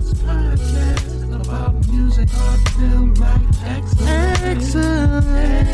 [0.00, 4.56] It's podcast about music, art, film, like excellent.
[4.56, 5.68] Excellent.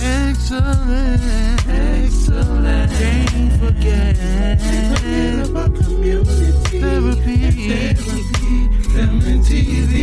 [0.00, 1.20] Excellent.
[1.68, 2.90] Excellent.
[2.92, 4.16] Can't forget.
[4.96, 6.52] Forget about community.
[6.80, 7.36] Therapy.
[7.68, 8.58] Therapy.
[8.94, 9.94] Film and TV.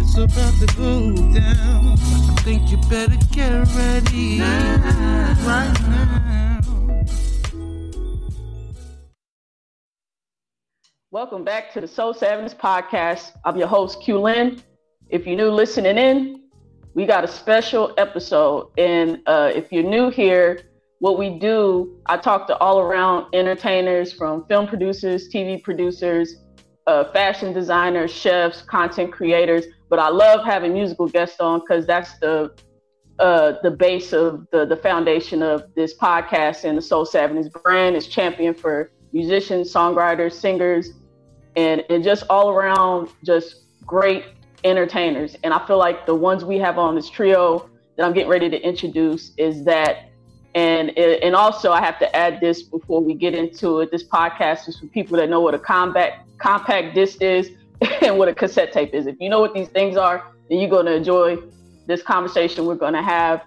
[0.00, 1.92] It's about to go down.
[1.92, 4.40] I think you better get ready.
[4.40, 6.31] Right now.
[11.22, 13.30] Welcome back to the Soul Savage podcast.
[13.44, 14.60] I'm your host, Q Lynn.
[15.08, 16.42] If you're new listening in,
[16.94, 18.72] we got a special episode.
[18.76, 20.62] And uh, if you're new here,
[20.98, 26.42] what we do, I talk to all around entertainers from film producers, TV producers,
[26.88, 29.66] uh, fashion designers, chefs, content creators.
[29.88, 32.52] But I love having musical guests on because that's the
[33.20, 37.94] uh, the base of the the foundation of this podcast and the Soul Savage brand
[37.94, 40.94] is champion for musicians, songwriters, singers,
[41.56, 44.24] and and just all around just great
[44.64, 45.36] entertainers.
[45.42, 48.48] And I feel like the ones we have on this trio that I'm getting ready
[48.50, 50.08] to introduce is that.
[50.54, 53.90] And and also I have to add this before we get into it.
[53.90, 57.50] This podcast is for people that know what a compact compact disc is
[58.02, 59.06] and what a cassette tape is.
[59.06, 61.38] If you know what these things are, then you're going to enjoy
[61.86, 63.42] this conversation we're going to have.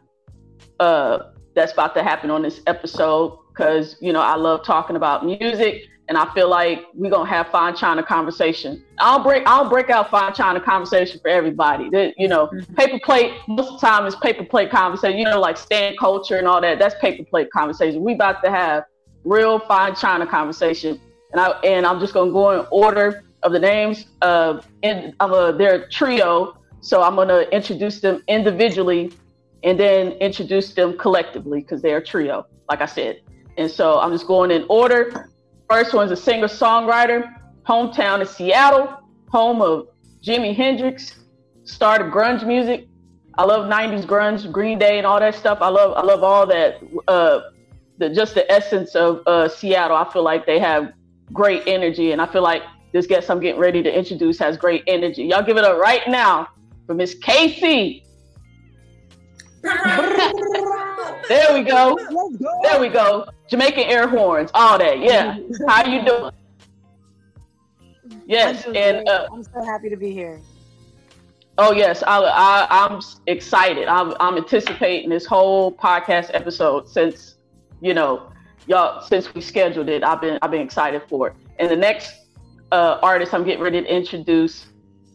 [0.79, 5.25] Uh, that's about to happen on this episode because you know I love talking about
[5.25, 8.83] music and I feel like we're gonna have fine china conversation.
[8.99, 11.89] I'll break I'll break out fine china conversation for everybody.
[11.89, 12.73] That you know, mm-hmm.
[12.75, 15.17] paper plate most of the time is paper plate conversation.
[15.17, 16.79] You know, like stand culture and all that.
[16.79, 18.03] That's paper plate conversation.
[18.03, 18.85] We about to have
[19.23, 20.99] real fine china conversation,
[21.31, 25.31] and I and I'm just gonna go in order of the names of in of
[25.31, 26.57] a their trio.
[26.81, 29.11] So I'm gonna introduce them individually,
[29.63, 33.21] and then introduce them collectively because they're a trio, like I said.
[33.57, 35.29] And so I'm just going in order.
[35.69, 37.33] First one's a singer songwriter,
[37.67, 38.99] hometown is Seattle,
[39.29, 39.87] home of
[40.23, 41.15] Jimi Hendrix,
[41.63, 42.87] started grunge music.
[43.37, 45.57] I love 90s grunge, Green Day, and all that stuff.
[45.61, 46.79] I love I love all that.
[47.07, 47.41] Uh,
[47.97, 49.97] the just the essence of uh, Seattle.
[49.97, 50.93] I feel like they have
[51.33, 52.61] great energy, and I feel like
[52.93, 55.23] this guest I'm getting ready to introduce has great energy.
[55.23, 56.47] Y'all give it up right now
[56.85, 58.04] for Miss Kasi.
[61.27, 61.97] There we go.
[62.63, 63.27] There we go.
[63.49, 65.03] Jamaican air horns, all day.
[65.03, 65.37] Yeah.
[65.67, 66.31] How you doing?
[68.27, 70.39] Yes, and uh, I'm so happy to be here.
[71.57, 73.87] Oh yes, I, I am excited.
[73.87, 77.35] I'm I'm anticipating this whole podcast episode since
[77.81, 78.31] you know
[78.67, 80.03] y'all since we scheduled it.
[80.03, 81.35] I've been I've been excited for it.
[81.59, 82.13] And the next
[82.71, 84.67] uh, artist I'm getting ready to introduce,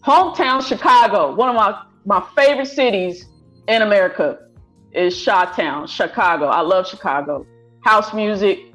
[0.03, 3.27] hometown Chicago, one of my my favorite cities
[3.71, 4.39] in America
[4.93, 6.47] is Chi-Town, Chicago.
[6.47, 7.47] I love Chicago.
[7.85, 8.75] House music,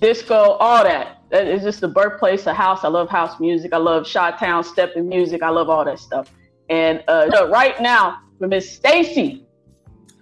[0.00, 1.18] disco, all that.
[1.30, 2.82] That is just the birthplace of house.
[2.82, 3.72] I love house music.
[3.72, 5.42] I love Chi-Town stepping music.
[5.42, 6.32] I love all that stuff.
[6.70, 9.44] And uh, right now, for Miss Stacy.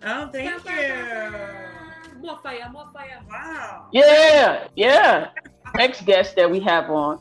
[0.02, 2.20] Oh, thank you.
[2.20, 3.20] More fire, more fire.
[3.30, 3.86] Wow.
[3.92, 5.28] Yeah, yeah.
[5.76, 7.20] Next guest that we have on,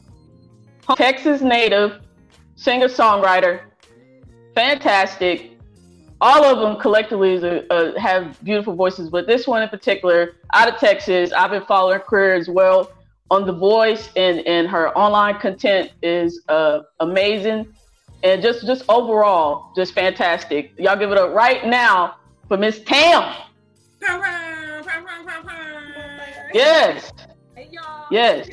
[0.95, 2.01] Texas native,
[2.55, 3.61] singer songwriter,
[4.55, 5.56] fantastic,
[6.19, 7.37] all of them collectively
[7.69, 11.93] uh, have beautiful voices, but this one in particular, out of Texas, I've been following
[11.93, 12.91] her career as well
[13.29, 17.71] on The Voice, and and her online content is uh, amazing,
[18.23, 20.71] and just just overall, just fantastic.
[20.77, 22.15] Y'all give it up right now
[22.47, 23.35] for Miss Tam.
[26.53, 27.11] Yes.
[28.09, 28.49] Yes.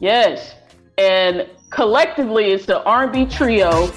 [0.00, 0.54] Yes.
[0.98, 3.90] And collectively, it's the R&B trio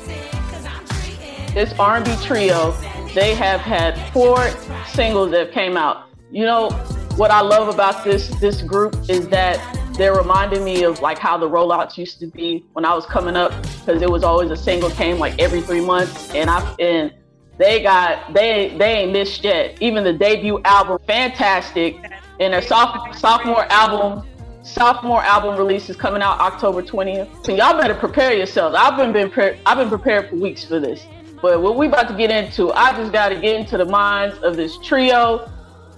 [1.57, 2.72] this R&B trio,
[3.16, 4.47] they have had four
[4.85, 6.07] singles that came out.
[6.29, 6.69] You know
[7.16, 9.57] what I love about this this group is that
[9.97, 13.35] they're reminding me of like how the rollouts used to be when I was coming
[13.35, 17.12] up because it was always a single came like every three months and I and
[17.57, 19.81] they got they they ain't missed yet.
[19.81, 21.95] Even the debut album, fantastic,
[22.39, 24.27] and their soph- sophomore album
[24.62, 27.44] sophomore album release is coming out October 20th.
[27.44, 28.75] So y'all better prepare yourselves.
[28.77, 31.07] I've been been pre- I've been prepared for weeks for this.
[31.42, 34.39] But what we about to get into, I just got to get into the minds
[34.39, 35.50] of this trio.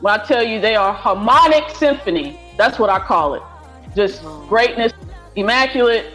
[0.01, 3.43] When I tell you they are harmonic symphony, that's what I call it.
[3.95, 4.91] Just greatness,
[5.35, 6.13] immaculate,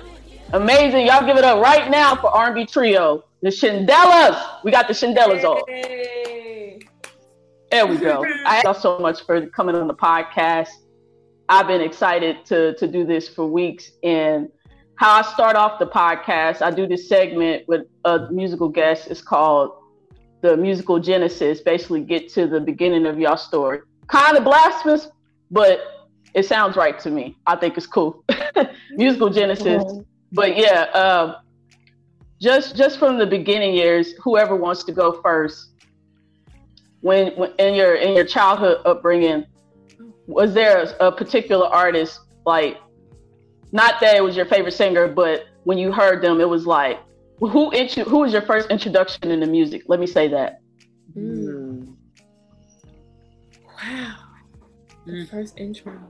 [0.53, 1.07] amazing.
[1.07, 4.63] Y'all give it up right now for R&B trio, the Shindellas.
[4.63, 5.63] We got the Shindellas on.
[7.71, 8.25] There we go.
[8.47, 10.69] I thank you so much for coming on the podcast.
[11.49, 14.49] I've been excited to to do this for weeks, and
[14.97, 19.09] how I start off the podcast, I do this segment with a musical guest.
[19.11, 19.73] It's called
[20.41, 21.61] the musical genesis.
[21.61, 23.81] Basically, get to the beginning of your story.
[24.07, 25.09] Kind of blasphemous,
[25.51, 25.81] but
[26.35, 27.37] it sounds right to me.
[27.47, 28.25] I think it's cool.
[28.91, 29.83] Musical Genesis.
[30.33, 31.41] But yeah, uh,
[32.41, 35.71] just just from the beginning years, whoever wants to go first.
[37.01, 39.47] When, when in your in your childhood upbringing,
[40.27, 42.79] was there a, a particular artist like
[43.75, 47.01] not that it was your favorite singer, but when you heard them, it was like
[47.41, 49.83] who intro- who was your first introduction into music?
[49.89, 50.61] Let me say that.
[51.17, 51.95] Mm.
[53.67, 54.15] Wow.
[55.07, 55.29] Mm.
[55.29, 56.01] First intro.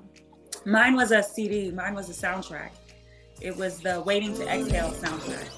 [0.67, 1.71] Mine was a CD.
[1.71, 2.71] Mine was a soundtrack.
[3.41, 5.49] It was the Waiting to Exhale soundtrack.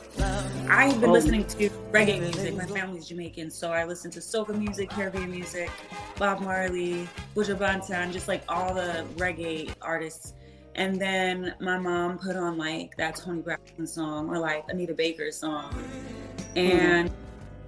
[0.71, 1.13] I have been Oh.
[1.13, 2.55] listening to reggae music.
[2.55, 5.71] My family's Jamaican, so I listen to soca music, Caribbean music,
[6.19, 10.33] Bob Marley, Buju Banton, just like all the reggae artists.
[10.77, 15.33] And then my mom put on like that Toni Braxton song or like Anita Baker
[15.33, 15.75] song,
[16.55, 17.11] and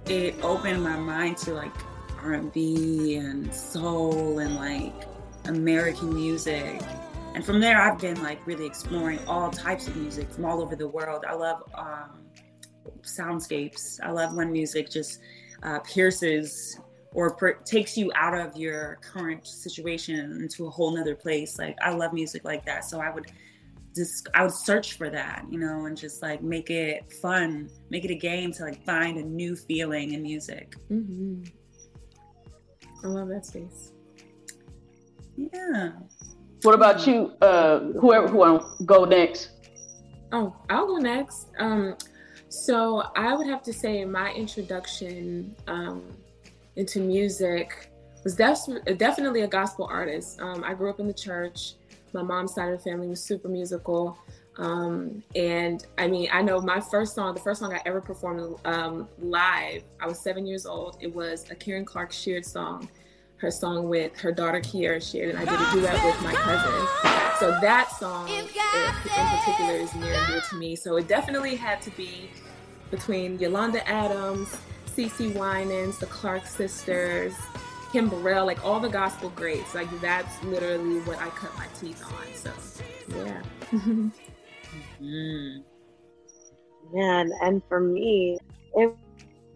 [0.05, 1.73] it opened my mind to like
[2.21, 4.93] R&B and soul and like
[5.45, 6.81] American music.
[7.33, 10.75] And from there, I've been like really exploring all types of music from all over
[10.75, 11.25] the world.
[11.27, 12.25] I love um,
[13.01, 13.99] soundscapes.
[14.03, 15.19] I love when music just
[15.63, 16.79] uh, pierces
[17.13, 21.57] or per- takes you out of your current situation into a whole nother place.
[21.57, 22.85] Like I love music like that.
[22.85, 23.31] So I would
[23.95, 28.05] just I would search for that, you know, and just like make it fun, make
[28.05, 30.75] it a game to like find a new feeling in music.
[30.87, 31.41] hmm
[33.03, 33.93] I love that space.
[35.37, 35.91] Yeah.
[36.63, 37.31] What about you?
[37.41, 39.51] Uh, whoever who want to go next?
[40.33, 41.47] Oh, I'll go next.
[41.59, 41.95] Um,
[42.49, 46.03] so I would have to say my introduction um,
[46.79, 47.91] into music
[48.23, 50.39] was def- definitely a gospel artist.
[50.41, 51.73] Um, I grew up in the church.
[52.13, 54.17] My mom's side of the family was super musical.
[54.57, 58.59] Um, and I mean, I know my first song, the first song I ever performed
[58.65, 60.97] um, live, I was seven years old.
[61.01, 62.89] It was a Karen Clark Sheard song,
[63.37, 66.87] her song with her daughter Kierra Sheard, and I did a duet with my cousin.
[67.39, 70.75] So that song in particular is near and dear to me.
[70.75, 72.29] So it definitely had to be
[72.91, 74.57] between Yolanda Adams,
[74.95, 77.33] Cece Winans, the Clark sisters,
[77.91, 79.73] Kim Burrell, like all the gospel greats.
[79.73, 82.33] Like that's literally what I cut my teeth on.
[82.33, 82.51] So
[83.17, 83.41] yeah.
[85.01, 85.63] Mm.
[86.91, 88.37] Man, and for me,
[88.73, 88.95] it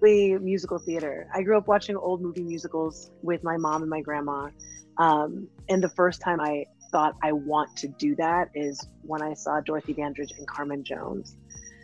[0.02, 1.28] was musical theater.
[1.34, 4.50] I grew up watching old movie musicals with my mom and my grandma.
[4.98, 9.34] Um, and the first time I thought I want to do that is when I
[9.34, 11.38] saw Dorothy Dandridge and Carmen Jones.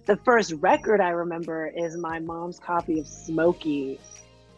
[0.09, 3.99] The first record I remember is my mom's copy of Smokey,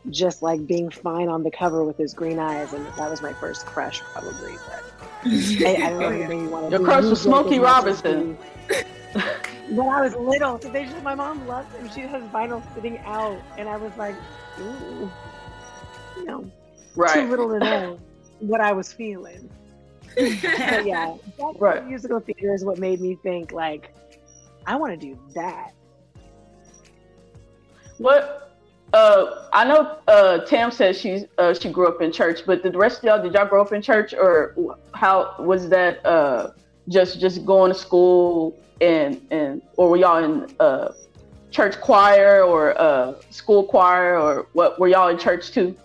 [0.10, 3.34] just like being fine on the cover with his green eyes, and that was my
[3.34, 4.54] first crush, probably.
[4.66, 6.78] But I, I don't really want to.
[6.78, 8.38] Your crush was Smokey Robinson.
[9.72, 11.90] when I was little, so they just my mom loved him.
[11.90, 14.16] She has vinyl sitting out, and I was like,
[14.58, 15.12] ooh,
[16.16, 16.50] you know,
[17.12, 18.00] too little to know
[18.40, 19.50] what I was feeling.
[20.16, 21.14] But yeah,
[21.60, 21.86] Right.
[21.86, 23.94] musical theater is what made me think like,
[24.66, 25.74] I want to do that.
[27.98, 28.48] What?
[28.94, 32.72] Uh, I know uh, Tam says she's uh, she grew up in church, but the
[32.72, 36.06] rest of y'all did y'all grow up in church or how was that?
[36.06, 36.52] Uh,
[36.90, 40.92] just just going to school and and or were y'all in uh,
[41.52, 44.80] church choir or uh, school choir or what?
[44.80, 45.76] Were y'all in church too?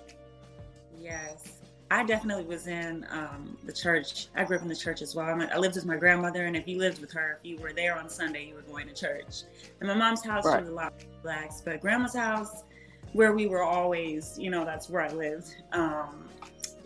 [1.90, 4.26] I definitely was in um, the church.
[4.34, 5.26] I grew up in the church as well.
[5.26, 7.96] I, lived with my grandmother, and if you lived with her, if you were there
[7.96, 9.44] on Sunday, you were going to church.
[9.80, 10.60] And my mom's house Right.
[10.60, 12.64] was a lot more relaxed, but grandma's house,
[13.12, 15.54] where we were always, you know, that's where I lived.
[15.72, 16.28] Um,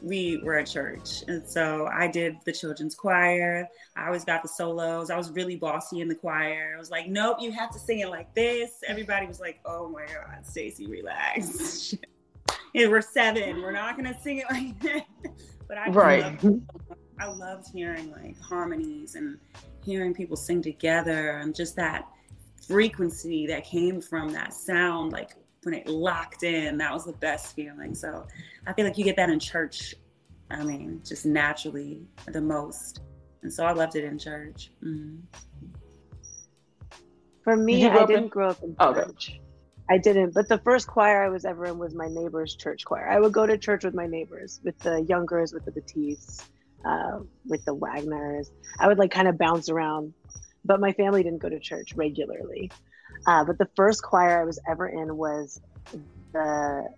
[0.02, 3.68] we were at church, and so I did the children's choir.
[3.96, 5.10] I always got the solos.
[5.10, 6.72] I was really bossy in the choir.
[6.74, 9.88] I was like, "Nope, you have to sing it like this." Everybody was like, "Oh
[9.88, 11.94] my God, Stacy, relax."
[12.72, 13.62] Yeah, we're seven.
[13.62, 15.06] We're not gonna sing it like that.
[15.68, 16.42] But I Right.
[16.42, 16.64] loved,
[17.20, 19.38] I loved hearing like harmonies and
[19.84, 22.08] hearing people sing together and just that
[22.66, 27.54] frequency that came from that sound, like when it locked in, that was the best
[27.54, 27.94] feeling.
[27.94, 28.26] So
[28.66, 29.94] I feel like you get that in church.
[30.50, 33.00] I mean, just naturally the most.
[33.42, 34.72] And so I loved it in church.
[34.82, 35.20] Mhm.
[37.42, 39.40] For me, I didn't grow up in Okay.
[39.90, 43.08] I didn't, but the first choir I was ever in was my neighbor's church choir.
[43.08, 46.44] I would go to church with my neighbors, with the youngers, with the Batists,
[46.84, 48.52] uh, with the Wagners.
[48.78, 50.14] I would like kind of bounce around,
[50.64, 52.70] but my family didn't go to church regularly.
[53.26, 55.60] Uh, but the first choir I was ever in was
[56.32, 56.88] the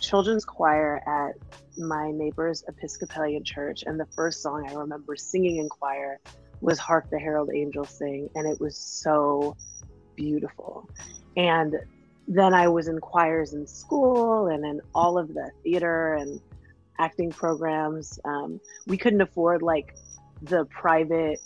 [0.00, 1.34] children's choir at
[1.76, 3.84] my neighbor's Episcopalian church.
[3.86, 6.20] And the first song I remember singing in choir
[6.62, 8.30] was Hark the Herald Angels Sing.
[8.34, 9.58] And it was so
[10.16, 10.88] beautiful.
[11.36, 11.76] And
[12.30, 16.40] then I was in choirs in school and in all of the theater and
[16.96, 18.20] acting programs.
[18.24, 19.96] Um, we couldn't afford like
[20.42, 21.40] the private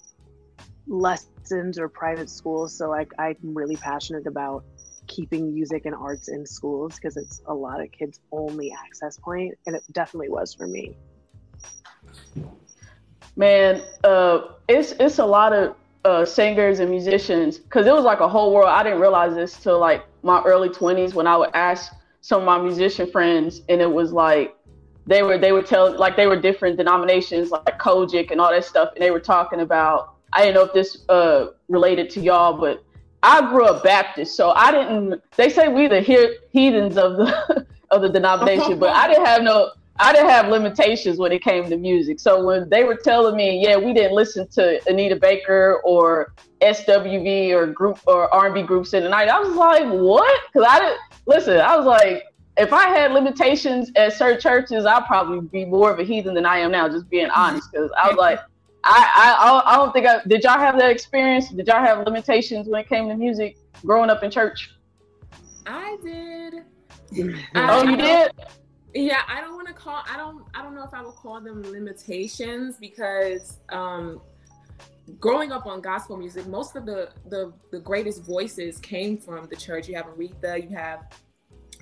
[0.87, 2.77] lessons or private schools.
[2.77, 4.63] So like I'm really passionate about
[5.07, 9.57] keeping music and arts in schools because it's a lot of kids' only access point,
[9.67, 10.97] and it definitely was for me.
[13.37, 18.21] Man, uh, it's it's a lot of uh, singers and musicians because it was like
[18.21, 18.69] a whole world.
[18.69, 22.47] I didn't realize this till like my early twenties when I would ask some of
[22.47, 24.57] my musician friends, and it was like
[25.07, 28.65] they were they would tell like they were different denominations like COGIC and all that
[28.65, 30.11] stuff, and they were talking about.
[30.33, 32.83] I didn't know if this uh, related to y'all, but
[33.23, 35.23] I grew up Baptist, so I didn't.
[35.37, 39.43] They say we the he- heathens of the of the denomination, but I didn't have
[39.43, 39.71] no.
[40.01, 42.19] I didn't have limitations when it came to music.
[42.19, 47.51] So when they were telling me, yeah, we didn't listen to Anita Baker or SWV
[47.53, 50.41] or group or R&B groups in the night, I was like, what?
[50.53, 51.61] Because I didn't listen.
[51.61, 52.25] I was like,
[52.57, 56.47] if I had limitations at certain churches, I'd probably be more of a heathen than
[56.47, 56.89] I am now.
[56.89, 58.41] Just being honest, because I was like,
[58.85, 60.45] I, I I don't think I did.
[60.45, 61.49] Y'all have that experience?
[61.51, 64.71] Did y'all have limitations when it came to music growing up in church?
[65.67, 66.63] I did.
[67.57, 68.31] oh, you did?
[68.95, 70.03] Yeah, I don't want to call.
[70.09, 70.45] I don't.
[70.55, 74.21] I don't know if I would call them limitations because um,
[75.19, 79.57] growing up on gospel music, most of the, the the greatest voices came from the
[79.57, 79.89] church.
[79.89, 81.07] You have Aretha, you have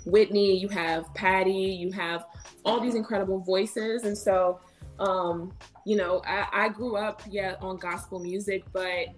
[0.07, 2.25] Whitney, you have Patti, you have
[2.65, 4.59] all these incredible voices, and so
[4.99, 5.53] um,
[5.85, 9.09] you know, I, I grew up, yeah, on gospel music, but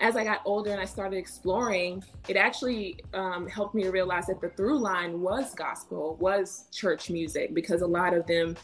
[0.00, 4.26] as I got older and I started exploring, it actually um, helped me to realize
[4.26, 8.56] that the through line was gospel, was church music, because a lot of them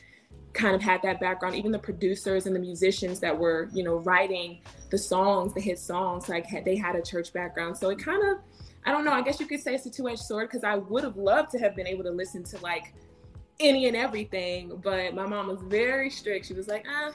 [0.52, 1.54] kind of had that background.
[1.54, 4.60] Even the producers and the musicians that were, you know, writing
[4.90, 7.76] the songs, the hit songs, like they had a church background.
[7.76, 8.38] So it kind of,
[8.84, 10.76] I don't know, I guess you could say it's a two edged sword because I
[10.76, 12.94] would have loved to have been able to listen to like
[13.60, 16.46] any and everything, but my mom was very strict.
[16.46, 17.12] She was like, ah,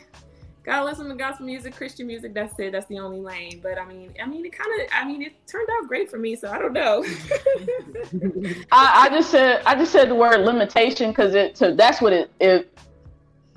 [0.66, 2.34] gotta listen to gospel music, Christian music.
[2.34, 2.72] That's it.
[2.72, 3.60] That's the only lane.
[3.62, 6.18] But I mean, I mean, it kind of, I mean, it turned out great for
[6.18, 6.36] me.
[6.36, 7.04] So I don't know.
[8.72, 11.58] I, I, just said, I just said the word limitation because it.
[11.58, 12.32] So that's what it.
[12.40, 12.72] it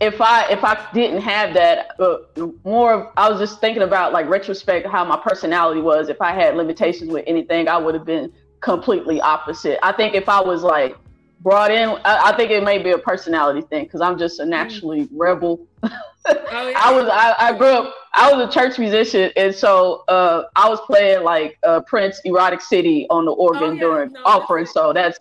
[0.01, 2.19] if I if I didn't have that, uh,
[2.65, 6.09] more I was just thinking about like retrospect how my personality was.
[6.09, 9.79] If I had limitations with anything, I would have been completely opposite.
[9.83, 10.97] I think if I was like
[11.41, 11.91] brought in.
[12.05, 15.11] I, I, think it may be a personality thing because I'm just a naturally mm.
[15.13, 15.67] rebel.
[16.29, 16.79] oh, yeah.
[16.83, 17.95] I was I, I, grew up.
[18.15, 22.61] I was a church musician, and so uh, I was playing like uh, Prince "Erotic
[22.61, 23.81] City" on the organ oh, yeah.
[23.81, 24.67] during no, offering.
[24.67, 25.19] So that's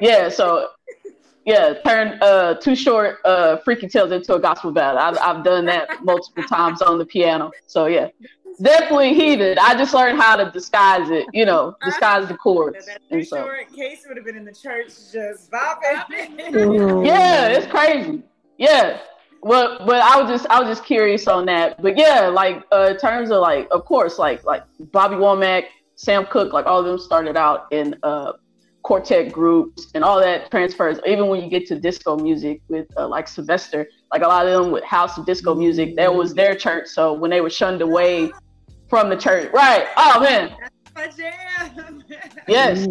[0.00, 0.28] yeah.
[0.28, 0.68] So
[1.44, 4.98] yeah, turn uh, Too Short uh, Freaky Tales into a gospel ballad.
[4.98, 7.50] I've I've done that multiple times on the piano.
[7.66, 8.08] So yeah
[8.60, 9.58] definitely heated.
[9.58, 12.88] I just learned how to disguise it, you know, disguise the chords.
[13.10, 13.36] And so.
[13.36, 17.06] short case would have been in the church just bopping.
[17.06, 18.22] yeah, it's crazy.
[18.58, 18.98] Yeah.
[19.42, 21.80] Well, but I was just I was just curious on that.
[21.80, 25.64] But yeah, like uh, in terms of like, of course, like like Bobby Womack,
[25.96, 28.32] Sam Cooke, like all of them started out in uh,
[28.82, 30.98] quartet groups and all that transfers.
[31.06, 34.62] Even when you get to disco music with uh, like Sylvester, like a lot of
[34.62, 36.88] them with house and disco music, that was their church.
[36.88, 38.30] So when they were shunned away
[38.90, 39.86] from the church, right?
[39.96, 40.54] Oh man,
[42.48, 42.86] yes.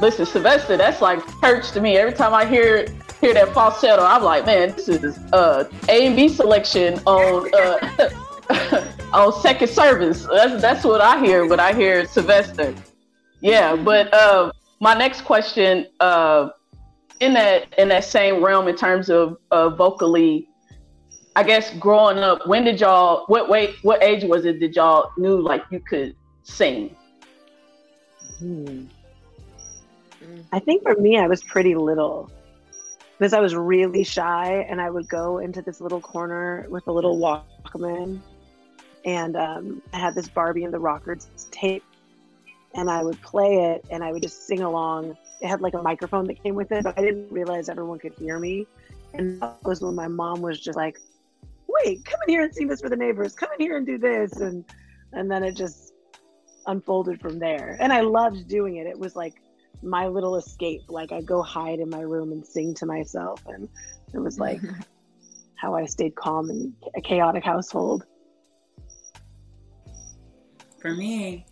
[0.00, 1.96] Listen, Sylvester, that's like church to me.
[1.96, 2.86] Every time I hear
[3.20, 8.86] hear that falsetto, I'm like, man, this is uh, A and B selection on uh,
[9.12, 10.26] on second service.
[10.26, 12.74] That's that's what I hear when I hear Sylvester.
[13.40, 16.50] Yeah, but uh, my next question, uh,
[17.20, 20.48] in that in that same realm, in terms of uh, vocally,
[21.36, 23.24] I guess growing up, when did y'all?
[23.26, 23.76] What wait?
[23.82, 24.60] What age was it?
[24.60, 26.96] Did y'all knew like you could sing?
[28.38, 28.84] Hmm.
[30.52, 32.30] I think for me, I was pretty little
[33.20, 36.92] because I was really shy, and I would go into this little corner with a
[36.92, 38.18] little Walkman,
[39.04, 41.84] and um, I had this Barbie and the Rockers tape
[42.74, 45.16] and I would play it and I would just sing along.
[45.40, 48.12] It had like a microphone that came with it, but I didn't realize everyone could
[48.14, 48.66] hear me.
[49.14, 51.00] And that was when my mom was just like,
[51.66, 53.34] wait, come in here and sing this for the neighbors.
[53.34, 54.32] Come in here and do this.
[54.36, 54.64] And
[55.12, 55.92] and then it just
[56.66, 57.76] unfolded from there.
[57.80, 58.86] And I loved doing it.
[58.86, 59.39] It was like
[59.82, 60.82] my little escape.
[60.88, 63.42] Like I go hide in my room and sing to myself.
[63.46, 63.68] And
[64.12, 64.60] it was like
[65.56, 68.04] how I stayed calm in a chaotic household.
[70.80, 71.44] For me,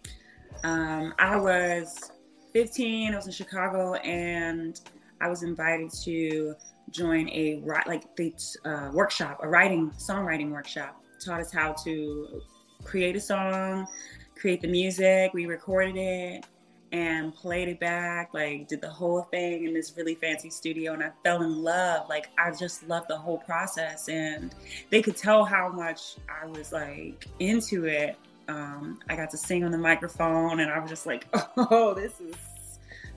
[0.64, 2.10] um, I was
[2.52, 3.12] 15.
[3.12, 4.80] I was in Chicago, and
[5.20, 6.54] I was invited to
[6.90, 11.02] join a like the uh, workshop, a writing songwriting workshop.
[11.24, 12.40] Taught us how to
[12.84, 13.86] create a song,
[14.34, 15.34] create the music.
[15.34, 16.46] We recorded it,
[16.92, 21.02] and played it back, like did the whole thing in this really fancy studio and
[21.02, 22.08] I fell in love.
[22.08, 24.54] Like I just loved the whole process and
[24.90, 28.16] they could tell how much I was like into it.
[28.48, 31.26] Um, I got to sing on the microphone and I was just like,
[31.56, 32.34] oh, this is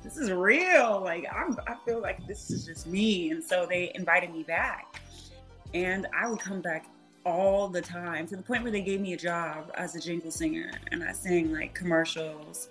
[0.03, 0.99] this is real.
[1.01, 3.31] Like I'm I feel like this is just me.
[3.31, 5.01] And so they invited me back.
[5.73, 6.87] And I would come back
[7.25, 10.31] all the time to the point where they gave me a job as a jingle
[10.31, 12.69] singer and I sang like commercials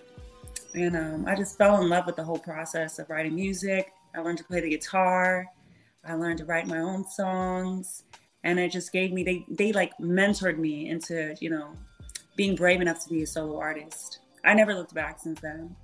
[0.75, 3.93] and um, I just fell in love with the whole process of writing music.
[4.15, 5.47] I learned to play the guitar.
[6.05, 8.05] I learned to write my own songs.
[8.43, 11.73] And it just gave me, they, they like mentored me into, you know,
[12.37, 14.21] being brave enough to be a solo artist.
[14.45, 15.77] I never looked back since then.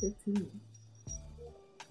[0.00, 0.50] 15.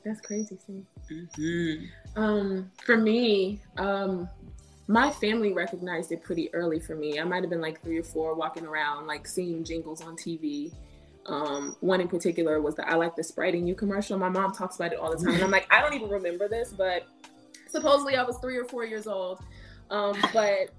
[0.03, 0.85] That's crazy, see.
[1.11, 2.21] Mm-hmm.
[2.21, 4.29] Um, for me, um,
[4.89, 7.19] my family recognized it pretty early for me.
[7.19, 10.73] I might have been like three or four walking around, like seeing jingles on TV.
[11.27, 14.17] Um, one in particular was the I like the Sprite in you commercial.
[14.17, 15.35] My mom talks about it all the time.
[15.35, 17.03] And I'm like, I don't even remember this, but
[17.67, 19.43] supposedly I was three or four years old.
[19.91, 20.71] Um, but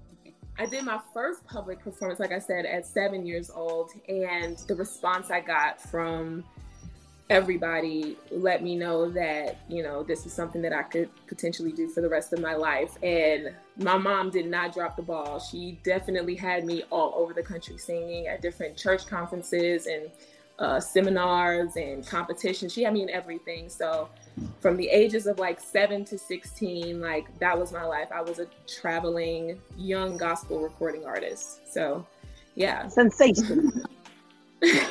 [0.59, 3.91] I did my first public performance, like I said, at seven years old.
[4.09, 6.43] And the response I got from
[7.31, 11.87] everybody let me know that you know this is something that I could potentially do
[11.87, 13.01] for the rest of my life.
[13.01, 15.39] And my mom did not drop the ball.
[15.39, 20.11] She definitely had me all over the country singing at different church conferences and
[20.59, 22.73] uh, seminars and competitions.
[22.73, 23.69] She had me in everything.
[23.69, 24.09] So
[24.59, 28.09] from the ages of like 7 to 16 like that was my life.
[28.13, 31.73] I was a traveling young gospel recording artist.
[31.73, 32.05] So
[32.55, 32.89] yeah.
[32.89, 33.85] Sensation.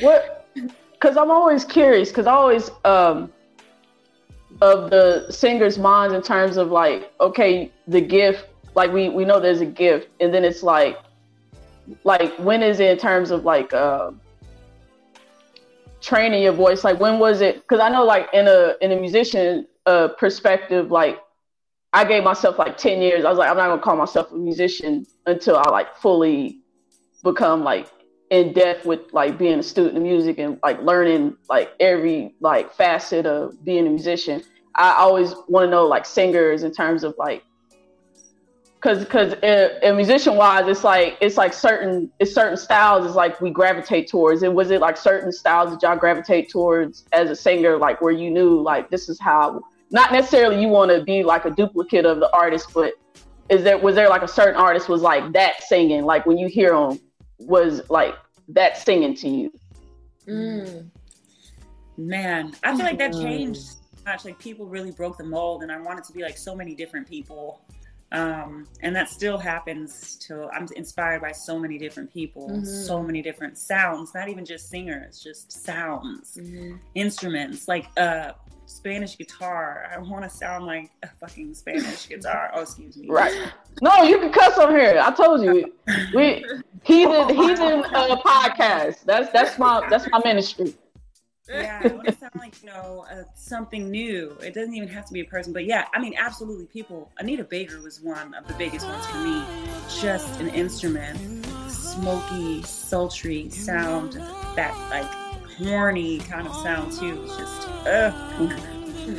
[0.00, 0.46] What?
[1.06, 2.08] Because I'm always curious.
[2.08, 3.32] Because I always um
[4.60, 8.48] of the singer's minds in terms of like, okay, the gift.
[8.74, 10.98] Like we we know there's a gift, and then it's like,
[12.02, 14.10] like when is it in terms of like uh,
[16.00, 16.82] training your voice?
[16.82, 17.62] Like when was it?
[17.62, 21.20] Because I know like in a in a musician uh, perspective, like
[21.92, 23.24] I gave myself like 10 years.
[23.24, 26.62] I was like, I'm not gonna call myself a musician until I like fully
[27.22, 27.86] become like
[28.30, 32.72] in depth with like being a student of music and like learning like every like
[32.72, 34.42] facet of being a musician.
[34.74, 37.44] I always want to know like singers in terms of like
[38.74, 43.16] because because uh, a, musician wise it's like it's like certain it's certain styles is
[43.16, 47.30] like we gravitate towards and was it like certain styles that y'all gravitate towards as
[47.30, 49.60] a singer like where you knew like this is how
[49.90, 52.92] not necessarily you want to be like a duplicate of the artist but
[53.48, 56.46] is there was there like a certain artist was like that singing like when you
[56.46, 57.00] hear them
[57.38, 58.14] was like
[58.48, 59.52] that singing to you
[60.28, 60.90] Mm.
[61.96, 64.24] Man, I feel like that changed so much.
[64.24, 67.08] Like people really broke the mold, and I wanted to be like so many different
[67.08, 67.60] people.
[68.12, 72.66] Um, and that still happens to I'm inspired by so many different people, Mhm.
[72.66, 76.78] so many different sounds, not even just singers, just sounds, Mhm.
[76.94, 78.32] instruments, like uh
[78.66, 79.88] Spanish guitar.
[79.92, 82.50] I want to sound like a fucking Spanish guitar.
[82.54, 83.08] Oh, excuse me.
[83.08, 83.52] right
[83.82, 85.72] no you can cuss on here i told you
[86.14, 86.44] we
[86.82, 90.74] heathen heathen uh, podcast that's that's my that's my ministry
[91.48, 94.36] yeah, I want to sound like you know uh, something new.
[94.42, 96.66] It doesn't even have to be a person, but yeah, I mean, absolutely.
[96.66, 97.12] People.
[97.18, 99.44] Anita Baker was one of the biggest ones for me.
[100.00, 104.14] Just an instrument, smoky, sultry sound,
[104.56, 105.25] that like
[105.58, 107.22] horny kind of sound too.
[107.24, 108.14] It's just, ugh.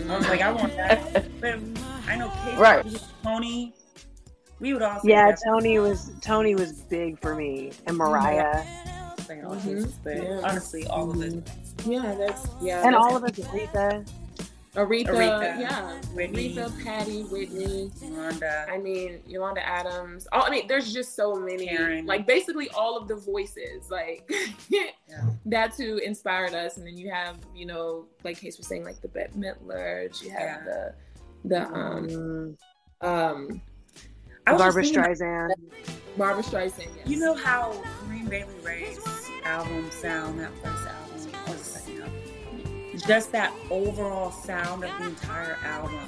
[0.10, 1.40] I was like, I want that.
[1.42, 1.60] But
[2.08, 3.04] I know Kasi, Right.
[3.24, 3.74] Toni.
[4.60, 5.00] We would all.
[5.04, 8.64] Yeah, say Toni was Toni was big for me, and Mariah,
[9.28, 9.64] that, all Mhm.
[9.64, 10.42] cases, but Yeah.
[10.44, 11.48] honestly, all of it.
[11.86, 12.78] Yeah, that's yeah.
[12.84, 14.08] and that's- all of us, Aretha.
[14.78, 16.56] Aretha, Aretha, yeah, Whitney.
[16.56, 17.92] Aretha, Patti, Whitney.
[18.04, 18.68] Wanda.
[18.70, 20.28] I mean, Yolanda Adams.
[20.32, 21.66] Oh, I mean, there's just so many.
[21.68, 22.06] Karen.
[22.06, 24.32] Like basically all of the voices, like
[25.46, 26.78] that's who inspired us.
[26.78, 30.22] And then you have, you know, like Case was saying, like the Bette Midlers.
[30.24, 30.64] You have Yeah.
[30.64, 30.94] the
[31.46, 32.58] the um Mm,
[33.02, 33.62] um
[34.46, 35.50] I was Barbara Streisand.
[36.18, 36.88] Barbara Streisand.
[36.98, 37.08] Yes.
[37.08, 39.00] You know how Corinne Bailey Rae's
[39.44, 41.07] album sound, that first album,
[43.08, 46.00] just that overall sound of the entire album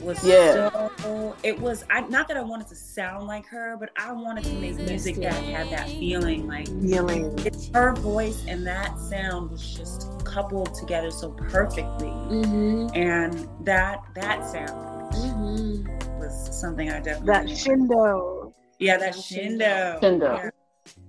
[0.00, 0.70] was Yeah.
[0.98, 1.36] so.
[1.42, 4.52] It was I not that I wanted to sound like her, but I wanted to
[4.54, 6.46] make music that had that feeling.
[6.48, 7.32] Like Healing.
[7.44, 12.88] it's her voice and that sound was just coupled together so perfectly, Mm-hmm.
[12.96, 16.18] and that that sound Mm-hmm.
[16.18, 18.52] was something I definitely That Shindo.
[18.78, 20.00] yeah that Shindo.
[20.00, 20.42] shindo Shindo.
[20.44, 20.50] Yeah.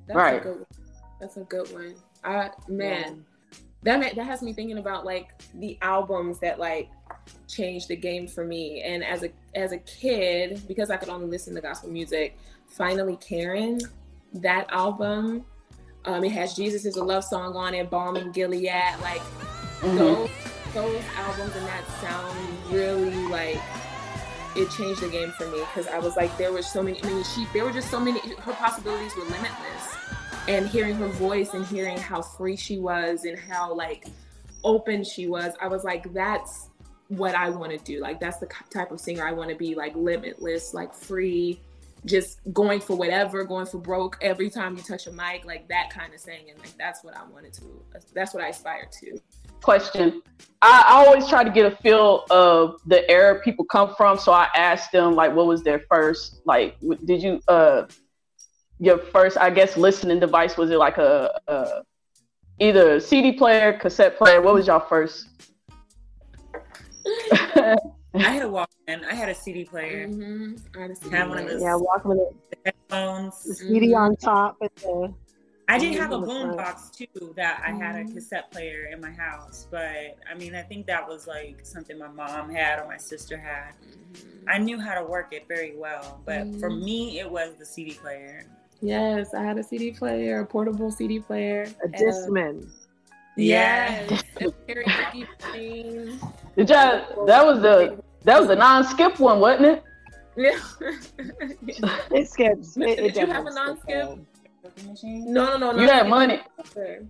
[0.07, 0.41] That's Right.
[0.41, 0.65] A good one.
[1.19, 1.95] That's a good one.
[2.23, 3.23] I man,
[3.83, 6.89] that that has me thinking about like the albums that like
[7.47, 8.81] changed the game for me.
[8.81, 13.17] And as a as a kid, because I could only listen to gospel music, finally
[13.17, 13.79] Karen,
[14.35, 15.45] that album
[16.05, 18.67] Um, it has Jesus is a love song on it, Balm in Gilead.
[19.01, 19.21] Like
[19.81, 19.97] Mhm.
[19.97, 20.29] those
[20.73, 22.35] those albums and that sound
[22.71, 23.61] really like
[24.55, 27.01] it changed the game for me because I was like there were so many.
[27.03, 28.19] I mean, she there were just so many.
[28.19, 29.92] Her possibilities were limitless,
[30.47, 34.07] and hearing her voice and hearing how free she was and how like
[34.63, 36.69] open she was, I was like, that's
[37.07, 37.99] what I want to do.
[37.99, 39.75] Like that's the type of singer I want to be.
[39.75, 41.61] Like limitless, like free,
[42.05, 45.89] just going for whatever, going for broke every time you touch a mic, like that
[45.89, 46.55] kind of singing.
[46.59, 47.83] Like that's what I wanted to.
[48.13, 49.19] That's what I aspired to.
[49.61, 50.21] question.
[50.61, 54.17] I, I always try to get a feel of the era people come from.
[54.17, 56.77] So I asked them like, what was their first like?
[57.05, 57.83] Did you uh
[58.83, 61.83] your first I guess listening device was it like a, a
[62.59, 64.41] either a CD player, cassette player?
[64.41, 65.27] What was y'all first?
[68.15, 69.03] I had a Walkman.
[69.09, 70.07] I had a CD player.
[70.07, 70.79] Mm-hmm.
[70.79, 71.61] Honestly, Have one of those.
[71.61, 72.17] Yeah, Walkman.
[72.17, 72.33] with.
[72.51, 73.43] The headphones.
[73.43, 75.13] The CD on top with the.
[75.69, 78.13] I did have a boom box too that I had a Mhm.
[78.13, 82.09] cassette player in my house, but I mean I think that was like something my
[82.09, 83.71] mom had or my sister had.
[83.81, 84.43] Mhm.
[84.45, 86.83] I knew how to work it very well, but for Mhm.
[86.83, 88.43] me it was the CD player.
[88.83, 91.63] Yes, I had a CD player, a portable CD player.
[91.81, 92.69] A and Discman.
[93.37, 95.25] Yes, a karaoke.
[96.57, 97.25] Did y'all?
[97.25, 99.83] That was the that was the non-skip one, wasn't it?
[100.35, 100.59] Yeah.
[102.11, 102.75] It skips.
[102.77, 104.19] It, it Did you have a non-skip?
[104.63, 104.87] skips.
[104.87, 105.33] Machine?
[105.33, 105.81] no, no, no.
[105.81, 106.41] You had money.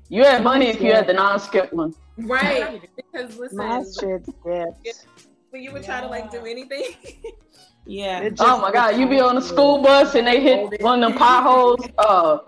[0.10, 1.94] You had money if you had the non-skip one.
[2.18, 2.82] Right.
[2.96, 5.08] Because listen, My shit skips.
[5.50, 6.84] when you would try to like do anything.
[7.86, 8.30] Yeah.
[8.40, 11.18] Oh my god, you be on the school bus and they hit one of them
[11.20, 12.40] potholes, uh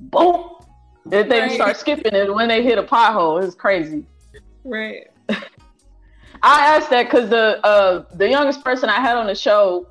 [0.00, 0.48] boom.
[1.10, 1.52] If they Right.
[1.52, 4.04] start skipping it when they hit a pothole, it's crazy.
[4.64, 5.06] right.
[6.44, 9.86] I asked that because the uh the youngest person I had on the show,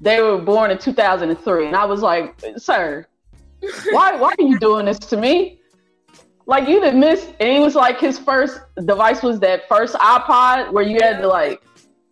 [0.00, 3.06] they were born in 2003, and I was like, "Sir,
[3.90, 5.60] why why are you doing this to me?
[6.46, 10.72] Like you didn't miss." And he was like, his first device was that first iPod
[10.72, 11.62] where you had to like.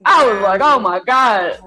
[0.04, 1.58] I was like, "Oh my god."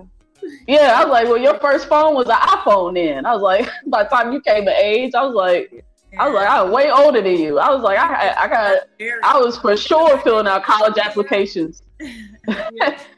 [0.67, 3.67] Yeah, I was like, "Well, your first phone was an iPhone." Then I was like,
[3.87, 5.85] by the time you came of age, I was like,
[6.17, 7.59] I was like, I was way older than you.
[7.59, 8.77] I was like, I I got
[9.23, 11.81] I was for sure filling out college applications.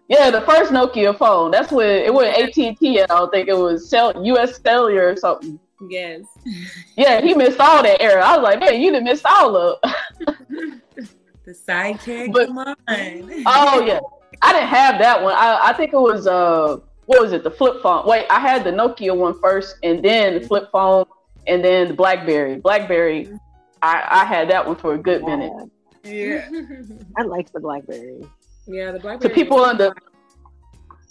[0.07, 1.51] yeah, the first Nokia phone.
[1.51, 3.01] That's when it wasn't AT and T.
[3.01, 4.59] I don't think it was Cell, U.S.
[4.61, 5.59] Cellular or something.
[5.89, 6.21] Yes.
[6.97, 8.23] Yeah, he missed all that era.
[8.23, 9.79] I was like, man, you done missed all of.
[11.45, 12.31] the sidekick.
[12.31, 12.75] But- Come on.
[12.87, 13.99] oh yeah,
[14.41, 15.33] I didn't have that one.
[15.35, 17.43] I, I think it was uh, what was it?
[17.43, 18.05] The flip phone.
[18.07, 21.05] Wait, I had the Nokia one first, and then the flip phone,
[21.47, 22.55] and then the BlackBerry.
[22.57, 23.29] BlackBerry,
[23.81, 25.51] I, I had that one for a good minute.
[26.03, 26.47] Yeah.
[27.17, 28.21] I like the BlackBerry.
[28.67, 29.19] yeah, the BlackBerry.
[29.19, 29.33] to BlackBerry.
[29.33, 29.93] people was- under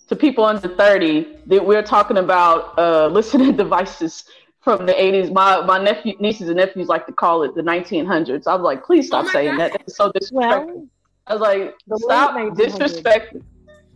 [0.09, 4.24] to people under 30 that we're talking about uh, listening devices
[4.61, 8.46] from the 80s my my nephew nieces and nephews like to call it the 1900s
[8.46, 9.61] i was like please stop Oh saying God.
[9.61, 10.88] that that's so disrespectful Well,
[11.26, 13.42] i was like the stop disrespecting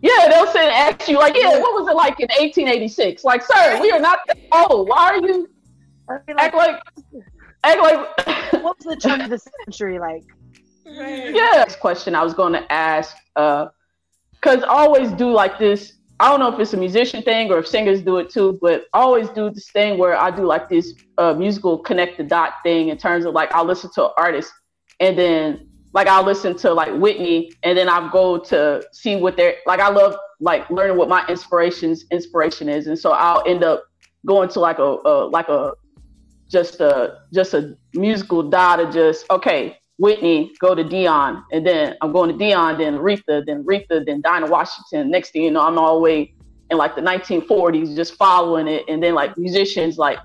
[0.01, 3.43] yeah they'll sit and ask you like yeah what was it like in 1886 like
[3.43, 5.49] sir we are not that old why are you
[6.09, 6.81] I act like, like
[7.65, 10.25] act like what was the turn of the century like?
[10.87, 11.35] Right.
[11.35, 13.69] yeah this question i was going to ask uh
[14.33, 17.59] because I always do like this i don't know if it's a musician thing or
[17.59, 20.69] if singers do it too but I always do this thing where i do like
[20.71, 24.13] this uh musical connect the dot thing in terms of like i'll listen to an
[24.17, 24.51] artist
[25.01, 29.37] and then like i'll listen to like whitney and then i'll go to see what
[29.37, 33.65] they're like i love like learning what my inspirations inspiration is and so i'll end
[33.65, 33.85] up
[34.27, 35.73] going to like a, a like a
[36.49, 41.97] just a just a musical dot of just okay Whitney, go to Dionne, and then
[42.01, 45.11] I'm going to Dionne, then Aretha, then Aretha, then Dinah Washington.
[45.11, 46.35] Next thing you know, I'm all the way
[46.71, 50.19] in like the 1940s, just following it, and then like musicians like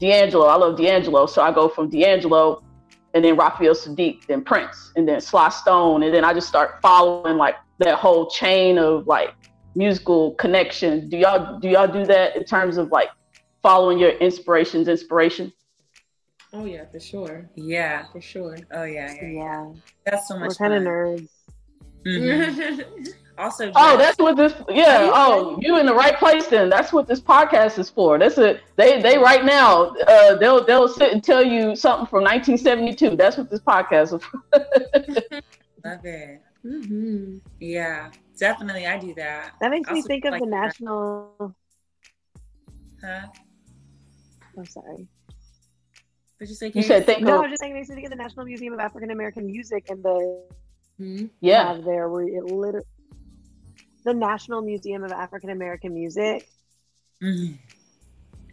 [0.00, 0.46] D'Angelo.
[0.46, 2.64] I love D'Angelo, so I go from D'Angelo,
[3.14, 6.80] and then Raphael Saadiq, then Prince, and then Sly Stone, and then I just start
[6.80, 9.34] following like that whole chain of like
[9.74, 11.08] musical connections.
[11.10, 13.08] Do y'all do y'all do that in terms of like
[13.62, 15.52] following your inspirations, inspiration?
[16.52, 18.06] Oh yeah, for sure, Yeah.
[18.12, 18.56] for sure.
[18.72, 19.12] Oh yeah.
[19.14, 19.30] yeah, yeah.
[19.30, 19.72] Yeah,
[20.06, 20.40] That's so much.
[20.40, 20.92] we're much kind of fun.
[20.92, 21.28] nerds.
[22.06, 23.08] Mhm.
[23.40, 24.52] Also, Oh, that's what this.
[24.68, 25.10] Yeah.
[25.14, 26.68] Oh, you in the right place then.
[26.68, 28.18] That's what this podcast is for.
[28.18, 28.62] That's it.
[28.76, 29.94] They they right now.
[30.06, 33.16] Uh, they'll they'll sit and tell you something from 1972.
[33.16, 34.24] That's what this podcast is.
[34.24, 34.42] For.
[35.84, 36.42] love it.
[36.62, 38.86] hmm Yeah, definitely.
[38.86, 39.52] I do that.
[39.62, 41.54] That makes me think of like the national.
[43.02, 43.26] Huh?
[44.58, 45.08] I'm sorry.
[46.36, 46.66] What'd you say?
[46.66, 46.84] You Kate?
[46.84, 48.44] said think No, I of was just saying it makes me think of the National
[48.44, 50.42] Museum of African American Music and the
[50.98, 51.72] hmm yeah.
[51.72, 52.84] have there where it literally
[54.04, 56.48] the National Museum of African American Music.
[57.22, 57.58] Mhm.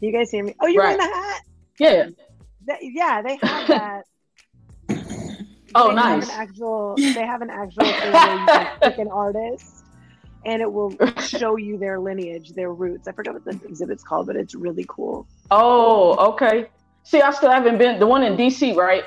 [0.02, 0.54] You guys hear me?
[0.62, 0.98] Oh, you're Right.
[0.98, 1.42] wearing the hat.
[1.80, 2.10] Yeah.
[2.66, 4.04] That, yeah, they have that
[5.76, 6.30] Oh, they nice.
[6.30, 9.86] Have an actual, they have an actual thing where you can pick an artist,
[10.46, 13.08] and it will show you their lineage, their roots.
[13.08, 15.28] I forgot what the exhibit's called, but it's really cool.
[15.52, 16.68] Oh, okay.
[17.04, 19.04] See, I still haven't been the one in DC, right?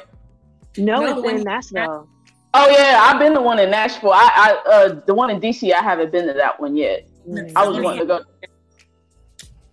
[0.78, 2.08] No, No, it's the one- in Nashville.
[2.52, 4.12] Oh yeah, I've been the one in Nashville.
[4.12, 7.06] I, I uh the one in DC, I haven't been to that one yet.
[7.28, 7.52] Mm.
[7.54, 8.20] I was wanting to go.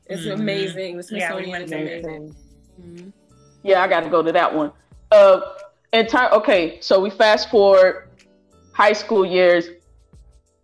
[0.06, 0.34] It's Mhm.
[0.34, 0.98] amazing.
[0.98, 1.82] The Yeah, we Smithsonian went is there.
[1.82, 2.36] amazing.
[2.82, 3.14] Mhm.
[3.64, 4.72] Yeah, I got to go to that one.
[5.12, 5.42] Uh,
[5.94, 6.32] in time.
[6.34, 8.10] Okay, so we fast forward
[8.74, 9.70] high school years.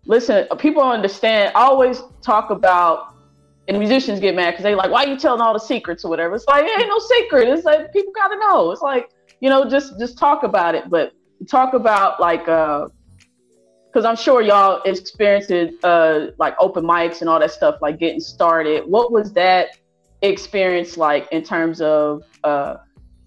[0.05, 1.51] Listen, people understand.
[1.55, 3.15] I always talk about,
[3.67, 6.09] and musicians get mad because they like, why are you telling all the secrets or
[6.09, 6.35] whatever?
[6.35, 7.47] It's like, it ain't no secret.
[7.47, 8.71] It's like people gotta know.
[8.71, 10.89] It's like, you know, just just talk about it.
[10.89, 11.13] But
[11.45, 12.87] talk about like, uh,
[13.87, 18.19] because I'm sure y'all experiencing uh like open mics and all that stuff, like getting
[18.19, 18.83] started.
[18.87, 19.77] What was that
[20.23, 22.77] experience like in terms of uh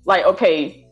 [0.06, 0.88] like okay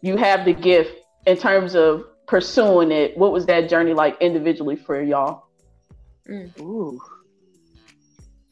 [0.00, 4.76] you have the gift in terms of pursuing it what was that journey like individually
[4.76, 5.44] for y'all
[6.30, 7.00] Ooh.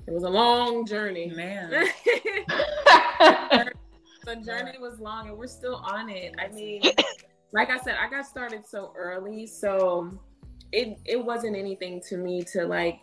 [0.06, 1.32] It was a long journey.
[1.34, 1.70] Man.
[4.24, 6.34] the journey was long and we're still on it.
[6.38, 6.82] I mean,
[7.52, 10.10] like I said, I got started so early, so
[10.72, 13.00] it it wasn't anything to me to like,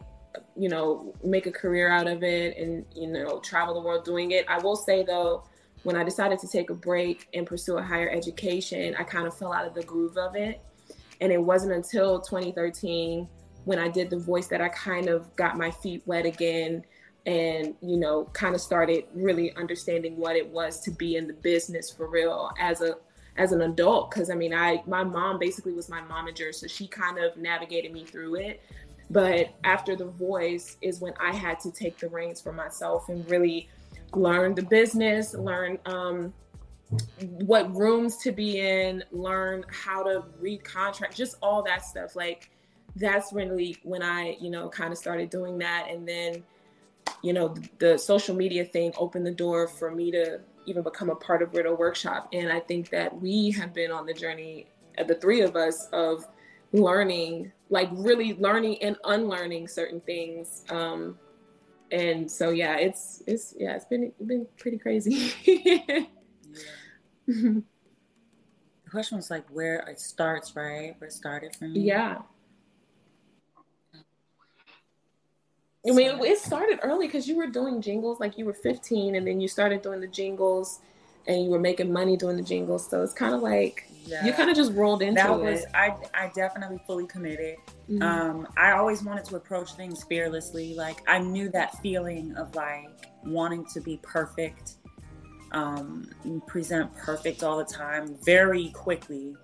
[0.58, 4.32] you know, make a career out of it and you know travel the world doing
[4.32, 4.46] it.
[4.48, 5.44] I will say though,
[5.84, 9.38] when I decided to take a break and pursue a higher education, I kind of
[9.38, 10.62] fell out of the groove of it,
[11.22, 13.28] and it wasn't until 2013
[13.66, 16.84] when I did the voice that I kind of got my feet wet again
[17.26, 21.34] and you know kind of started really understanding what it was to be in the
[21.34, 22.96] business for real as a
[23.38, 26.88] as an adult because i mean i my mom basically was my momager so she
[26.88, 28.62] kind of navigated me through it.
[29.12, 33.28] But after the voice is when i had to take the reins for myself and
[33.30, 33.68] really
[34.13, 36.34] learn the business learn um
[37.20, 42.15] what rooms to be in learn how to read contracts just all that stuff.
[42.15, 42.50] Like
[42.96, 45.88] that's really when i you know kind of started doing that.
[45.89, 46.44] And then
[47.22, 51.10] you know the, the social media thing opened the door for me to even become
[51.10, 52.30] a part of Weirdo Workshop.
[52.34, 54.67] And I think that we have been on the journey,
[54.98, 56.28] uh, the three of us, of
[56.72, 60.63] learning, like really learning and unlearning certain things.
[60.69, 61.17] Um,
[61.91, 65.34] and so yeah, it's it's yeah, it's been been pretty crazy.
[65.43, 66.06] yeah.
[68.89, 70.95] The question was like where it starts, right?
[70.98, 71.82] Where it started for me.
[71.82, 72.24] yeah.
[75.88, 79.26] I mean, it started early because you were doing jingles, like you were 15, and
[79.26, 80.80] then you started doing the jingles,
[81.26, 82.89] and you were making money doing the jingles.
[82.89, 84.26] So it's kind of like Yeah.
[84.26, 85.65] you kind of just rolled into that it.
[85.74, 87.58] I I definitely fully committed.
[87.89, 88.02] Mhm.
[88.02, 90.76] Um, I always wanted to approach things fearlessly.
[90.76, 92.89] Like I knew that feeling of like
[93.24, 94.74] wanting to be perfect,
[95.54, 96.10] um,
[96.46, 99.38] present perfect all the time, very quickly,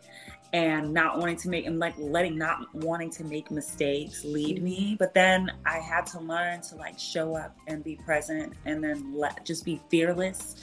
[0.55, 4.95] and not wanting to make and like letting not wanting to make mistakes lead me.
[4.97, 9.13] But then I had to learn to like show up and be present, and then
[9.13, 10.55] let just be fearless.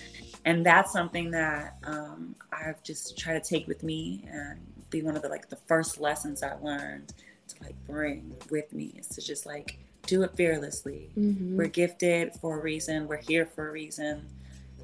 [0.47, 5.15] And that's something that um, I've just tried to take with me and be one
[5.15, 7.13] of the like the first lessons I learned
[7.49, 11.11] to like bring with me is to just like do it fearlessly.
[11.19, 11.55] Mhm.
[11.55, 13.07] We're gifted for a reason.
[13.07, 14.27] We're here for a reason.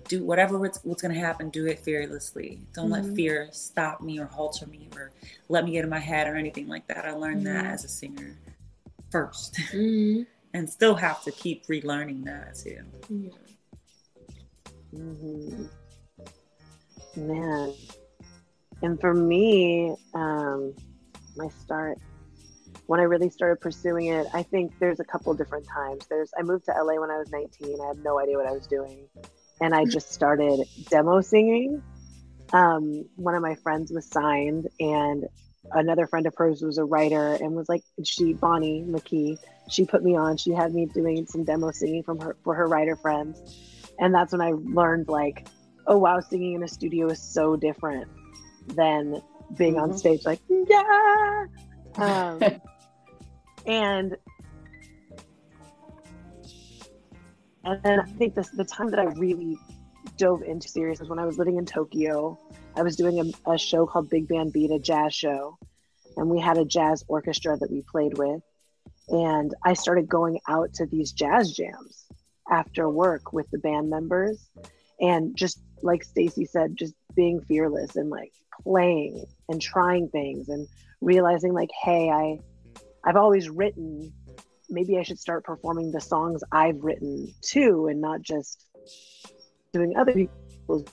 [0.08, 2.60] Do whatever what's, what's going to happen, do it fearlessly.
[2.72, 3.14] Don't let Mhm.
[3.16, 5.12] fear stop me or halter me or
[5.48, 7.04] let me get in my head or anything like that.
[7.04, 7.72] I learned that Mhm.
[7.72, 8.36] as a singer
[9.10, 10.26] first Mhm.
[10.54, 12.82] and still have to keep relearning that too.
[13.08, 13.30] Yeah.
[14.92, 15.66] hmm
[17.16, 17.74] Man.
[18.80, 20.72] And for me, um,
[21.36, 21.98] my start,
[22.86, 26.06] when I really started pursuing it, I think there's a couple different times.
[26.08, 27.80] There's I moved to LA when I was 19.
[27.80, 29.08] I had no idea what I was doing.
[29.60, 31.82] And I just started demo singing.
[32.52, 35.24] Um, one of my friends was signed and
[35.72, 39.36] another friend of hers was a writer and was like she Bonnie McKee,
[39.68, 40.36] she put me on.
[40.36, 43.38] She had me doing some demo singing from her for her writer friends
[43.98, 45.44] and that's when I learned like,
[45.86, 48.06] oh wow, singing in a studio is so different
[48.68, 49.20] than
[49.56, 49.98] being on Mhm.
[49.98, 51.44] stage like yeah.
[51.96, 52.60] Um,
[53.66, 54.16] and
[57.64, 59.58] and then I think this the time that I really
[60.16, 62.38] dove into serious was when I was living in Tokyo.
[62.76, 65.58] I was doing a, a show called Big Band Beat, a jazz show,
[66.16, 68.42] and we had a jazz orchestra that we played with.
[69.08, 72.06] And I started going out to these jazz jams
[72.50, 74.48] after work with the band members
[75.00, 80.66] and just like Stacy said just being fearless and like playing and trying things and
[81.00, 82.38] realizing like hey I
[83.04, 84.12] I've always written
[84.68, 88.66] maybe I should start performing the songs I've written too and not just
[89.72, 90.84] doing other people's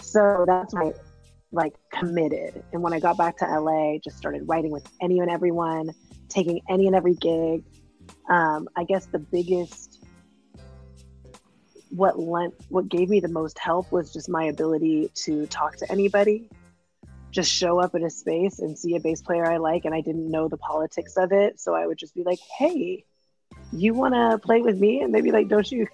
[0.00, 0.92] so that's my
[1.52, 2.62] like committed.
[2.72, 5.90] And when I got back to LA, just started writing with any and everyone,
[6.28, 7.64] taking any and every gig.
[8.28, 10.04] Um, I guess the biggest,
[11.90, 15.90] what lent, what gave me the most help was just my ability to talk to
[15.90, 16.48] anybody,
[17.30, 20.00] just show up in a space and see a bass player I like, and I
[20.00, 23.04] didn't know the politics of it, so I would just be like, "Hey,
[23.72, 25.86] you want to play with me?" And they'd be like, "Don't you,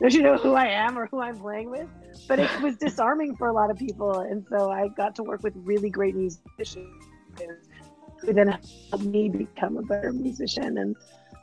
[0.00, 1.88] don't you know who I am or who I'm playing with?"
[2.28, 5.42] But it was disarming for a lot of people, and so I got to work
[5.42, 6.88] with really great musicians
[8.20, 8.48] who then
[8.90, 10.78] helped me become a better musician.
[10.78, 10.96] And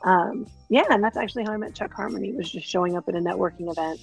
[0.04, 2.32] um, yeah, and that's actually how I met Chuck Harmony.
[2.32, 4.00] Was just showing up at a networking event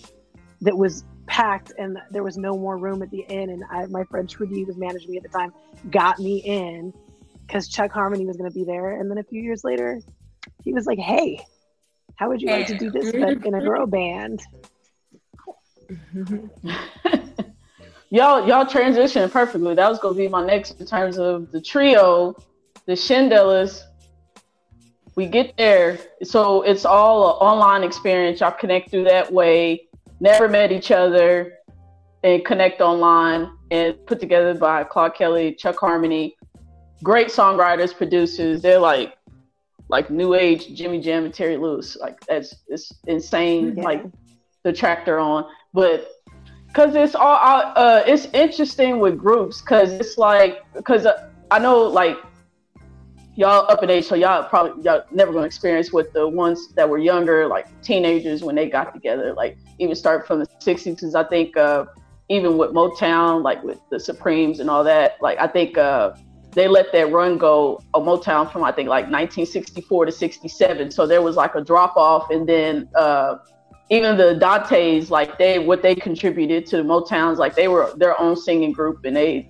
[0.61, 3.49] that was packed, and there was no more room at the inn.
[3.49, 5.53] And I, my friend Trudy, who was managing me at the time,
[5.91, 6.93] got me in
[7.45, 8.99] because Chuck Harmony was going to be there.
[8.99, 10.01] And then a few years later,
[10.63, 11.45] he was like, "Hey,
[12.15, 14.41] how would you like to do this in a girl band?"
[18.09, 19.75] y'all y'all transitioned perfectly.
[19.75, 22.35] That was gonna be my next in terms of the trio,
[22.85, 23.83] the Shindellas.
[25.15, 28.39] We get there, so it's all an online experience.
[28.39, 29.86] Y'all connect through that way.
[30.19, 31.57] Never met each other,
[32.23, 36.35] and connect online and put together by Claude Kelly, Chuck Harmony.
[37.03, 38.61] Great songwriters, producers.
[38.61, 39.17] They're like
[39.89, 41.95] like new age Jimmy Jam and Terry Lewis.
[41.99, 43.75] Like that's it's insane.
[43.77, 43.83] Yeah.
[43.83, 44.05] Like
[44.63, 46.09] the track they're on, but
[46.67, 47.37] because it's all
[47.75, 52.17] uh, it's interesting with groups because it's like because uh, I know like
[53.37, 56.89] y'all up in age, so y'all probably y'all never gonna experience what the ones that
[56.89, 59.33] were younger, like teenagers when they got together.
[59.33, 61.85] Like even start from the '60s, because I think uh,
[62.27, 66.15] even with Motown, like with the Supremes and all that, like I think uh,
[66.51, 70.91] they let that run go of Motown from I think like 1964 to 67.
[70.91, 73.37] So there was like a drop off, and then uh,
[73.91, 78.19] even the Andantes, like they what they contributed to the Motowns, like they were their
[78.19, 79.47] own singing group, and they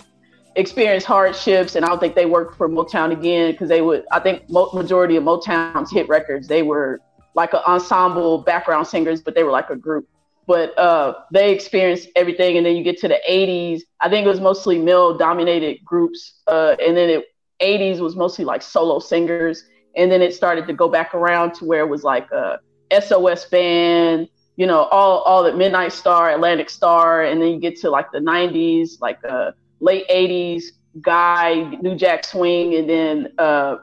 [0.58, 1.76] experienced hardships.
[1.76, 4.06] And I don't think they worked for Motown again because they would.
[4.12, 7.00] I think majority of Motown's hit records, they were
[7.36, 10.08] like an ensemble background singers, but they were like a group.
[10.48, 13.82] But uh, they experienced everything, and then you get to the '80s.
[14.02, 17.26] I think it was mostly male-dominated groups, uh, and then it
[17.62, 19.66] '80s was mostly like solo singers,
[19.96, 22.60] and then it started to go back around to where it was like a
[22.98, 27.78] SOS band, you know, all all the Midnight Star, Atlantic Star, and then you get
[27.82, 30.64] to like the '90s, like uh, late '80s,
[31.02, 33.78] Guy, New Jack Swing, and then uh,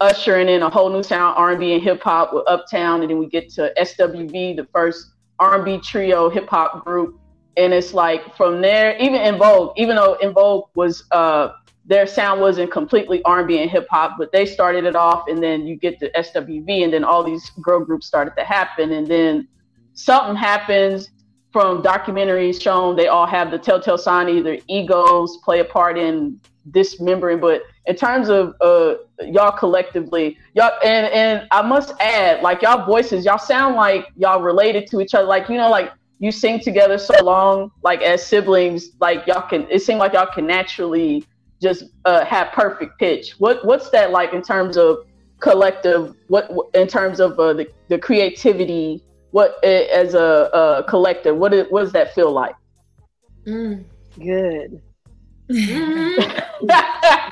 [0.00, 3.26] ushering in a whole new sound, R&B and hip hop with Uptown, and then we
[3.26, 7.18] get to SWV, the first R&B trio hip hop group,
[7.56, 11.52] and it's like from there, even En Vogue, even though En Vogue was uh,
[11.86, 15.66] their sound wasn't completely R&B and hip hop, but they started it off, and then
[15.66, 19.48] you get the SWV, and then all these girl groups started to happen, and then
[19.94, 21.10] something happens
[21.56, 26.38] from documentaries shown they all have the telltale sign either egos play a part in
[26.70, 32.60] dismembering but in terms of uh y'all collectively y'all and and i must add like
[32.60, 36.30] y'all voices y'all sound like y'all related to each other like you know like you
[36.30, 40.46] sing together so long like as siblings like y'all can it seemed like y'all can
[40.46, 41.24] naturally
[41.60, 43.34] just uh have perfect pitch.
[43.38, 45.06] What what's that like in terms of
[45.40, 49.02] collective what in terms of uh, the, the creativity
[49.36, 52.56] what as a, a collective what, what does that feel like
[53.46, 53.84] Mm.
[54.18, 54.82] Good.
[55.50, 56.42] Mhm.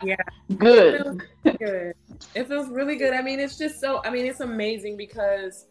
[0.03, 0.17] Yeah.
[0.59, 1.95] good It feels good.
[2.35, 3.15] It feels really good.
[3.15, 4.01] I mean, it's just so.
[4.05, 5.67] I mean, it's amazing because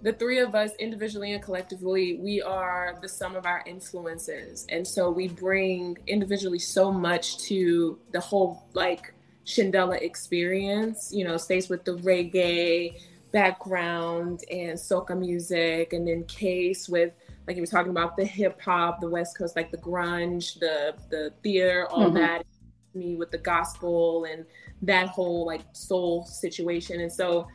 [0.00, 4.86] the three of us, individually and collectively, we are the sum of our influences, and
[4.86, 9.12] so we bring individually so much to the whole like
[9.44, 11.10] Shindella experience.
[11.12, 13.00] You know, stays with the reggae
[13.34, 17.12] background and soca music, and then Case with
[17.46, 20.94] like you were talking about the hip hop, the West Coast, like the grunge, the
[21.10, 22.14] the theater, all Mhm.
[22.14, 22.46] that.
[22.94, 24.46] Me with the gospel and
[24.82, 27.48] that whole like soul situation, and so,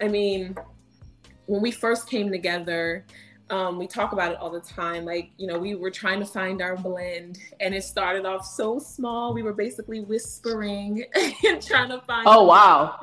[0.00, 0.56] I mean,
[1.46, 3.06] when we first came together.
[3.58, 5.04] Um, we talk about it all the time.
[5.04, 8.78] Like, you know, we were trying to find our blend, and it started off so
[8.78, 9.34] small.
[9.34, 11.04] We were basically whispering
[11.44, 12.28] and trying to find.
[12.28, 12.96] oh wow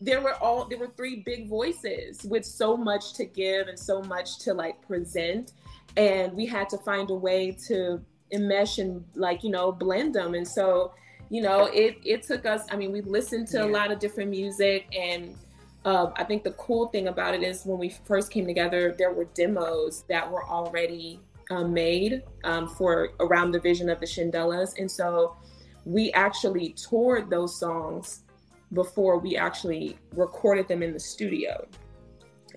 [0.00, 4.02] there were all there were three big voices with so much to give and so
[4.02, 5.52] much to like present.
[5.96, 8.00] And we had to find a way to
[8.32, 10.34] enmesh and like you know blend them.
[10.34, 10.92] And so
[11.30, 14.30] you know it it took us i mean we listened to a lot of different
[14.30, 14.86] music.
[14.96, 15.36] And
[15.84, 19.12] uh, i think the cool thing about it is when we first came together there
[19.12, 21.20] were demos that were already
[21.50, 24.78] um, made um, for around the vision of the shindellas.
[24.78, 25.36] And so
[25.84, 28.24] we actually toured those songs
[28.72, 31.66] before we actually recorded them in the studio.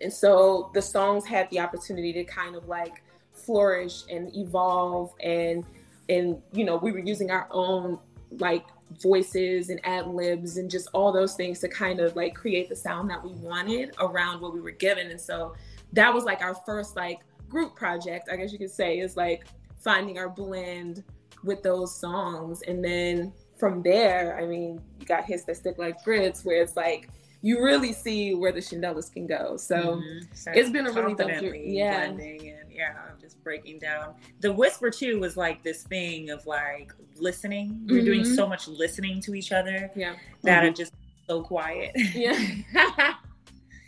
[0.02, 3.04] And so the songs had the opportunity to kind of like
[3.34, 5.66] flourish and evolve and
[6.10, 7.98] and you know we were using our own
[8.40, 8.66] like
[9.02, 12.76] voices and ad libs and just all those things to kind of like create the
[12.76, 15.56] sound that we wanted around what we were given and so
[15.94, 19.46] that was like our first like group project i guess you could say is like
[19.80, 21.04] finding our blend
[21.44, 23.32] with those songs and then
[23.62, 27.08] from there i mean you got hits that stick like grits where it's like
[27.42, 29.58] you really see where the Shindellas can go.
[29.58, 30.52] So mm-hmm.
[30.54, 32.08] it's been a really dope Yeah.
[32.08, 34.14] Blending and yeah, I'm just breaking down.
[34.42, 37.70] The whisper too was like this thing of like listening.
[37.70, 37.94] Mm-hmm.
[37.94, 38.36] We're doing mm-hmm.
[38.36, 39.90] so much listening to each other.
[39.96, 40.16] Yeah.
[40.44, 40.68] That mm-hmm.
[40.68, 40.94] are just
[41.28, 41.94] so quiet.
[42.14, 42.38] Yeah.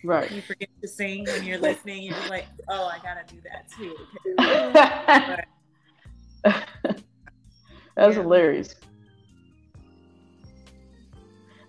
[0.04, 0.32] right.
[0.32, 2.04] You forget to sing when you're listening.
[2.04, 3.96] You're just like, oh, I gotta do that too.
[7.96, 8.22] That's yeah.
[8.24, 8.76] hilarious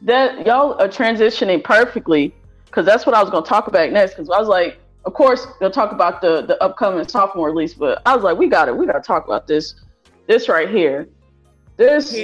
[0.04, 2.34] that y'all are transitioning perfectly
[2.66, 4.12] because that's what I was going to talk about next.
[4.12, 8.00] Because I was like, of course, they'll talk about the the upcoming sophomore release, but
[8.06, 8.76] I was like, we got it.
[8.76, 9.74] We got to talk about this.
[10.26, 11.08] This right here.
[11.76, 12.14] This.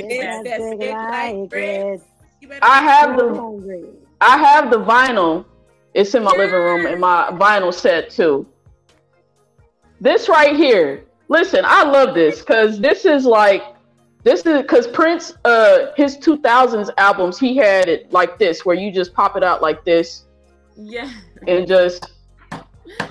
[2.63, 3.89] I have the.
[4.21, 5.45] I have the vinyl.
[5.93, 8.47] It's in my living room and my vinyl set too.
[10.01, 11.05] This right here.
[11.29, 13.63] Listen, I love this because this is like
[14.23, 18.93] this is because Prince, uh, his 2000s albums, he had it like this, where you
[18.93, 20.25] just pop it out like this.
[20.77, 21.11] Yeah.
[21.47, 22.13] And just,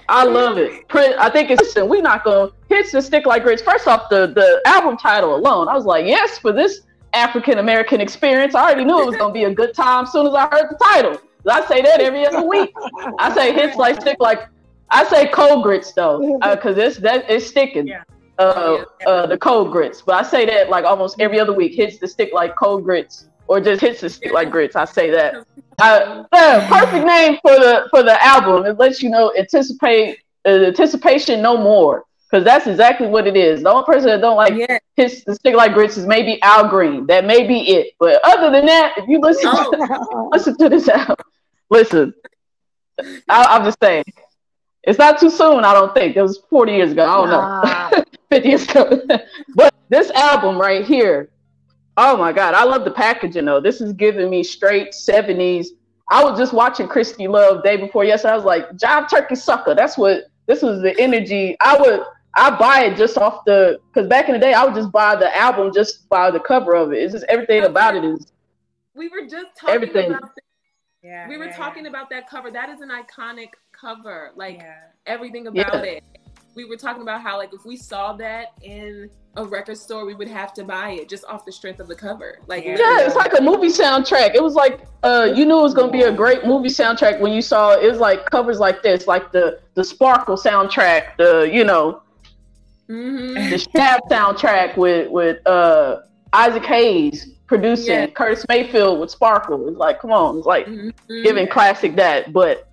[0.07, 0.88] I love it.
[0.88, 3.62] Prince, I think it's, listen, we're not going to hits and stick like grits.
[3.62, 6.82] First off, the, the album title alone, I was like, yes, for this
[7.14, 10.12] African American experience, I already knew it was going to be a good time as
[10.12, 11.20] soon as I heard the title.
[11.49, 12.72] I say that every other week.
[13.18, 14.47] I say hits like stick like,
[14.91, 17.88] I say cold grits though, because uh, it's that it's sticking.
[17.88, 18.03] Yeah
[18.39, 20.01] uh, uh, the cold grits.
[20.01, 21.75] But I say that like almost every other week.
[21.75, 24.75] Hits the stick like cold grits, or just hits the stick like grits.
[24.75, 25.45] I say that.
[25.77, 28.65] Uh, perfect name for the for the album.
[28.65, 33.63] It lets you know anticipate uh, anticipation no more because that's exactly what it is.
[33.63, 34.77] The only person that don't like yeah.
[34.95, 37.05] hits the stick like grits is maybe Al Green.
[37.07, 37.93] That may be it.
[37.99, 39.71] But other than that, if you listen oh.
[39.71, 41.25] to, listen to this album,
[41.69, 42.13] listen.
[43.29, 44.03] I, I'm just saying.
[44.89, 46.15] It's not too soon, I don't think.
[46.15, 47.03] It was 40 years ago.
[47.03, 47.89] I don't nah.
[47.89, 48.03] know.
[48.31, 49.01] 50 years ago.
[49.55, 51.29] but this album right here,
[51.95, 53.61] oh my God, I love the packaging though.
[53.61, 55.67] This is giving me straight 70s.
[56.09, 58.33] I was just watching Christie Love day before yesterday.
[58.33, 59.75] I was like, Jive Turkey Sucker.
[59.75, 61.55] That's what this was the energy.
[61.61, 62.01] I would
[62.35, 65.15] I buy it just off the because back in the day I would just buy
[65.15, 67.03] the album just by the cover of it.
[67.03, 68.31] It's just everything about it is
[68.95, 70.11] we were just talking everything.
[70.13, 70.31] about
[71.03, 72.49] yeah, we were yeah, talking about that cover.
[72.49, 73.49] That is an iconic
[73.80, 74.32] cover.
[74.36, 74.75] Like yeah.
[75.05, 76.03] everything about it
[76.55, 80.13] we were talking about how like if we saw that in a record store, we
[80.13, 82.39] would have to buy it just off the strength of the cover.
[82.47, 84.36] Like yeah, it's like a movie soundtrack.
[84.36, 87.32] It was like uh, you knew it was gonna be a great movie soundtrack when
[87.32, 87.89] you saw it.
[87.89, 92.01] was like covers like this, like the the Sparkle soundtrack, the you know,
[92.89, 93.49] mm-hmm.
[93.49, 96.01] the Shaft soundtrack with with uh,
[96.34, 98.07] Isaac Hayes producing, yeah.
[98.07, 99.69] Curtis Mayfield with Sparkle.
[99.69, 101.23] It's like come on, it's like mm-hmm.
[101.23, 102.68] giving classic that, but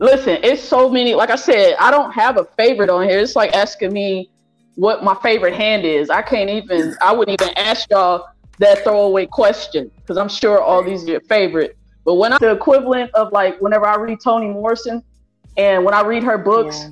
[0.00, 1.14] Listen, it's so many.
[1.14, 3.18] Like I said, I don't have a favorite on here.
[3.18, 4.30] It's like asking me
[4.76, 6.08] what my favorite hand is.
[6.08, 6.96] I can't even.
[7.00, 8.28] I wouldn't even ask y'all
[8.58, 11.76] that throwaway question because I'm sure all these are your favorite.
[12.04, 15.02] But when I the equivalent of like whenever I read Toni Morrison,
[15.56, 16.86] and when I read her books,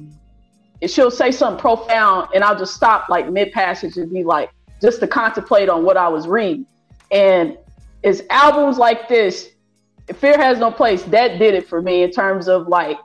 [0.80, 0.88] yeah.
[0.88, 4.50] she'll say something profound, and I'll just stop like mid passage and be like,
[4.82, 6.66] just to contemplate on what I was reading.
[7.12, 7.56] And
[8.02, 9.50] it's albums like this
[10.14, 12.98] Fear Has No Place, that did it for me in terms of like,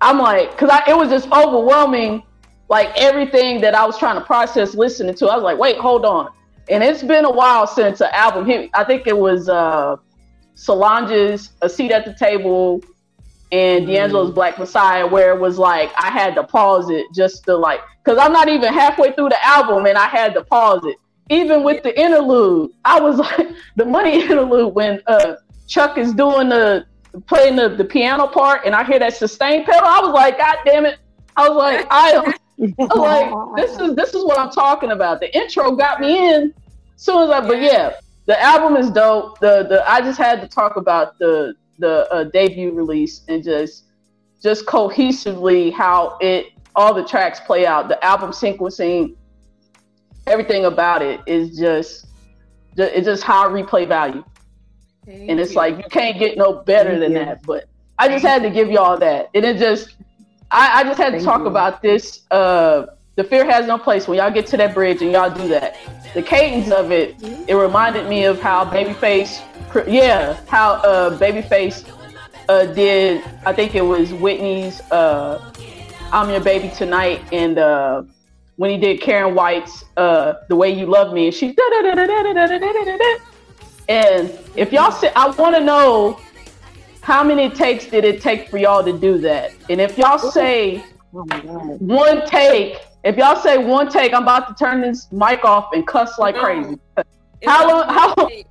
[0.00, 2.22] I'm like, because I, it was just overwhelming,
[2.68, 5.26] like everything that I was trying to process listening to.
[5.26, 6.30] I was like, wait, hold on.
[6.70, 8.70] And it's been a while since an album hit.
[8.74, 9.96] I think it was uh,
[10.54, 12.82] Solange's A Seat at the Table
[13.50, 13.94] and mm.
[13.94, 17.80] D'Angelo's Black Messiah, where it was like, I had to pause it just to like,
[18.04, 20.96] because I'm not even halfway through the album and I had to pause it.
[21.30, 25.36] Even with the interlude, I was like, the money interlude when uh,
[25.68, 26.86] Chuck is doing the
[27.26, 30.56] playing the, the piano part and I hear that sustain pedal, I was like, God
[30.64, 30.98] damn it.
[31.36, 35.20] I was like, I am like, this is this is what I'm talking about.
[35.20, 36.52] The intro got me in
[36.96, 37.94] soon as I but yeah,
[38.26, 39.38] the album is dope.
[39.38, 43.84] The the I just had to talk about the the uh, debut release and just
[44.42, 47.88] just cohesively how it all the tracks play out.
[47.88, 49.16] The album sequencing,
[50.26, 52.06] everything about it is just
[52.76, 54.24] it's just high replay value.
[55.08, 55.56] Thank and it's you.
[55.56, 57.18] like you can't get no better Thank than you.
[57.18, 57.42] that.
[57.46, 57.64] But
[57.98, 59.30] I just had to give y'all that.
[59.34, 59.96] And it just
[60.50, 61.46] I, I just had to talk you.
[61.46, 62.26] about this.
[62.30, 62.86] Uh
[63.16, 65.76] the fear has no place when y'all get to that bridge and y'all do that.
[66.12, 67.16] The cadence of it,
[67.48, 69.42] it reminded me of how Babyface
[69.88, 71.88] yeah, how uh Babyface
[72.50, 75.52] uh did I think it was Whitney's uh
[76.12, 78.02] I'm Your Baby Tonight and uh
[78.56, 81.54] when he did Karyn White's uh, "The Way You Love Me," and she
[83.88, 86.20] and if y'all say, I want to know
[87.02, 89.52] how many takes did it take for y'all to do that?
[89.70, 90.84] And if y'all say
[91.14, 91.80] Oh my god.
[91.80, 95.86] one take, if y'all say one take, I'm about to turn this mic off and
[95.86, 96.42] cuss like No.
[96.42, 96.78] crazy.
[97.40, 98.44] It How long- how- one day.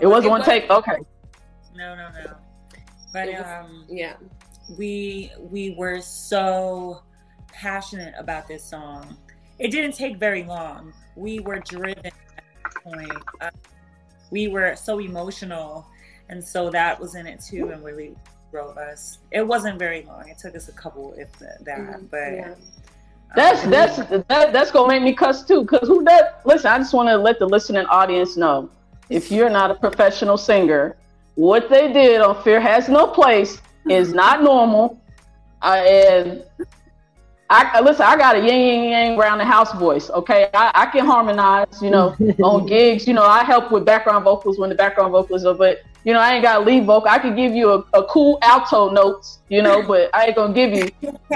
[0.00, 0.70] It was it one was- take.
[0.70, 0.96] Okay.
[1.74, 2.34] No, no, no.
[3.12, 4.12] But was- um, Yeah.
[4.78, 7.02] we we were so
[7.52, 9.16] passionate about this song.
[9.58, 10.92] It didn't take very long.
[11.16, 13.12] We were driven at that point.
[13.40, 13.50] Uh,
[14.30, 15.86] we were so emotional,
[16.28, 18.16] and so that was in it too, and really
[18.50, 19.18] drove us.
[19.30, 20.28] It wasn't very long.
[20.28, 21.64] It took us a couple, if that.
[21.64, 22.10] Mhm.
[22.10, 22.54] But Yeah.
[23.36, 23.96] That's um, that's
[24.28, 25.64] that, that's gonna make me cuss too.
[25.64, 26.22] Cause who does?
[26.44, 28.68] Listen, I just want to let the listening audience know
[29.08, 30.96] if you're not a professional singer,
[31.34, 35.00] what they did on Fear Has No Place is not normal.
[35.62, 36.42] Uh, and
[37.50, 38.06] I listen.
[38.06, 40.08] I got a yang yang yang around the house voice.
[40.10, 41.82] Okay, I, I can harmonize.
[41.82, 43.08] You know, on gigs.
[43.08, 45.54] You know, I help with background vocals when the background vocals are.
[45.54, 47.08] But you know, I ain't got lead vocal.
[47.10, 49.40] I could give you a, a cool alto notes.
[49.48, 50.88] You know, but I ain't gonna give you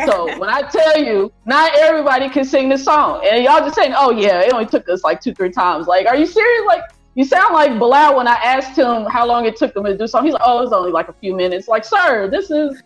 [0.07, 3.95] so when I tell you, not everybody can sing this song, and y'all just saying,
[3.97, 6.65] "Oh yeah, it only took us like two, three times." Like, are you serious?
[6.67, 6.83] Like,
[7.17, 10.07] you sound like Bilal when I asked him how long it took him to do
[10.07, 10.27] something.
[10.27, 12.81] He's like, "Oh, it was only like a few minutes." Like, sir, this is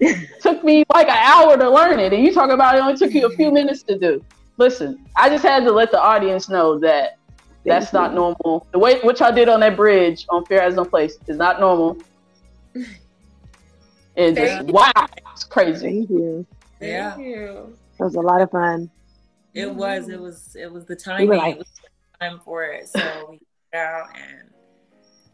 [0.40, 3.12] took me like an hour to learn it, and you talk about it only took
[3.12, 4.24] you a few minutes to do.
[4.56, 7.18] Listen, I just had to let the audience know that
[7.64, 8.66] that's not normal.
[8.72, 11.60] The way what y'all did on that bridge on Fear Has No Place is not
[11.60, 11.98] normal.
[14.16, 14.72] And just you.
[14.72, 14.90] wow,
[15.32, 15.80] it's crazy.
[15.98, 16.46] Thank you.
[16.80, 17.16] Thank Yeah.
[17.18, 17.76] you.
[17.98, 18.90] That was a lot of fun.
[19.54, 20.08] It was.
[20.08, 20.56] It was.
[20.58, 21.28] It was the We timing.
[21.38, 21.68] like- it was
[22.20, 22.88] time for it.
[22.88, 23.40] So we
[23.72, 24.50] got out and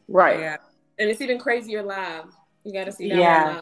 [0.06, 0.38] Right.
[0.38, 0.56] yeah.
[0.98, 2.24] And it's even crazier live.
[2.64, 3.60] You got to see that Yeah.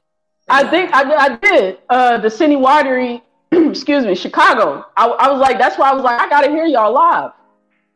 [0.48, 1.78] I think I, I did.
[1.88, 3.22] Uh, the City Winery,
[3.52, 4.84] excuse me, Chicago.
[4.96, 7.32] I, I was like, that's why I was like, I gotta hear y'all live.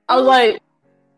[0.08, 0.62] I was like,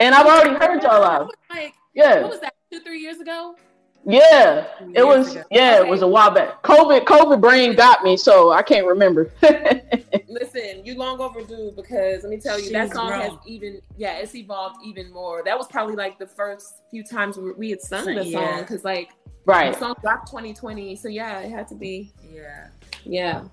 [0.00, 1.28] and I've already heard y'all live.
[1.50, 2.54] Like, what Yeah, was that?
[2.72, 3.56] Two, three years ago?
[4.04, 4.66] Yeah.
[4.94, 5.44] It was, ago.
[5.50, 6.62] yeah, it was a while back.
[6.62, 9.30] COVID, COVID brain got me, so I can't remember.
[10.28, 14.18] Listen, you long overdue because let me tell you, that She's song has even, yeah,
[14.18, 15.42] it's evolved even more.
[15.44, 18.38] That was probably like the first few times we we had sung the Yeah.
[18.38, 19.10] song because like
[19.44, 19.72] right.
[19.72, 20.96] the song dropped 2020.
[20.96, 22.68] So yeah, it had to be, Yeah.
[23.04, 23.44] yeah.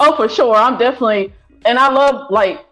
[0.00, 0.56] Oh, for sure.
[0.56, 1.32] I'm definitely,
[1.64, 2.64] and I love like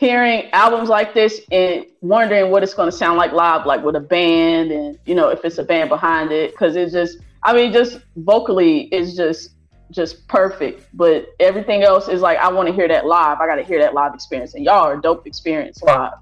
[0.00, 3.94] hearing albums like this and wondering what it's going to sound like live, like with
[3.94, 7.52] a band, and you know if it's a band behind it, because it's just, I
[7.52, 9.50] mean, just vocally, it's just
[9.90, 10.88] just perfect.
[10.94, 13.38] But everything else is like I want to hear that live.
[13.40, 16.14] I got to hear that live experience, and y'all are dope experience live.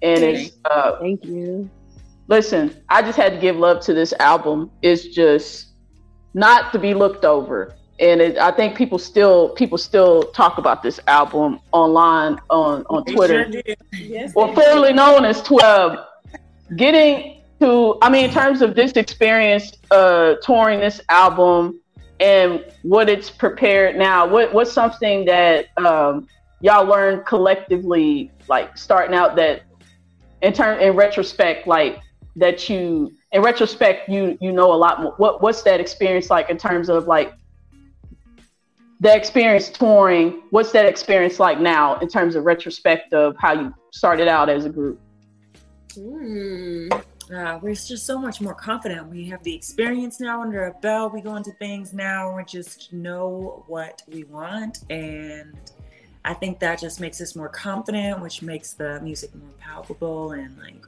[0.00, 1.68] And it's uh, Thank you.
[2.28, 4.70] listen, I just had to give love to this album.
[4.80, 5.72] It's just
[6.34, 7.74] not to be looked over.
[8.00, 13.04] And it, I think people still people still talk about this album online on on
[13.04, 13.74] Twitter, sure.
[13.92, 14.32] Yes.
[14.34, 16.04] or formerly known as Twitter.
[16.76, 21.80] Getting to, I mean, in terms of this experience, uh, touring this album
[22.20, 24.26] and what it's prepared now.
[24.26, 26.26] What what's something that um,
[26.60, 29.62] y'all learned collectively, like starting out that
[30.42, 32.00] in turn in retrospect, like
[32.36, 35.14] that you in retrospect you you know a lot more.
[35.16, 37.32] What what's that experience like in terms of like
[39.04, 40.42] the experience touring?
[40.48, 44.64] What's that experience like now in terms of retrospect of how you started out as
[44.64, 44.98] a group?
[45.90, 46.90] Mm.
[47.30, 49.06] Uh, we're just so much more confident.
[49.08, 51.12] We have the experience now under our belt.
[51.12, 54.78] We go into things now we just know what we want.
[54.88, 55.54] And
[56.24, 60.32] I think that just makes us more confident, which makes the music more palpable.
[60.32, 60.82] And like,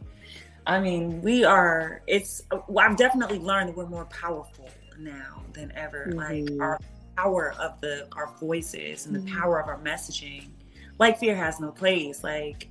[0.67, 5.71] I mean, we are, it's, well, I've definitely learned that we're more powerful now than
[5.77, 6.13] ever.
[6.15, 6.63] Like, Mhm.
[6.63, 6.81] our
[7.17, 9.39] power of the, our voices and the Mhm.
[9.41, 10.51] power of our messaging.
[10.99, 12.23] Like, fear has no place.
[12.23, 12.69] Like,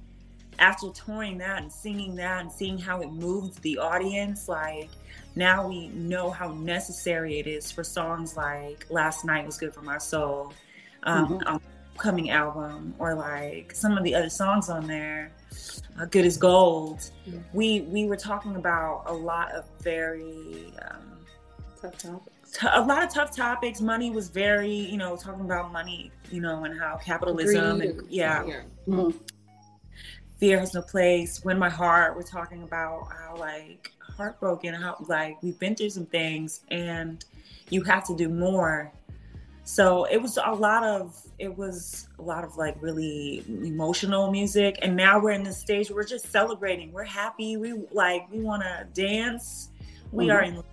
[0.59, 4.89] after touring that and singing that and seeing how it moved the audience, like
[5.35, 9.81] now we know how necessary it is for songs like Last Night Was Good for
[9.81, 10.53] My Soul,
[11.03, 11.61] um, Mhm.
[11.97, 15.31] coming album, or like some of the other songs on there,
[15.99, 16.99] uh, Good as Gold.
[17.27, 17.43] Mhm.
[17.53, 21.19] We we were talking about a lot of very um,
[21.81, 22.33] Tough topic.
[22.59, 23.81] T- a lot of tough topics.
[23.81, 27.99] Money was very, you know, talking about money, you know, and how capitalism Greed and
[28.01, 28.43] and- yeah,
[28.87, 29.13] Mhm.
[30.39, 35.41] fear has no place When my heart we're talking about how like heartbroken how like
[35.43, 37.23] we've been through some things and
[37.69, 38.91] you have to do more
[39.63, 44.77] so it was a lot of it was a lot of like really emotional music
[44.81, 48.39] and now we're in this stage where we're just celebrating we're happy we like we
[48.41, 49.69] want to dance
[50.11, 50.33] we Mhm.
[50.35, 50.63] are in.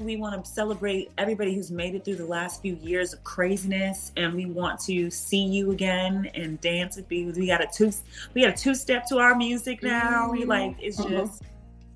[0.00, 4.10] We want to celebrate everybody who's made it through the last few years of craziness,
[4.16, 7.30] and we want to see you again and dance with you.
[7.30, 7.92] We got a two,
[8.34, 10.28] we got a two step to our music now.
[10.28, 11.10] We like it's Mhm.
[11.10, 11.42] just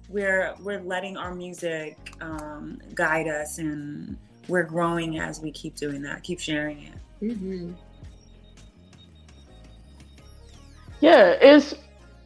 [0.09, 4.16] we're we're letting our music um, guide us, and
[4.47, 6.22] we're growing as we keep doing that.
[6.22, 7.35] Keep sharing it.
[7.35, 7.72] hmm
[11.01, 11.75] Yeah, it's.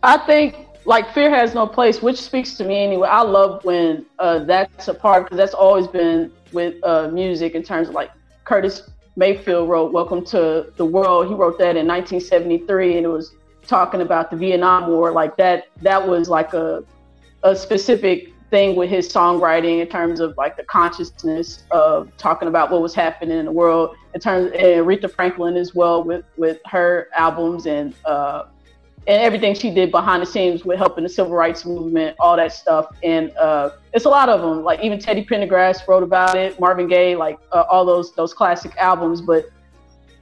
[0.03, 0.57] I think
[0.89, 3.09] like fear has no place, which speaks to me anyway.
[3.09, 7.62] I love when uh, that's a part because that's always been with uh, music in
[7.62, 8.11] terms of like
[8.45, 13.34] Curtis Mayfield wrote "Welcome to the World." He wrote that in 1973, and it was
[13.66, 15.12] talking about the Vietnam War.
[15.12, 16.82] Like that, that was like a
[17.43, 22.70] a specific thing with his songwriting in terms of like the consciousness of talking about
[22.70, 23.95] what was happening in the world.
[24.14, 27.95] In terms, and Aretha Franklin as well with with her albums and.
[28.07, 28.47] Uh,
[29.09, 32.52] and everything she did behind the scenes with helping the civil rights movement, all that
[32.52, 32.94] stuff.
[33.02, 34.62] And uh, it's a lot of them.
[34.62, 38.76] Like even Teddy Pendergrass wrote about it, Marvin Gaye, like uh, all those those classic
[38.76, 39.22] albums.
[39.22, 39.46] But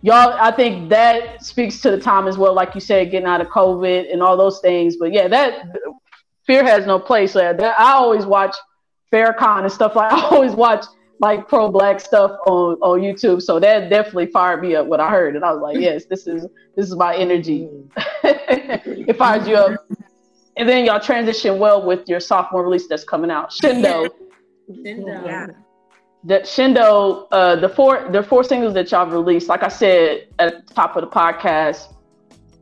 [0.03, 2.55] y'all, I think that speaks to the time as well.
[2.55, 4.97] Like you said, getting out of COVID and all those things.
[4.97, 5.67] But yeah, that
[6.47, 7.35] fear has no place.
[7.35, 8.55] Uh, that, I always watch
[9.13, 10.13] Farrakhan and stuff like.
[10.13, 10.85] I always watch
[11.19, 13.43] like pro black stuff on on YouTube.
[13.43, 15.43] So that definitely fired me up when I heard it.
[15.43, 17.69] I was like, yes, this is this is my energy.
[18.25, 19.87] it fires you up.
[20.57, 23.51] And then y'all transition well with your sophomore release that's coming out.
[23.51, 24.09] Shindo.
[24.71, 25.27] Shindo.
[25.27, 25.47] Yeah.
[26.25, 30.67] That Shindo, uh, the four the four singles that y'all released, like I said at
[30.67, 31.95] the top of the podcast,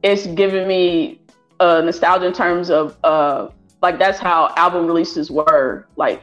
[0.02, 1.20] it's giving me
[1.60, 3.48] uh, nostalgia in terms of uh,
[3.80, 6.22] like that's how album releases were like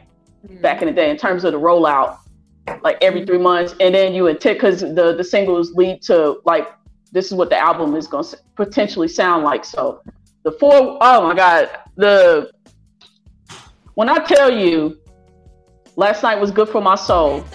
[0.61, 2.17] back in the day in terms of the rollout,
[2.84, 3.28] like every mm-hmm.
[3.28, 6.68] three months, and then you would take because the the singles lead to like
[7.12, 9.66] this is what the album is going to potentially sound like.
[9.66, 10.01] So
[10.43, 12.51] the four, oh my god, the
[13.95, 14.99] when I tell you,
[15.95, 17.45] last night was good for my soul.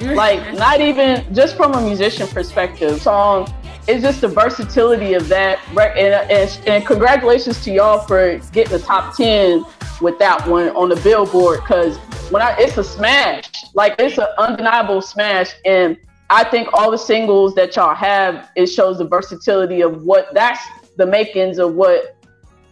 [0.00, 3.48] Like not even just from a musician perspective, song.
[3.48, 3.54] Um,
[3.86, 8.84] it's just the versatility of that, and, and, and congratulations to y'all for getting the
[8.84, 9.64] top ten
[10.02, 11.60] with that one on the Billboard.
[11.60, 11.98] Because
[12.30, 15.96] when I, it's a smash, like it's an undeniable smash, and
[16.30, 20.60] I think all the singles that y'all have, it shows the versatility of what that's
[20.96, 22.16] the makings of what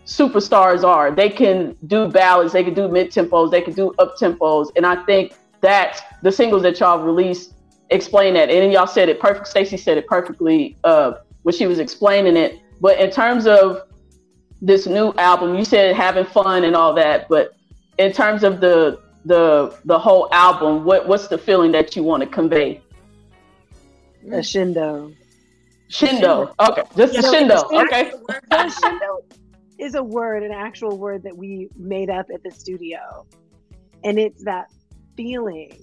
[0.04, 1.10] superstars are.
[1.10, 4.84] They can do ballads, they can do mid tempos, they can do up tempos, and
[4.84, 7.54] I think that the singles that y'all released
[7.90, 8.50] explain that.
[8.50, 9.48] And y'all said it perfect.
[9.48, 12.60] Stacy said it perfectly uh, when she was explaining it.
[12.80, 13.82] But in terms of
[14.60, 17.28] this new album, you said having fun and all that.
[17.28, 17.54] But
[17.98, 22.22] in terms of the the the whole album, what what's the feeling that you want
[22.22, 22.80] to convey?
[24.24, 25.14] Shindo.
[25.90, 26.54] Shindo.
[26.58, 27.64] Okay, just shindo.
[27.84, 28.12] Okay.
[28.50, 29.22] Shindo
[29.78, 33.26] is a word, an actual word that we made up at the studio.
[34.04, 34.70] And it's that
[35.16, 35.76] feeling,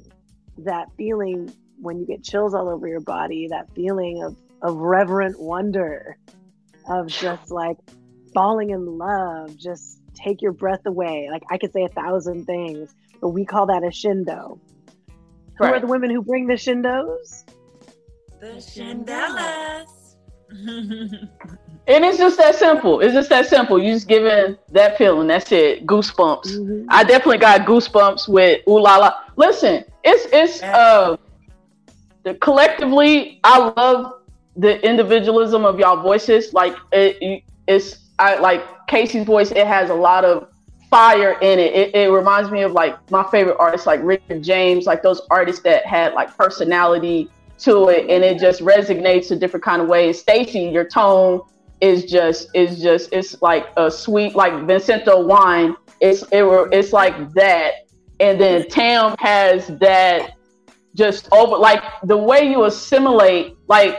[0.59, 5.39] that feeling when you get chills all over your body, that feeling of, of reverent
[5.39, 6.17] wonder,
[6.89, 7.77] of just like
[8.33, 11.27] falling in love, just take your breath away.
[11.29, 14.59] Like I could say a thousand things, but we call that a shindo.
[15.57, 17.45] Who are the women who bring the shindos?
[18.41, 19.87] The Shindellas.
[21.85, 23.01] And it's just that simple.
[23.01, 23.77] It's just that simple.
[23.77, 25.27] You just giving that feeling.
[25.27, 25.85] That's it.
[25.85, 26.45] Goosebumps.
[26.45, 26.85] Mhm.
[26.87, 29.13] I definitely got goosebumps with Ooh La La.
[29.35, 31.17] Listen, it's it's uh
[32.23, 34.13] the collectively I love
[34.55, 36.53] the individualism of y'all voices.
[36.53, 40.52] Like it it's I like Kasi's voice, it has a lot of
[40.93, 41.73] fire in it.
[41.73, 45.63] It, it reminds me of like my favorite artists like Richard James, like those artists
[45.63, 50.13] that had like personality to it and it just resonates a different kind of way.
[50.13, 51.41] Stacy, your tone
[51.81, 55.75] is just is just it's like a sweet like Vin Santo wine.
[55.99, 57.87] It's it were it's like that.
[58.19, 60.33] And then Tam has that
[60.93, 63.97] just over like the way you assimilate like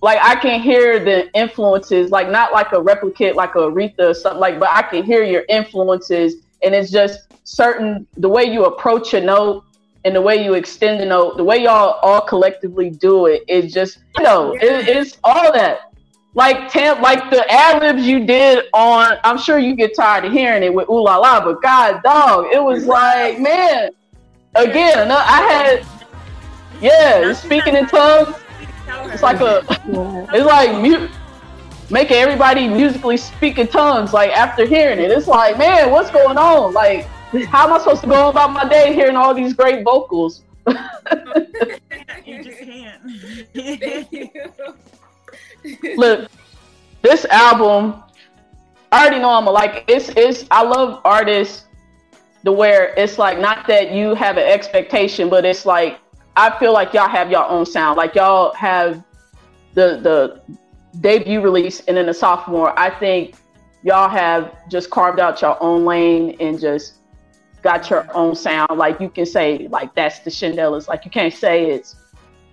[0.00, 4.14] like I can hear the influences like not like a replicate like a Aretha or
[4.14, 8.66] something like but I can hear your influences and it's just certain the way you
[8.66, 9.64] approach a note
[10.04, 13.68] and the way you extend the note the way y'all all collectively do it, it
[13.68, 15.88] just you know it, it's all that
[16.34, 19.16] like Tam, like the ad libs you did on.
[19.24, 22.46] I'm sure you get tired of hearing it with Ooh La La, but God, dog,
[22.52, 23.90] it was like, man,
[24.54, 25.86] again, I had,
[26.80, 28.36] yeah, speaking in tongues.
[28.88, 29.64] It's like a,
[30.32, 31.08] it's like mu-
[31.90, 34.12] making everybody musically speak in tongues.
[34.12, 36.72] Like after hearing it, it's like, man, what's going on?
[36.72, 37.06] Like,
[37.46, 40.42] how am I supposed to go about my day hearing all these great vocals?
[40.66, 43.02] you just can't.
[43.54, 44.30] Thank you.
[45.96, 46.30] Look,
[47.02, 48.02] this album,
[48.90, 51.64] I already know I'm a like it's it's I love artists
[52.44, 55.98] the where it's like not that you have an expectation, but it's like
[56.38, 57.96] I feel like y'all have your own sound.
[57.96, 59.02] Like y'all have
[59.74, 60.56] the the
[61.00, 62.78] debut release and then the sophomore.
[62.78, 63.34] I think
[63.82, 66.98] y'all have just carved out your own lane and just
[67.62, 68.78] got your own sound.
[68.78, 70.86] Like you can say like that's the Shindellas.
[70.86, 71.96] Like you can't say it's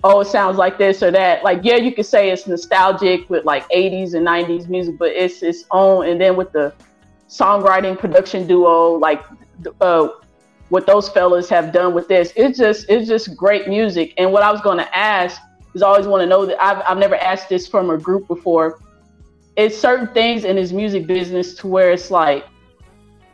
[0.04, 1.44] oh it sounds like this or that.
[1.44, 5.44] Like yeah, you can say it's nostalgic with like 80s and 90s music, but it's
[5.44, 6.08] its own.
[6.08, 6.74] And then with the
[7.30, 9.24] songwriting production duo, like
[9.80, 10.08] uh,
[10.70, 12.34] what those fellas have done with this.
[12.36, 14.14] It's just it's just great music.
[14.18, 15.40] And what I was going to ask
[15.74, 18.28] is I always want to know that I've I've never asked this from a group
[18.28, 18.80] before.
[19.56, 22.46] It's certain things in his music business to where it's like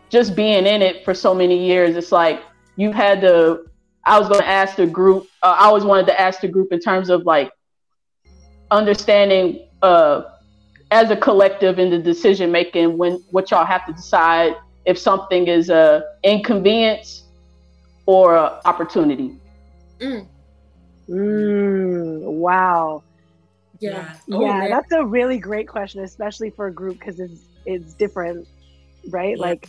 [0.10, 1.96] just being in it for so many years.
[1.96, 2.44] It's like
[2.76, 3.66] you had to.
[4.04, 5.28] I was going to ask the group.
[5.44, 7.52] Uh, I always wanted to ask the group in terms of like
[8.72, 10.24] understanding uh,
[10.90, 14.56] as a collective in the decision making when what y'all have to decide
[14.86, 17.21] if something is a inconvenience
[18.06, 19.36] or opportunity.
[20.00, 20.28] Mm.
[21.10, 23.04] Mm, wow.
[23.80, 24.14] Yeah.
[24.28, 28.48] Yeah, oh, that's a really great question, especially for a group because it's it's different,
[29.10, 29.36] right?
[29.38, 29.42] Yeah.
[29.42, 29.68] Like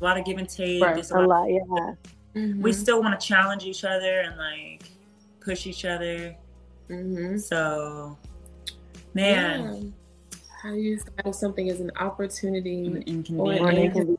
[0.00, 0.82] a lot of give and take.
[0.82, 1.10] Right.
[1.10, 1.60] A, a lot, yeah.
[2.34, 2.60] Mm-hmm.
[2.60, 4.90] We still want to challenge each other and like
[5.40, 6.36] push each other.
[6.88, 7.38] Mm-hmm.
[7.38, 8.18] So,
[9.14, 9.62] man.
[9.74, 9.90] Yeah.
[10.62, 12.88] How do you find something as an opportunity
[13.38, 14.16] or an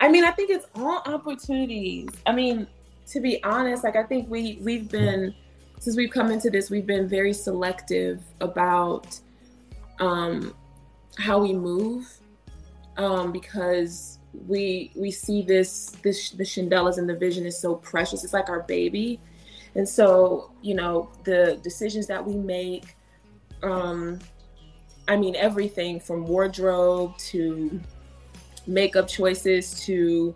[0.00, 2.08] I mean, I think it's all opportunities.
[2.26, 2.66] I mean,
[3.08, 5.34] to be honest, like I think we we've been
[5.80, 9.18] since we've come into this, we've been very selective about
[10.00, 10.54] um,
[11.16, 12.06] how we move
[12.96, 18.24] um, because we we see this this the Shindellas and the vision is so precious.
[18.24, 19.20] It's like our baby,
[19.74, 22.94] and so you know the decisions that we make.
[23.62, 24.20] Um,
[25.08, 27.80] I mean, everything from wardrobe to
[28.68, 30.34] makeup choices to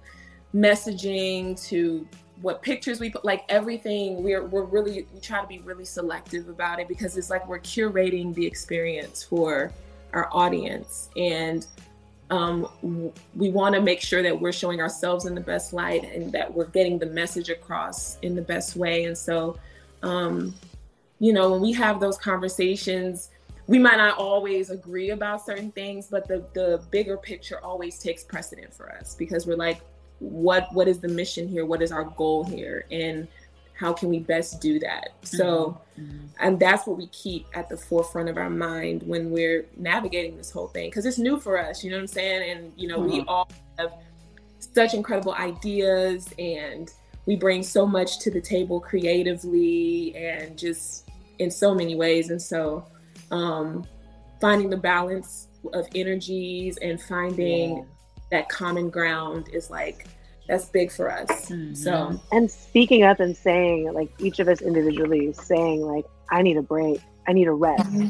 [0.54, 2.06] messaging to
[2.40, 4.22] what pictures we put like everything.
[4.22, 7.60] We're we're really we try to be really selective about it because it's like we're
[7.60, 9.72] curating the experience for
[10.12, 11.08] our audience.
[11.16, 11.66] And
[12.30, 16.32] um, we want to make sure that we're showing ourselves in the best light and
[16.32, 19.04] that we're getting the message across in the best way.
[19.04, 19.58] And so
[20.02, 20.54] um,
[21.20, 23.30] you know when we have those conversations
[23.72, 28.22] we might not always agree about certain things, but the the bigger picture always takes
[28.22, 29.80] precedent for us because we're like,
[30.18, 31.64] what what is the mission here?
[31.64, 32.84] What is our goal here?
[32.90, 33.26] And
[33.72, 35.14] how can we best do that?
[35.22, 36.26] So, mm-hmm.
[36.38, 40.50] and that's what we keep at the forefront of our mind when we're navigating this
[40.50, 41.82] whole thing because it's new for us.
[41.82, 42.50] You know what I'm saying?
[42.50, 43.10] And you know, mm-hmm.
[43.10, 43.48] we all
[43.78, 43.94] have
[44.58, 46.92] such incredible ideas and
[47.24, 51.08] we bring so much to the table creatively and just
[51.38, 52.28] in so many ways.
[52.28, 52.84] And so
[53.32, 53.84] um,
[54.40, 57.84] finding the balance of energies and finding yeah.
[58.30, 60.06] that common ground is like
[60.48, 61.72] that's big for us mm-hmm.
[61.74, 66.56] so and speaking up and saying like each of us individually saying like i need
[66.56, 68.08] a break i need a rest mm-hmm.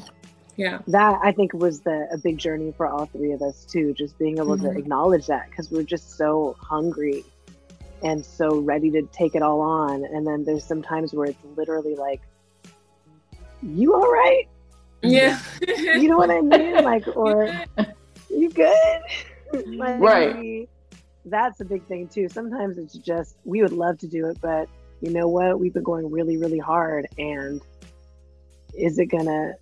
[0.57, 3.93] yeah that i think was the a big journey for all three of us too
[3.93, 4.73] just being able mm-hmm.
[4.73, 7.23] to acknowledge that because we're just so hungry
[8.03, 11.39] and so ready to take it all on and then there's some times where it's
[11.57, 12.23] literally like
[13.63, 14.49] you all right
[15.03, 15.41] yeah.
[15.67, 16.85] you know what I mean?
[16.85, 17.53] Like, or
[18.31, 19.01] you good?
[19.53, 20.69] like, right.
[21.25, 22.29] That's a big thing too.
[22.29, 24.69] Sometimes it's just we would love to do it, but
[25.01, 25.61] you know what?
[25.61, 27.61] We've been going really, really hard, and
[28.75, 29.55] is it gonna?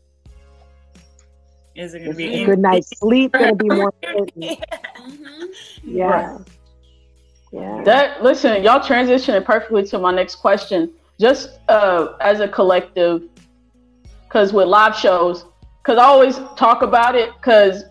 [1.75, 3.33] Is it gonna be a good night's sleep?
[3.33, 4.45] Gonna be more important?
[4.45, 4.57] yeah.
[4.99, 5.45] Mm-hmm.
[5.85, 6.05] Yeah.
[6.05, 6.41] Right.
[7.53, 7.83] Yeah.
[7.85, 10.93] That listen, y'all transitioning perfectly to my next question.
[11.19, 13.23] Just uh, as a collective,
[14.31, 15.45] because with live shows,
[15.83, 17.83] because I always talk about it, because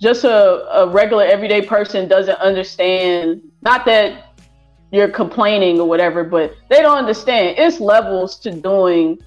[0.00, 3.42] just a, a regular everyday person doesn't understand.
[3.62, 4.38] Not that
[4.92, 7.56] you're complaining or whatever, but they don't understand.
[7.58, 9.18] It's levels to doing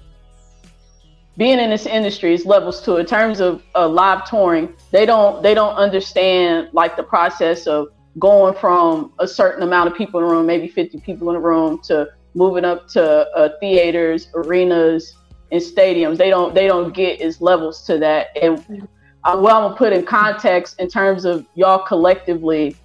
[1.36, 4.74] being in this industry is levels to in terms of uh, live touring.
[4.92, 7.88] They don't they don't understand like the process of
[8.18, 11.40] going from a certain amount of people in the room, maybe 50 people in the
[11.40, 15.14] room, to moving up to uh, theaters, arenas,
[15.50, 16.16] in stadiums.
[16.16, 18.36] They don't they don't get as levels to that.
[18.40, 18.88] And
[19.24, 22.76] uh, what I'm gonna put in context in terms of y'all collectively,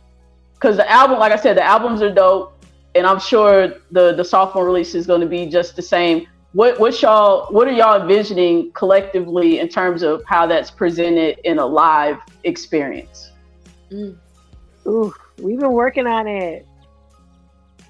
[0.53, 4.23] because the album, like I said, the albums are dope, and I'm sure the the
[4.23, 6.27] sophomore release is going to be just the same.
[6.53, 11.59] What what y'all what are y'all envisioning collectively in terms of how that's presented in
[11.59, 13.31] a live experience?
[13.91, 14.17] Mm.
[14.87, 16.65] Ooh, we've been working on it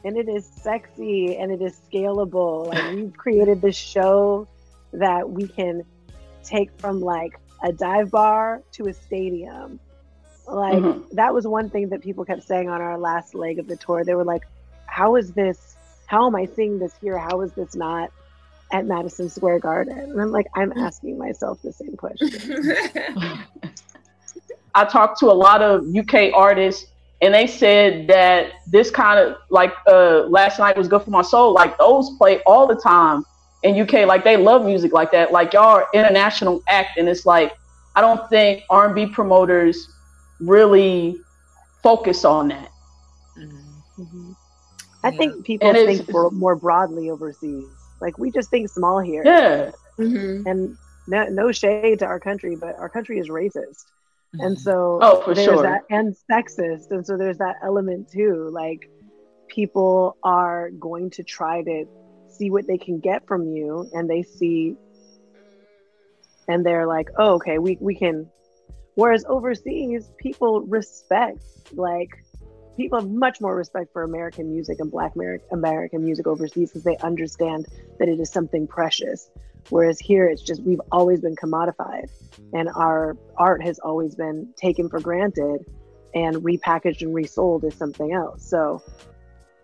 [0.06, 2.68] and it is sexy and it is scalable.
[2.68, 4.48] Like we've created this show
[5.00, 5.84] that we can
[6.44, 9.80] take from like a dive bar to a stadium
[10.48, 11.16] Like mm-hmm.
[11.16, 14.04] that was one thing that people kept saying on our last leg of the tour.
[14.04, 14.44] They were like,
[14.86, 15.76] "How is this?
[16.06, 17.18] How am I seeing this here?
[17.18, 18.12] How is this not
[18.72, 22.30] at Madison Square Garden?" And I'm like, I'm asking myself the same question.
[24.76, 26.86] I talked to a lot of UK artists
[27.22, 31.22] and they said that this kind of like uh, last night was good for my
[31.22, 31.54] soul.
[31.54, 33.24] Like those play all the time
[33.66, 34.08] in UK.
[34.08, 35.32] Like they love music like that.
[35.32, 37.54] Like y'all are international act, and it's like
[37.96, 39.88] I don't think R and B promoters
[40.40, 41.18] really
[41.82, 42.70] focus on that.
[43.38, 44.02] Mm-hmm.
[44.02, 44.32] Mm-hmm.
[45.04, 45.18] I yeah.
[45.18, 47.66] think people and think more broadly overseas.
[48.02, 49.24] Like we just think small here.
[49.26, 49.72] Yeah.
[49.98, 50.48] Mm-hmm.
[50.48, 53.86] And no, no shade to our country, but our country is racist.
[54.34, 54.62] And mm-hmm.
[54.62, 55.64] so oh, for there's sure.
[55.64, 56.92] that and sexist.
[56.92, 58.50] And so there's that element too.
[58.52, 58.90] Like
[59.48, 61.86] people are going to try to
[62.38, 64.76] see what they can get from you and they see
[66.48, 68.30] and they're like, oh, okay, we, we can
[68.96, 72.10] whereas overseas people respect like
[72.78, 75.14] people have much more respect for American music and black
[75.52, 77.66] American music overseas because they understand
[78.00, 79.30] that it is something precious
[79.70, 82.10] Whereas here, it's just we've always been commodified,
[82.54, 85.66] and our art has always been taken for granted
[86.14, 88.48] and repackaged and resold as something else.
[88.48, 88.84] So,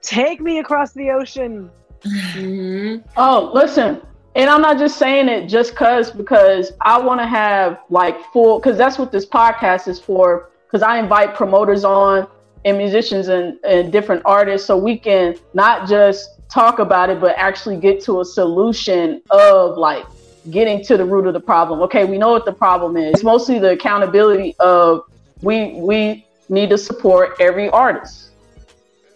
[0.01, 1.69] take me across the ocean.
[2.03, 3.07] Mm-hmm.
[3.17, 4.01] Oh, listen,
[4.35, 8.59] and I'm not just saying it just cause because I want to have like full
[8.59, 10.49] because that's what this podcast is for.
[10.65, 12.27] Because I invite promoters on
[12.63, 17.35] and musicians and, and different artists so we can not just talk about it, but
[17.37, 20.05] actually get to a solution of like
[20.49, 21.81] getting to the root of the problem.
[21.81, 23.15] Okay, we know what the problem is.
[23.15, 25.03] It's mostly the accountability of
[25.41, 28.29] we we need to support every artist.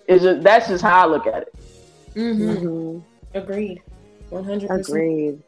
[0.07, 1.55] Is that's just how I look at it.
[2.15, 2.49] Mm-hmm.
[2.49, 3.37] Mm-hmm.
[3.37, 3.81] Agreed.
[4.31, 4.79] 100%.
[4.79, 5.41] Agreed.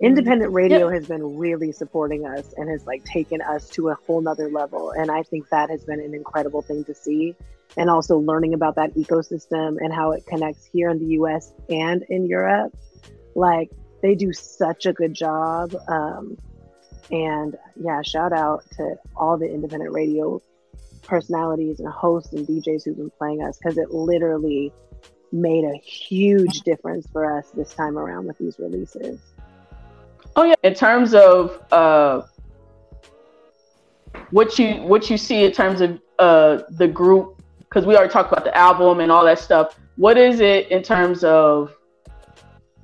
[0.00, 1.00] Independent radio yep.
[1.00, 4.90] has been really supporting us and has like taken us to a whole nother level.
[4.90, 7.34] And I think that has been an incredible thing to see
[7.76, 12.02] and also learning about that ecosystem and how it connects here in the US and
[12.08, 12.76] in Europe.
[13.34, 13.70] Like
[14.02, 15.74] they do such a good job.
[15.88, 16.36] Um,
[17.10, 20.42] and yeah, shout out to all the independent radio
[21.02, 24.72] personalities and hosts and DJs who've been playing us because it literally
[25.32, 29.20] made a huge difference for us this time around with these releases.
[30.34, 32.22] Oh yeah, in terms of uh,
[34.30, 38.32] what you what you see in terms of uh, the group because we already talked
[38.32, 39.78] about the album and all that stuff.
[39.96, 41.74] What is it in terms of?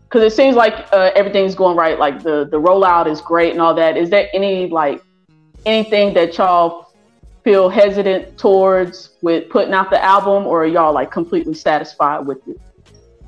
[0.04, 1.98] Because it seems like uh, everything's going right.
[1.98, 3.96] Like the the rollout is great and all that.
[3.96, 5.02] Is there any like
[5.64, 6.81] anything that y'all
[7.44, 12.46] feel hesitant towards with putting out the album, or are y'all like completely satisfied with
[12.48, 12.60] it?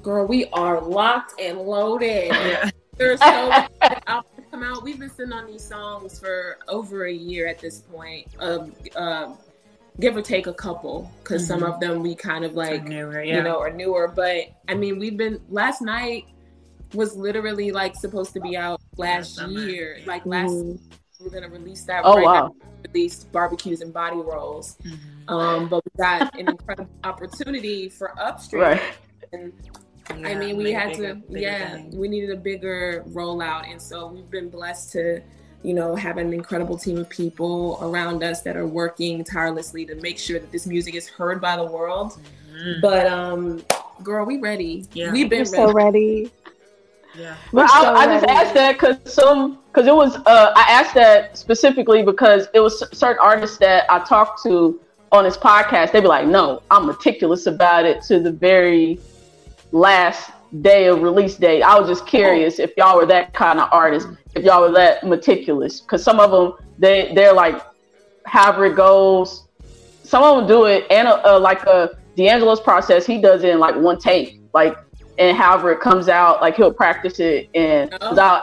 [0.02, 2.30] Girl, we are locked and loaded.
[2.34, 2.70] Yeah.
[2.96, 3.48] There's so
[3.82, 4.84] much albums come out.
[4.84, 8.28] We've been sitting on these songs for over a year at this point.
[8.38, 9.36] Um, um,
[10.00, 11.60] give or take a couple because mm-hmm.
[11.60, 13.36] some of them we kind of like newer, yeah.
[13.36, 16.24] you know are newer but i mean we've been last night
[16.94, 20.80] was literally like supposed to be out last year like last mm.
[21.24, 22.54] We're gonna release that oh right wow now.
[22.86, 25.34] released barbecues and body rolls mm-hmm.
[25.34, 28.82] um but we got an incredible opportunity for upstream right.
[29.32, 29.52] and
[30.18, 31.98] yeah, I mean, we had to, yeah, thing.
[31.98, 33.70] we needed a bigger rollout.
[33.70, 35.22] And so we've been blessed to
[35.64, 39.94] you know, have an incredible team of people around us that are working tirelessly to
[39.96, 42.20] make sure that this music is heard by the world.
[42.52, 42.80] Mm-hmm.
[42.82, 43.64] But um,
[44.02, 44.86] girl, we ready.
[44.92, 45.10] Yeah.
[45.10, 45.50] We've been ready.
[45.50, 46.32] so ready.
[47.16, 47.36] Yeah.
[47.52, 50.94] But I, so I, just asked that because some because it was uh, I asked
[50.94, 54.80] that specifically because it was certain artists that I talked to
[55.12, 55.92] on this podcast.
[55.92, 58.98] They'd be like, "No, I'm meticulous about it to the very
[59.72, 61.62] last day of release date.
[61.62, 65.04] I was just curious if y'all were that kind of artist, if y'all were that
[65.04, 67.60] meticulous, because some of them they they're like
[68.26, 69.42] however it goes.
[70.02, 73.06] Some of them do it and uh, like a uh, D'Angelo's process.
[73.06, 74.76] He does it in like one take, like
[75.18, 77.96] and however it comes out, like he'll practice it and.
[78.00, 78.42] Oh.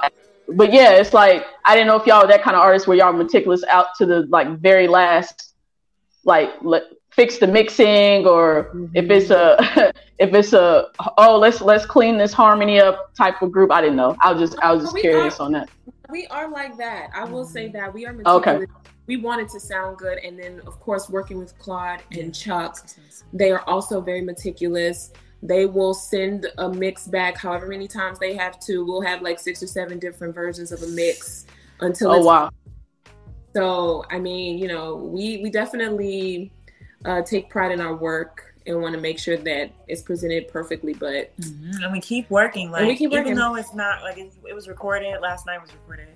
[0.53, 2.97] But yeah, it's like I didn't know if y'all were that kind of artist where
[2.97, 5.53] y'all meticulous out to the like very last,
[6.25, 6.49] like
[7.11, 8.85] fix the mixing or mm-hmm.
[8.95, 13.51] if it's a if it's a oh let's let's clean this harmony up type of
[13.51, 15.69] group i didn't know i was just i was just we curious are, on that
[16.09, 18.47] we are like that i will say that we are meticulous.
[18.47, 18.65] okay
[19.07, 22.77] we wanted to sound good and then of course working with claude and chuck
[23.33, 25.11] they are also very meticulous
[25.43, 29.39] they will send a mix back however many times they have to we'll have like
[29.39, 31.45] six or seven different versions of a mix
[31.79, 32.49] until oh wow
[33.55, 36.51] so i mean you know we we definitely
[37.05, 40.93] uh, take pride in our work and want to make sure that it's presented perfectly.
[40.93, 41.83] But mm-hmm.
[41.83, 43.31] and we keep working, like we keep working.
[43.31, 46.09] even though it's not like it, it was recorded last night was recorded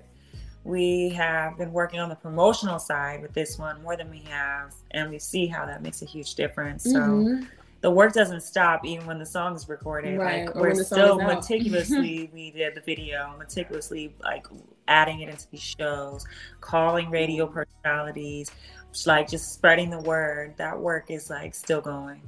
[0.66, 4.74] we have been working on the promotional side with this one more than we have,
[4.90, 6.82] and we see how that makes a huge difference.
[6.82, 7.46] So Mhm.
[7.86, 10.18] The work doesn't stop even when the song is recorded.
[10.18, 14.44] Right, Like or we're when still meticulously we did the video, meticulously like
[14.88, 16.26] adding it into these shows,
[16.60, 18.50] calling radio personalities,
[18.92, 20.56] just, like just spreading the word.
[20.56, 22.22] That work is like still going.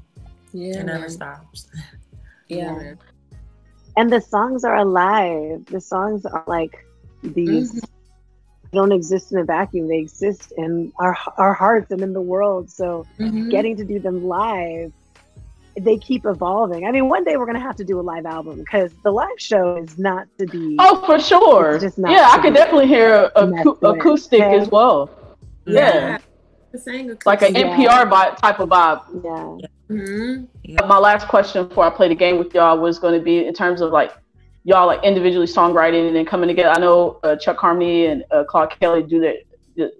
[0.52, 1.08] Yeah, it never man.
[1.08, 1.66] stops.
[2.48, 2.94] Yeah, Yeah.
[3.96, 5.66] and the songs are alive.
[5.66, 6.86] The songs are like
[7.22, 7.78] these Mm-hmm.
[8.72, 9.88] don't exist in a vacuum.
[9.88, 12.70] They exist in our our hearts and in the world.
[12.70, 13.50] So Mhm.
[13.50, 14.92] getting to do them live,
[15.78, 16.86] they keep evolving.
[16.86, 19.38] I mean, one day we're gonna have to do a live album because the live
[19.38, 20.76] show is not to be.
[20.78, 21.72] Oh, for sure.
[21.74, 24.50] It's just not Yeah, I to could definitely hear a, messed acou- acoustic Yeah.
[24.52, 25.10] as well.
[25.66, 26.18] Yeah.
[26.72, 27.76] The saying Like an Yeah.
[27.76, 29.00] NPR vibe, type of vibe.
[29.24, 29.66] Yeah.
[29.88, 33.46] hmm My last question before I play the game with y'all was going to be
[33.46, 34.12] in terms of like
[34.64, 36.70] y'all like individually songwriting and then coming together.
[36.70, 39.36] I know uh, Chuck Harmony and uh, Claude Kelly do that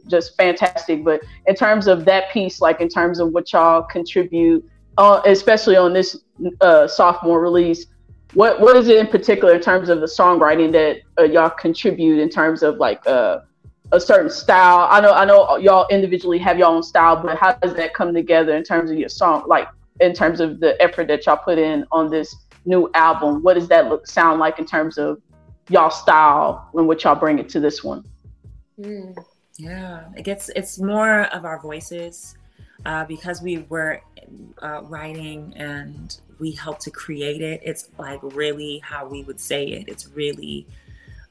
[0.09, 4.69] just fantastic, but in terms of that piece, like in terms of what y'all contribute,
[4.99, 6.19] uh, especially on this
[6.61, 7.87] uh, sophomore release,
[8.35, 12.19] what what is it in particular in terms of the songwriting that uh, y'all contribute
[12.19, 13.39] in terms of like uh,
[13.93, 14.89] a certain style?
[14.91, 18.13] I know I know y'all individually have your own style, but how does that come
[18.13, 19.69] together in terms of your song, like
[20.01, 22.35] in terms of the effort that y'all put in on this
[22.67, 23.43] new album?
[23.43, 25.23] What does that look sound like in terms of
[25.71, 28.05] y'all style and what y'all bring it to this one?
[28.81, 29.17] Mm.
[29.59, 32.37] Yeah, it gets it's more of our voices
[32.87, 34.01] uh, because we were
[34.63, 37.61] uh, writing and we helped to create it.
[37.65, 39.89] It's like really how we would say it.
[39.89, 40.67] It's really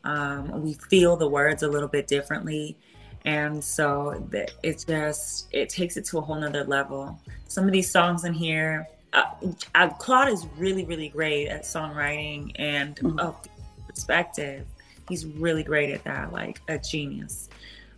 [0.03, 2.77] um, we feel the words a little bit differently,
[3.25, 4.25] and so
[4.63, 7.19] it's just it takes it to a whole nother level.
[7.47, 9.23] Some of these songs in here, uh,
[9.75, 13.19] uh, Claude is really really great at songwriting and Mhm.
[13.19, 13.33] uh,
[13.87, 14.65] perspective.
[15.09, 17.49] He's really great at that, like a genius.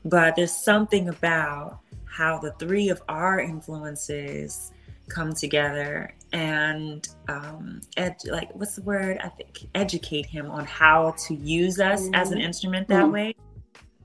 [0.05, 1.79] But there's something about
[2.19, 4.73] how the three of our influences
[5.07, 9.17] come together and um, ed- like what's the word?
[9.23, 12.43] I think educate him on how to use us as an Mhm.
[12.43, 13.11] instrument that Mhm.
[13.13, 13.35] way.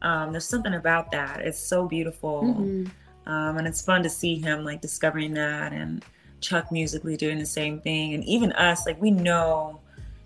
[0.00, 1.40] Um, there's something about that.
[1.40, 2.90] It's so beautiful, Mhm.
[3.26, 6.04] um, and it's fun to see him like discovering that, and
[6.40, 8.86] Chuck musically doing the same thing, and even us.
[8.86, 9.80] Like we know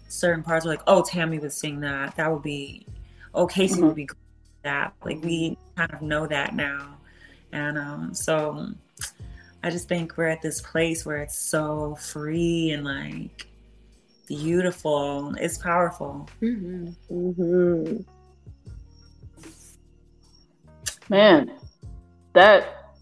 [0.08, 0.66] certain parts.
[0.66, 2.16] We're like, oh, Tammy would sing that.
[2.16, 2.86] That would be.
[3.34, 4.08] Oh, Kasi would be
[4.62, 4.92] that.
[5.04, 6.97] Like we kind of know that now,
[7.52, 8.68] and um, so
[9.62, 13.46] I just think we're at this place where it's so free and like
[14.26, 15.34] beautiful.
[15.40, 16.28] It's powerful.
[16.40, 16.94] Mhm.
[17.08, 17.96] hmm
[21.10, 21.52] Man,
[22.34, 22.92] that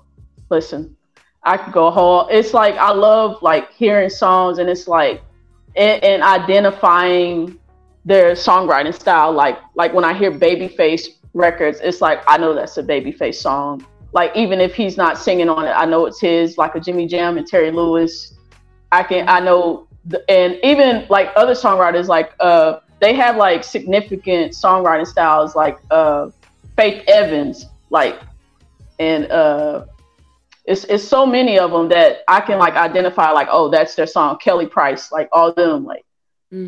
[0.48, 0.96] listen,
[1.42, 2.28] I could go whole.
[2.28, 5.22] It's like I love like hearing songs, and it's like
[5.74, 7.58] and, and identifying
[8.04, 9.32] their songwriting style.
[9.32, 13.84] Like like when I hear Babyface records, it's like I know that's a Babyface song.
[14.16, 16.56] Like even if he's not singing on it, I know it's his.
[16.56, 18.32] Like a Jimmy Jam and Terry Lewis,
[18.90, 19.86] I can I know.
[20.06, 25.76] The, and even like other songwriters, like uh, they have like significant songwriting styles, like
[25.90, 26.30] uh,
[26.78, 28.18] Faith Evans, like,
[28.98, 29.84] and uh,
[30.64, 34.06] it's it's so many of them that I can like identify, like, oh, that's their
[34.06, 34.38] song.
[34.38, 36.06] Kelly Price, like all them, like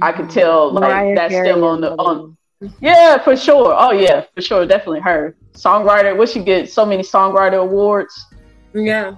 [0.03, 0.32] I can Mhm.
[0.34, 2.36] tell, like Mariah that's Carey them on the all on.
[2.80, 3.74] Yeah, for sure.
[3.76, 5.36] Oh yeah, for sure, definitely her.
[5.52, 8.26] Songwriter, what she get so many songwriter awards.
[8.74, 9.16] Yeah.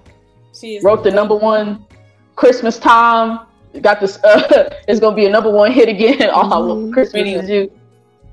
[0.58, 1.86] She Wrote the number one
[2.36, 3.40] Christmas time.
[3.80, 4.18] Got this.
[4.24, 6.28] Uh, it's gonna be a number one hit again.
[6.34, 6.92] Oh, Mhm.
[6.92, 7.72] Christmas is you.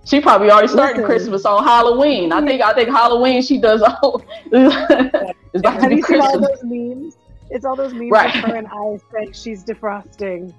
[0.05, 1.05] She probably already started Listen.
[1.05, 2.31] Christmas on Halloween.
[2.31, 2.61] I think.
[2.61, 3.81] I think Halloween she does.
[3.81, 6.49] All, it's about to Have be you seen all Christmas.
[6.49, 7.17] those memes?
[7.49, 8.35] It's all those memes Right.
[8.35, 10.53] of her and I saying she's defrosting,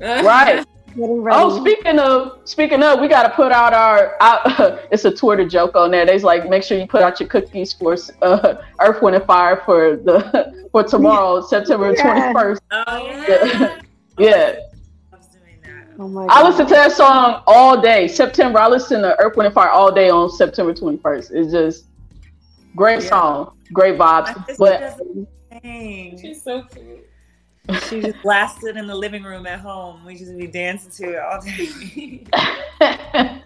[0.00, 0.64] Right.
[0.94, 1.38] Getting ready.
[1.40, 4.16] Oh, speaking of speaking of, we got to put out our.
[4.20, 4.42] Out,
[4.92, 6.04] it's a Twitter joke on there.
[6.06, 9.62] They's like, make sure you put out your cookies for uh, Earth, Wind, and Fire
[9.64, 12.62] for the for tomorrow, September twenty first.
[12.70, 13.78] Oh Yeah.
[14.18, 14.56] Yeah,
[15.12, 15.88] I was doing that.
[15.98, 16.32] oh my God.
[16.32, 16.48] I God.
[16.50, 18.06] listen to that song all day.
[18.08, 21.30] September, I listen to Earth, Wind, and Fire all day on September twenty first.
[21.32, 21.86] It's just
[22.76, 23.08] great Yeah.
[23.08, 24.56] song, great vibes.
[24.58, 26.20] But does.
[26.20, 27.08] She's so cute.
[27.88, 30.04] She just blasted in the living room at home.
[30.04, 32.24] We just be dancing to it all day.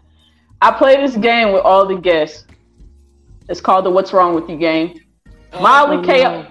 [0.62, 2.44] I play this game with all the guests.
[3.48, 5.00] It's called the What's Wrong with You game.
[5.52, 6.50] Oh, Mildly chaotic.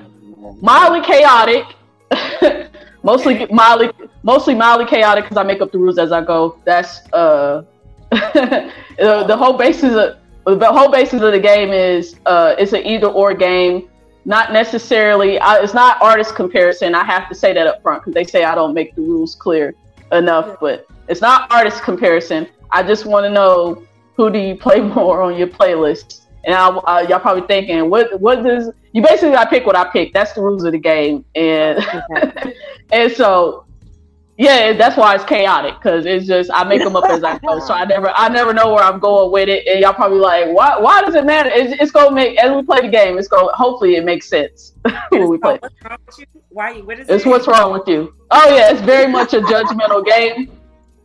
[0.62, 1.66] mildly chaotic.
[3.04, 3.90] mostly mildly
[4.24, 6.60] mostly mildly chaotic because I make up the rules as I go.
[6.66, 7.64] That's uh
[8.12, 8.72] the,
[9.28, 9.96] the whole basis
[10.46, 13.90] of the whole basis of the game is uh it's an either or game.
[14.26, 15.40] Not necessarily.
[15.40, 16.96] I, it's not artist comparison.
[16.96, 19.36] I have to say that up front because they say I don't make the rules
[19.36, 19.76] clear
[20.12, 20.58] enough.
[20.60, 22.48] But it's not artist comparison.
[22.72, 23.84] I just want to know
[24.16, 28.20] who do you play more on your playlist, And I, uh, y'all probably thinking, what
[28.20, 30.14] what does you basically I pick what I pick.
[30.14, 32.54] That's the rules of the game, and Okay.
[32.92, 33.65] and so
[34.38, 37.60] yeah, that's why it's chaotic because it's just I make them up as I go.
[37.60, 40.48] So I never I never know where I'm going with it, and y'all probably like,
[40.54, 41.50] why why does it matter?
[41.54, 43.18] It's, it's gonna make as we play the game.
[43.18, 44.74] It's going to hopefully it makes sense
[45.10, 45.60] when we play.
[45.62, 46.26] What's wrong with you?
[46.50, 46.72] Why?
[46.72, 47.30] you- What is It's it?
[47.30, 48.14] what's wrong with you.
[48.32, 50.48] Oh yeah, it's very much a judgmental game.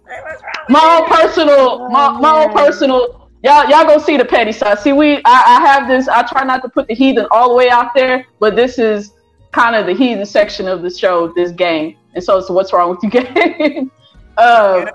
[0.08, 3.30] Hey, what's wrong with my own personal, my, my own Oh, personal.
[3.42, 4.78] Y'all, y'all go see the petty side.
[4.80, 6.08] See, we, I, I have this.
[6.08, 9.12] I try not to put the heathen all the way out there, but this is
[9.52, 11.96] kind of the heathen section of the show, this game.
[12.14, 13.90] And so, it's what's wrong with you game?
[14.36, 14.86] uh,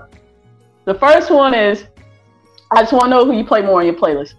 [0.84, 1.84] the first one is,
[2.70, 4.34] I just want to know who you play more on your playlist.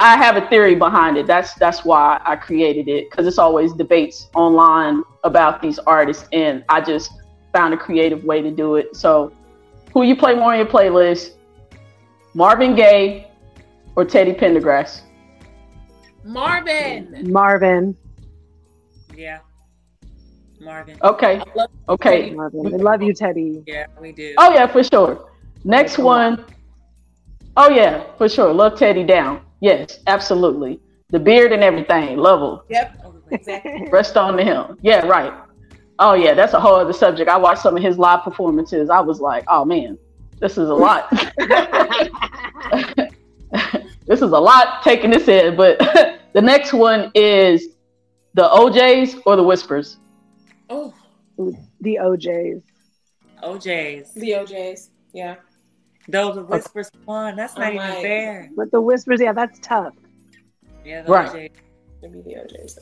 [0.00, 1.26] I have a theory behind it.
[1.26, 6.64] That's that's why I created it because it's always debates online about these artists, and
[6.68, 7.12] I just
[7.52, 8.96] found a creative way to do it.
[8.96, 9.32] So,
[9.92, 11.34] who you play more on your playlist?
[12.34, 13.30] Marvin Gaye
[13.94, 15.02] or Teddy Pendergrass?
[16.24, 17.30] Marvin.
[17.30, 17.96] Marvin.
[19.16, 19.38] Yeah.
[20.64, 20.98] Marvin.
[21.02, 22.30] Okay, I love okay.
[22.30, 22.62] Marvin.
[22.64, 23.62] We love you, Teddy.
[23.66, 24.34] Yeah, we do.
[24.38, 25.30] Oh yeah, for sure.
[25.64, 26.44] Next one.
[27.56, 28.52] Oh yeah, for sure.
[28.52, 29.42] Love Teddy down.
[29.60, 30.80] Yes, absolutely.
[31.10, 32.16] The beard and everything.
[32.16, 32.60] Love him.
[32.68, 33.00] Yep.
[33.30, 33.88] Exactly.
[33.90, 34.78] Rest on to him.
[34.82, 35.32] Yeah, right.
[35.98, 37.28] Oh yeah, that's a whole other subject.
[37.28, 38.90] I watched some of his live performances.
[38.90, 39.98] I was like, oh man,
[40.40, 41.10] this is a lot.
[44.06, 45.56] this is a lot taking this in.
[45.56, 45.78] But
[46.34, 47.68] the next one is
[48.34, 49.98] the OJs or the Whispers.
[50.70, 50.94] Oh,
[51.36, 52.62] the OJs.
[53.42, 54.12] OJ's.
[54.14, 54.88] the OJs.
[55.12, 55.36] Yeah.
[56.08, 57.36] Though the whispers won.
[57.36, 58.50] That's not I'm even like- fair.
[58.56, 59.94] But the whispers, yeah, that's tough.
[60.84, 61.28] Yeah, the Right.
[61.28, 61.56] OJ's.
[62.02, 62.78] It'd the OJs.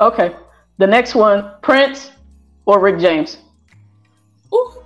[0.00, 0.34] Okay.
[0.78, 2.10] The next one, Prince
[2.66, 3.38] or Rick James.
[4.52, 4.82] Ooh.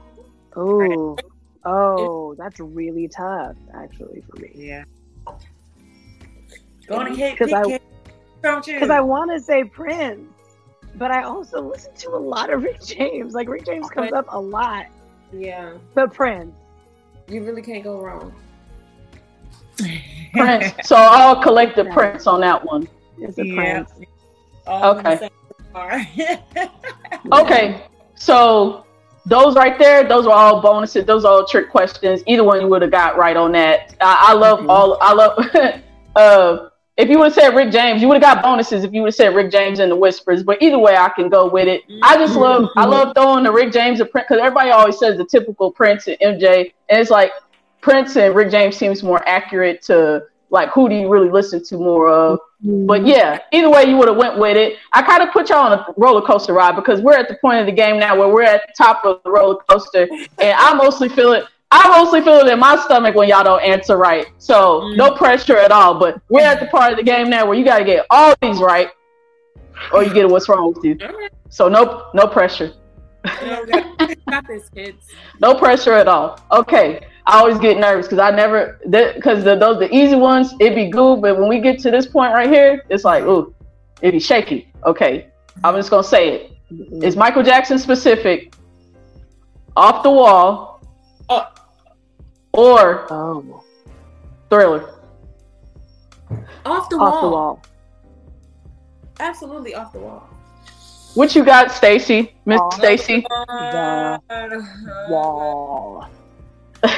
[0.57, 1.16] Oh,
[1.64, 4.51] oh, that's really tough, actually, for me.
[4.55, 4.84] Yeah.
[6.86, 7.39] Go on, Kate.
[7.39, 7.82] Because I- Kate,
[8.43, 8.74] Don't you?
[8.74, 10.20] Because I want to say Prince,
[10.99, 13.34] but I also listen to a lot of Rick James.
[13.34, 14.86] Like Rick James comes up a lot,
[15.32, 15.74] Yeah.
[15.94, 16.53] but Prince.
[17.28, 18.32] You really can't go wrong.
[20.32, 20.72] Prince.
[20.84, 22.88] so I'll collect the Prince on that one.
[23.18, 23.55] It's a Yeah.
[23.84, 23.92] Prince.
[24.66, 25.30] All Okay.
[27.32, 27.82] Okay.
[28.16, 28.84] So
[29.26, 31.05] those right there, those are all bonuses.
[31.05, 32.22] Those are all trick questions.
[32.26, 33.94] Either one you would have got right on that.
[34.01, 34.68] I, I love Mhm.
[34.68, 34.99] all.
[35.01, 35.82] I love.
[36.16, 36.67] uh,
[36.99, 39.09] if you would have said Rick James, you would have got bonuses if you would
[39.09, 40.42] have said Rick James and the Whispers.
[40.42, 41.88] But either way, I can go with it.
[41.88, 42.01] Mm-hmm.
[42.03, 42.68] I just love.
[42.76, 42.90] I mm-hmm.
[42.90, 46.18] love throwing the Rick James and Prince because everybody always says the typical Prince and
[46.18, 47.30] MJ, and it's like
[47.80, 51.76] Prince and Rick James seems more accurate to like who do you really listen to
[51.76, 52.40] more of.
[52.66, 52.86] Mm-hmm.
[52.86, 54.78] But yeah, either way, you would have went with it.
[54.92, 57.61] I kind of put y'all on a roller coaster ride because we're at the point
[57.61, 60.74] of the game now where we're at the top of the roller coaster, and I
[60.74, 61.44] mostly feel it.
[61.70, 64.26] I mostly feel it in my stomach when y'all don't answer right.
[64.38, 64.96] So mm.
[64.96, 65.98] no pressure at all.
[65.98, 68.34] But we're at the part of the game now where you got to get all
[68.40, 68.88] these right,
[69.92, 70.96] or you get what's wrong with you.
[71.06, 71.30] Right.
[71.50, 72.72] So no, no pressure.
[73.24, 75.06] Got, this, kids.
[75.40, 76.40] No pressure at all.
[76.52, 77.06] Okay.
[77.28, 80.88] I always get nervous because I never because the those the easy ones it'd be
[80.88, 83.54] good, but when we get to this point right here, it's like ooh,
[84.00, 84.72] it'd be shaky.
[84.86, 85.28] Okay,
[85.62, 86.52] I'm just gonna say it.
[86.70, 88.54] It's Michael Jackson specific,
[89.76, 90.67] off the wall.
[92.53, 93.62] Or Oh,
[94.51, 94.94] Thriller.
[96.64, 97.20] Off the off wall.
[97.22, 97.62] the wall.
[99.20, 100.28] Absolutely off the wall.
[101.14, 102.34] What you got, Stacy?
[102.44, 103.26] Miss Stacy?
[103.49, 104.20] The
[105.09, 106.09] wall.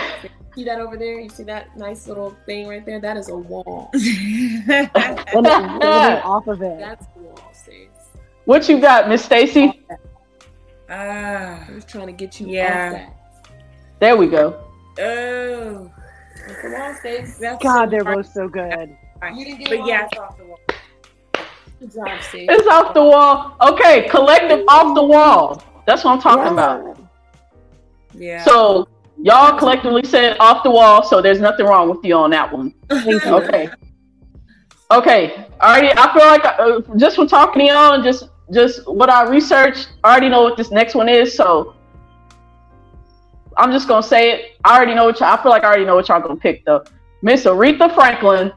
[0.54, 1.20] See that over there?
[1.20, 3.00] You see that nice little thing right there?
[3.00, 3.88] That is a wall.
[3.94, 6.78] And it, living off of it.
[6.80, 7.74] That's a wall, sis.
[8.46, 9.80] What you got, Miss Stacy?
[10.90, 11.64] Ah.
[11.68, 12.64] I was trying to get you Yeah.
[12.86, 13.14] off that.
[14.00, 14.60] There we go.
[14.98, 15.90] Oh.
[16.60, 17.38] Come on, sis.
[17.38, 18.96] That's God, they're both so good.
[19.34, 20.58] You didn't get But yeah, it's off the wall.
[21.78, 22.46] Good job, sis.
[22.48, 23.56] It's off the wall.
[23.60, 25.62] Okay, collective off the wall.
[25.86, 26.98] That's what I'm talking about.
[28.14, 28.44] Yeah.
[28.44, 28.88] So
[29.22, 32.74] y'all collectively said off the wall, so there's nothing wrong with you on that one.
[32.88, 33.30] Thank you.
[33.30, 33.70] Okay.
[34.90, 35.46] Okay.
[35.60, 39.28] Already, I feel like uh, just from talking to y'all and just just what I
[39.28, 41.34] researched, I already know what this next one is.
[41.34, 41.74] So
[43.60, 44.56] I'm just gonna say it.
[44.64, 45.28] I already know what y'all.
[45.38, 46.82] I feel like I already know what y'all gonna pick though.
[47.22, 48.52] Miss Aretha Franklin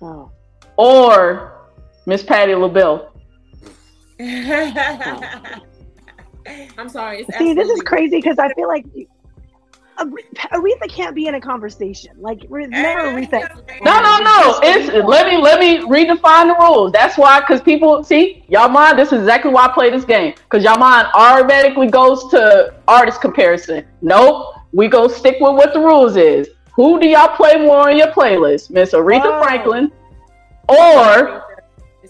[0.00, 0.30] Oh.
[0.76, 1.68] or
[2.06, 3.12] Miss Patti LaBelle.
[6.78, 7.20] I'm sorry.
[7.20, 8.84] It's See, this is crazy because I feel like
[9.98, 12.12] Aretha can't be in a conversation.
[12.18, 13.54] Like, we're never Aretha.
[13.84, 14.60] No, no, no.
[14.62, 16.92] It's let me let me redefine the rules.
[16.92, 18.98] That's why, because people see y'all mind.
[18.98, 20.34] This is exactly why I play this game.
[20.34, 23.84] Because y'all mind automatically goes to artist comparison.
[24.00, 26.48] Nope, we go stick with what the rules is.
[26.74, 29.42] Who do y'all play more on your playlist, Miss Aretha Oh.
[29.42, 29.92] Franklin
[30.68, 31.44] or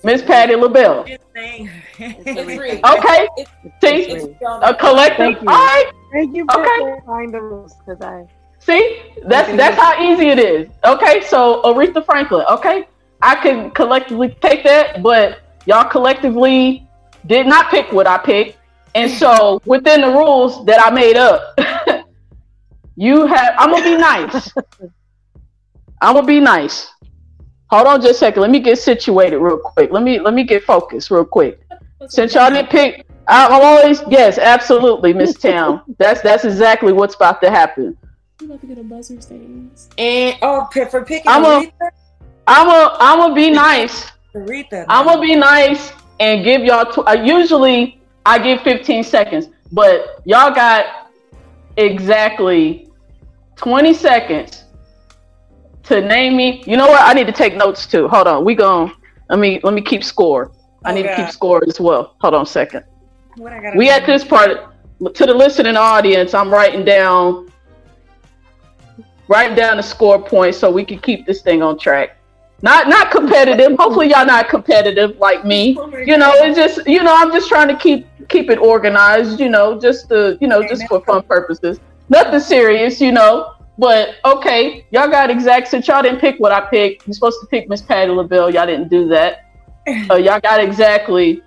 [0.04, 1.04] Miss Patti LaBelle.
[1.04, 1.70] Just saying.
[1.98, 2.80] It's free.
[2.84, 3.46] Okay, It's-
[3.82, 5.36] see, Thank a collective.
[5.38, 6.78] All right, Thank you for Okay.
[6.78, 8.26] clarifying the rules because I.
[8.58, 10.68] see, that's that's how easy it is.
[10.84, 12.44] Okay, so Aretha Franklin.
[12.50, 12.86] Okay,
[13.22, 16.86] I can collectively take that, but y'all collectively
[17.26, 18.58] did not pick what I picked,
[18.94, 21.58] and so within the rules that I made up,
[22.96, 23.54] you have.
[23.58, 24.52] I'm gonna be nice.
[26.02, 26.90] I'm gonna be nice.
[27.70, 28.42] Hold on just a second.
[28.42, 29.90] Let me get situated real quick.
[29.92, 31.60] Let me let me get focused real quick.
[32.08, 35.82] Since y'all didn't pick, I- I'm always yes, absolutely, Miss Town.
[35.98, 37.96] That's that's exactly what's about to happen.
[38.40, 39.88] You about to get a buzzer stains.
[39.98, 41.90] And oh, p- for picking I'm a- Aretha,
[42.46, 44.10] I'm a I'm gonna be nice.
[44.34, 44.84] Aretha.
[44.88, 46.84] I'm gonna be nice and give y'all.
[46.86, 51.10] Tw- uh, usually I give 15 seconds, but y'all got
[51.76, 52.90] exactly
[53.56, 54.64] 20 seconds
[55.84, 56.62] to name me.
[56.66, 57.00] You know what?
[57.08, 58.08] I need to take notes too.
[58.08, 58.44] Hold on.
[58.44, 58.92] We going
[59.30, 60.52] let me let me keep score.
[60.84, 62.16] I Oh, need to keep score as well.
[62.20, 62.84] Hold on a second.
[63.36, 63.92] What I gotta We do?
[63.92, 64.74] at this part
[65.14, 66.34] to the listening audience.
[66.34, 67.50] I'm writing down
[69.28, 72.18] writing down the score points so we can keep this thing on track.
[72.60, 73.76] Not not competitive.
[73.78, 75.76] Hopefully y'all not competitive like me.
[75.80, 76.48] Oh You know, God.
[76.48, 79.40] it's just you know I'm just trying to keep keep it organized.
[79.40, 81.80] You know, just to you know just for fun purposes.
[82.08, 83.00] Nothing serious.
[83.00, 83.54] You know.
[83.78, 87.06] But okay, y'all got exact since y'all didn't pick what I picked.
[87.06, 88.50] You're supposed to pick Miss Patti LaBelle.
[88.50, 89.48] Y'all didn't do that.
[90.08, 91.42] Uh, y'all got exactly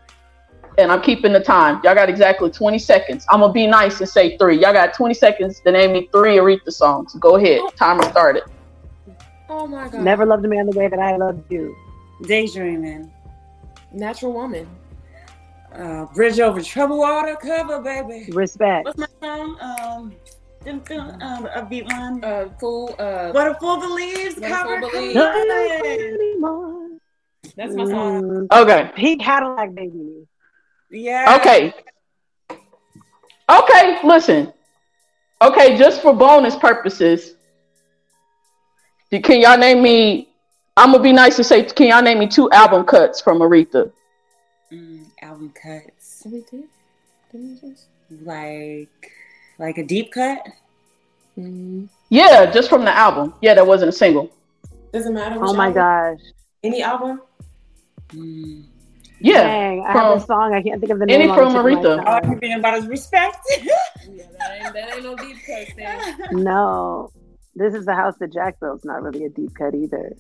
[0.78, 1.80] and I'm keeping the time.
[1.84, 3.26] Y'all got exactly 20 seconds.
[3.30, 4.60] I'm gonna be nice and say three.
[4.60, 7.14] Y'all got 20 seconds to name me three Aretha songs.
[7.16, 7.62] Go ahead.
[7.78, 8.44] Timer started.
[9.50, 10.02] Oh my god.
[10.02, 11.76] Never loved a man the way that I loved you.
[12.24, 13.12] Daydreaming.
[13.92, 14.68] Natural woman.
[15.74, 18.32] Uh, Bridge over troubled water cover, baby.
[18.32, 18.86] Respect.
[18.86, 19.58] What's my song?
[19.60, 20.16] Um,
[20.64, 22.24] dun, dun, um, a beat one.
[22.24, 22.96] Uh, fool.
[22.98, 24.36] Uh, What a fool believes.
[24.36, 25.00] What a cover, Fool cover.
[25.00, 25.16] Believes.
[25.16, 25.36] Not
[26.22, 26.88] anymore.
[27.58, 28.22] that's my song.
[28.24, 28.92] Mm, Okay.
[28.96, 30.28] Pink Cadillac, baby.
[30.90, 31.38] Yeah.
[31.40, 31.74] Okay.
[33.50, 34.54] Okay, listen.
[35.42, 37.36] Okay, just for bonus purposes,
[39.12, 40.30] can y'all name me?
[40.78, 43.92] I'm gonna be nice to say, can y'all name me two album cuts from Aretha?
[44.72, 46.22] Mm, album cuts.
[46.24, 46.68] Did we do?
[47.32, 47.88] Did we just?
[48.24, 49.12] Like,
[49.58, 50.48] like a deep cut.
[51.38, 51.90] Mm.
[52.10, 53.34] Yeah, just from the album.
[53.42, 54.32] Yeah, that wasn't a single.
[54.94, 55.38] Doesn't matter.
[55.42, 55.74] Oh my album.
[55.74, 56.20] gosh.
[56.64, 57.22] Any album?
[58.10, 58.66] Mm.
[59.20, 60.54] Yeah, Dang, I from- have a song.
[60.54, 61.22] I can't think of the name.
[61.22, 62.06] any on the from tip Aretha.
[62.06, 62.14] All.
[62.16, 63.38] I can think about is respect.
[64.08, 66.44] Yeah, that ain't, that ain't no deep cut thing.
[66.44, 67.12] No,
[67.56, 70.16] this is the house that Jack built's not really a deep cut either.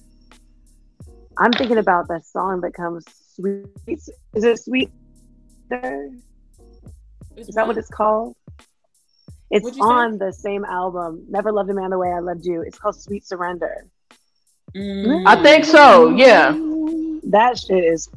[1.37, 3.05] I'm thinking about that song that comes
[3.35, 3.67] sweet.
[3.87, 4.89] Is it sweet?
[7.37, 8.35] Is that what it's called?
[9.51, 9.81] It's What'd say?
[9.81, 12.61] on the same album, Never Loved a Man the Way I Loved You.
[12.61, 13.85] It's called Sweet Surrender.
[14.75, 15.23] Mm.
[15.27, 16.09] I think so.
[16.09, 16.51] Yeah.
[17.29, 18.09] That shit is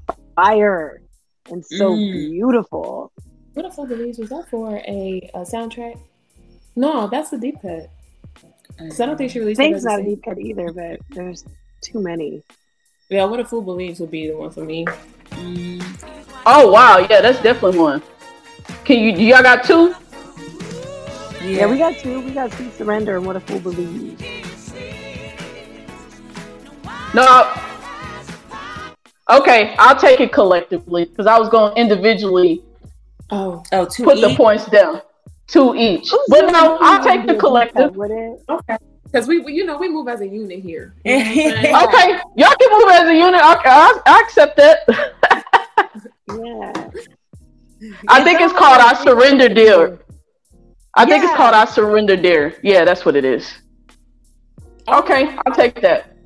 [0.42, 1.02] fire
[1.50, 2.30] and so Mm.
[2.30, 3.12] beautiful.
[3.54, 5.98] What if I believes was that for a, a soundtrack?
[6.76, 7.90] No, that's the deep cut.
[8.76, 11.00] Because I don't think she released it Think's as not a deep cut either, but
[11.10, 11.44] there's
[11.80, 12.44] too many.
[13.08, 14.84] Yeah, what a fool believes would be the one for me.
[15.30, 15.82] Mm.
[16.46, 18.02] Oh wow, yeah, that's definitely one.
[18.84, 19.94] Can you y'all got two?
[21.42, 22.20] Yeah, we got two.
[22.20, 24.22] We got Sweet Surrender and What a Fool Believes.
[27.14, 27.50] No.
[29.30, 32.62] Okay, I'll take it collectively because I was going individually
[33.30, 35.02] Oh, Oh, two put the points down,
[35.48, 36.10] two each.
[36.28, 37.94] But no, I'll take the collective.
[37.96, 38.42] Would it?
[38.48, 38.76] okay.
[39.04, 40.94] Because we, we- you know, we move as a unit here.
[41.04, 41.74] You know what I'm saying?
[41.88, 43.40] Okay, y'all can move as a unit.
[43.42, 44.78] I, I, I accept that.
[46.28, 46.90] Yeah.
[48.08, 49.98] I think it's called our Surrender Dear.
[50.94, 52.54] I think it's called our Surrender Dear.
[52.62, 53.52] Yeah, that's what it is.
[54.88, 56.16] Okay, I'll take that.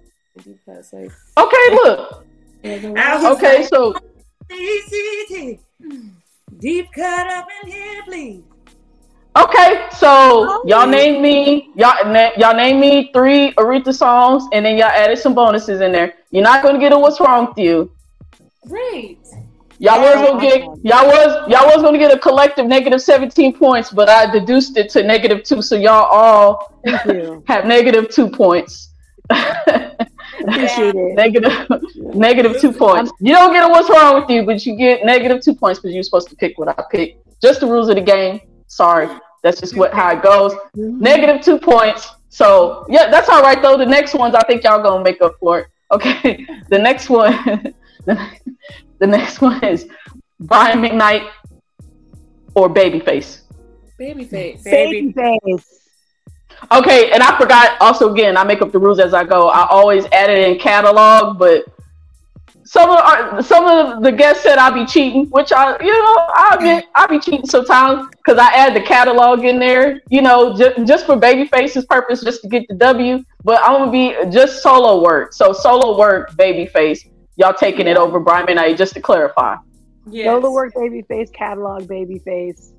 [0.43, 2.22] Deep cuts, like, Okay, look.
[2.63, 3.95] Yeah, the I one- was Okay, so
[6.59, 8.43] Deep cut up in here, please.
[9.37, 14.77] okay, so y'all name me y'all na- y'all name me three Aretha songs, and then
[14.79, 16.15] y'all added some bonuses in there.
[16.31, 17.91] You're not gonna get a what's wrong with you.
[18.69, 19.19] Great.
[19.79, 23.91] Y'all was gonna get y'all was y'all was gonna get a collective negative 17 points,
[23.91, 26.79] but I deduced it to negative two, so y'all all
[27.49, 28.91] have negative two points.
[30.41, 31.15] Appreciate it.
[31.15, 31.53] negative
[31.97, 33.13] negative two points.
[33.21, 35.95] You don't get a what's wrong with you, but you get negative two points because
[35.95, 37.19] you're supposed to pick what I pick.
[37.41, 38.41] Just the rules of the game.
[38.67, 39.09] Sorry,
[39.43, 40.55] that's just what how it goes.
[40.75, 42.09] Negative two points.
[42.29, 43.77] So yeah, that's all right though.
[43.77, 45.67] The next ones I think y'all gonna make up for it.
[45.91, 47.75] Okay, the next one,
[48.07, 49.87] the next one is
[50.41, 51.29] Brian McKnight
[52.55, 53.43] or Babyface.
[54.01, 54.65] Babyface.
[54.65, 55.13] Baby.
[55.13, 55.82] Baby face.
[56.71, 59.49] Okay, and I forgot also again, I make up the rules as I go.
[59.49, 61.65] I always add it in catalog, but
[62.65, 66.29] some of our, some of the guests said I'll be cheating, which I you know
[66.35, 70.57] I admit I be cheating sometimes because I add the catalog in there, you know,
[70.57, 73.25] j- just for Babyface's purpose, just to get the W.
[73.45, 77.09] But I'm gonna be just solo work, so solo work Babyface.
[77.37, 79.57] Y'all taking it over Brian McKnight, just to clarify.
[80.07, 80.27] Yes.
[80.27, 82.73] Solo work, baby face, catalog, baby face,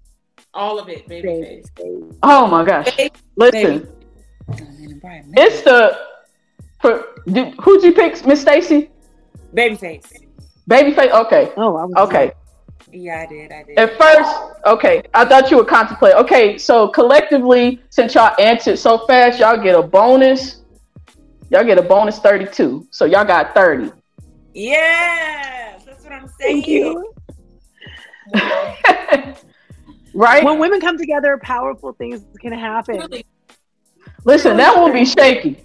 [0.53, 1.65] All of it, baby baby face.
[1.77, 2.17] face.
[2.21, 2.95] Oh my gosh!
[2.95, 3.87] Baby- Listen,
[5.01, 5.97] Brian, it's the
[6.79, 8.89] for did, who'd you pick, Miss Stacy?
[9.55, 10.05] Babyface.
[10.69, 11.11] Babyface.
[11.25, 12.31] Okay, Oh, I was okay.
[12.91, 13.51] Yeah, I did.
[13.51, 13.79] I did.
[13.79, 14.29] At first,
[14.67, 16.13] okay, I thought you would contemplate.
[16.15, 20.61] Okay, so collectively, since y'all answered so fast, y'all get a bonus.
[21.49, 22.87] Y'all get a bonus 32.
[22.91, 23.91] So y'all got 30.
[24.53, 26.63] yes, that's what I'm saying.
[26.63, 27.13] Thank you.
[30.13, 30.43] right?
[30.43, 32.97] When women come together, powerful things can happen.
[32.97, 33.25] Really,
[34.25, 35.57] Listen, that one be shaky.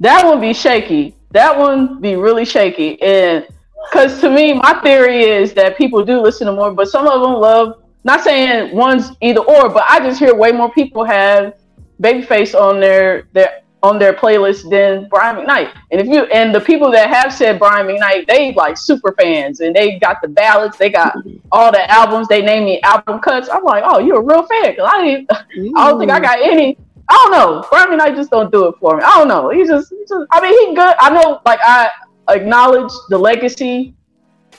[0.00, 1.14] That one be shaky.
[1.30, 3.00] That one be really shaky.
[3.00, 3.46] And
[3.90, 7.20] because to me, my theory is that people do listen to more, but some of
[7.20, 11.54] them love, not saying one's either or, but I just hear way more people have
[12.00, 15.74] Babyface on their, their on their playlist than Brian McKnight.
[15.90, 19.60] And if you and the people that have said Brian McKnight, they like super fans
[19.60, 21.16] and they got the ballads, they got
[21.50, 23.48] all the albums, they name me album cuts.
[23.48, 24.76] I'm like, oh, you're a real fan.
[24.76, 26.78] Cause I didn't I don't think I got any.
[27.08, 27.66] I don't know.
[27.70, 29.02] Brian McKnight just don't do it for me.
[29.02, 29.50] I don't know.
[29.50, 30.26] He just, he just.
[30.30, 30.94] I mean, he good.
[30.98, 31.40] I know.
[31.44, 31.90] Like I
[32.28, 33.94] acknowledge the legacy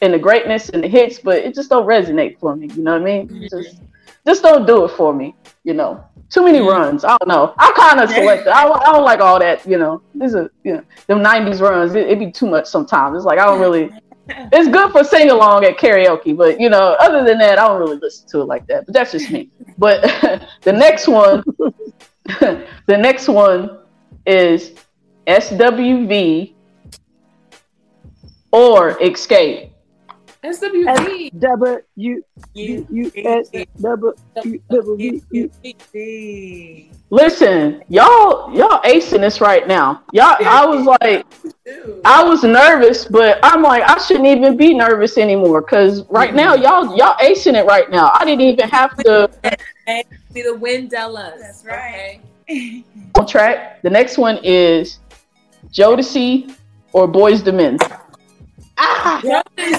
[0.02, 2.68] and the greatness and the hits, but it just don't resonate for me.
[2.76, 3.28] You know what I mean?
[3.30, 3.44] Mm-hmm.
[3.44, 3.82] Just,
[4.28, 5.34] just don't do it for me.
[5.64, 7.05] You know, too many runs.
[7.05, 7.53] I don't know.
[7.60, 8.47] I'm kind of selective.
[8.47, 9.65] I, don't- I don't like all that.
[9.68, 11.93] You know, this is you know them '90s runs.
[11.95, 13.15] It, it be too much sometimes.
[13.18, 13.91] It's like I don't really.
[14.53, 17.77] It's good for sing along at karaoke, but you know, other than that, I don't
[17.77, 18.85] really listen to it like that.
[18.85, 19.49] But that's just me.
[19.77, 20.01] But
[20.61, 21.43] the next one,
[22.39, 23.80] the next one
[24.26, 24.72] is
[25.27, 26.53] SWV
[28.53, 29.73] or Xscape.
[30.44, 31.40] SWV.
[31.40, 33.49] W U You, U S
[33.80, 34.14] W
[34.44, 35.22] U W
[35.94, 36.90] E.
[37.10, 40.03] Listen, y'all, y'all acing this right now.
[40.11, 41.26] Y'all, I was like,
[42.03, 46.38] I was nervous, but I'm like, I shouldn't even be nervous anymore because right mm-hmm.
[46.38, 48.11] now, y'all, y'all acing it right now.
[48.14, 49.30] I didn't even have to
[50.34, 51.40] Be the Windellas.
[51.40, 52.20] That's right.
[52.49, 52.84] Okay?
[53.15, 53.82] on track.
[53.82, 54.99] The next one is
[55.72, 56.53] Jodeci
[56.91, 57.78] or Boyz II Men.
[58.78, 59.20] Ah,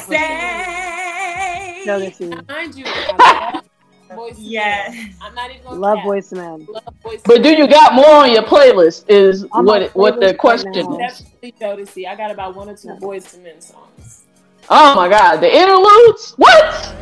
[0.06, 1.82] Say.
[1.86, 3.52] no, this is Mind you, I
[4.10, 4.94] love Boys Yes.
[4.94, 5.14] Men.
[5.22, 6.04] I'm not even love cap.
[6.04, 6.66] voice man.
[6.70, 9.04] Love Boys But do you got more on your playlist?
[9.08, 10.98] Is On my what what the question now.
[11.06, 11.18] is?
[11.20, 12.06] Definitely Jodeci.
[12.08, 14.22] I got about one or two Boyz II Men songs.
[14.70, 16.34] Oh my god, the interludes?
[16.36, 16.94] What?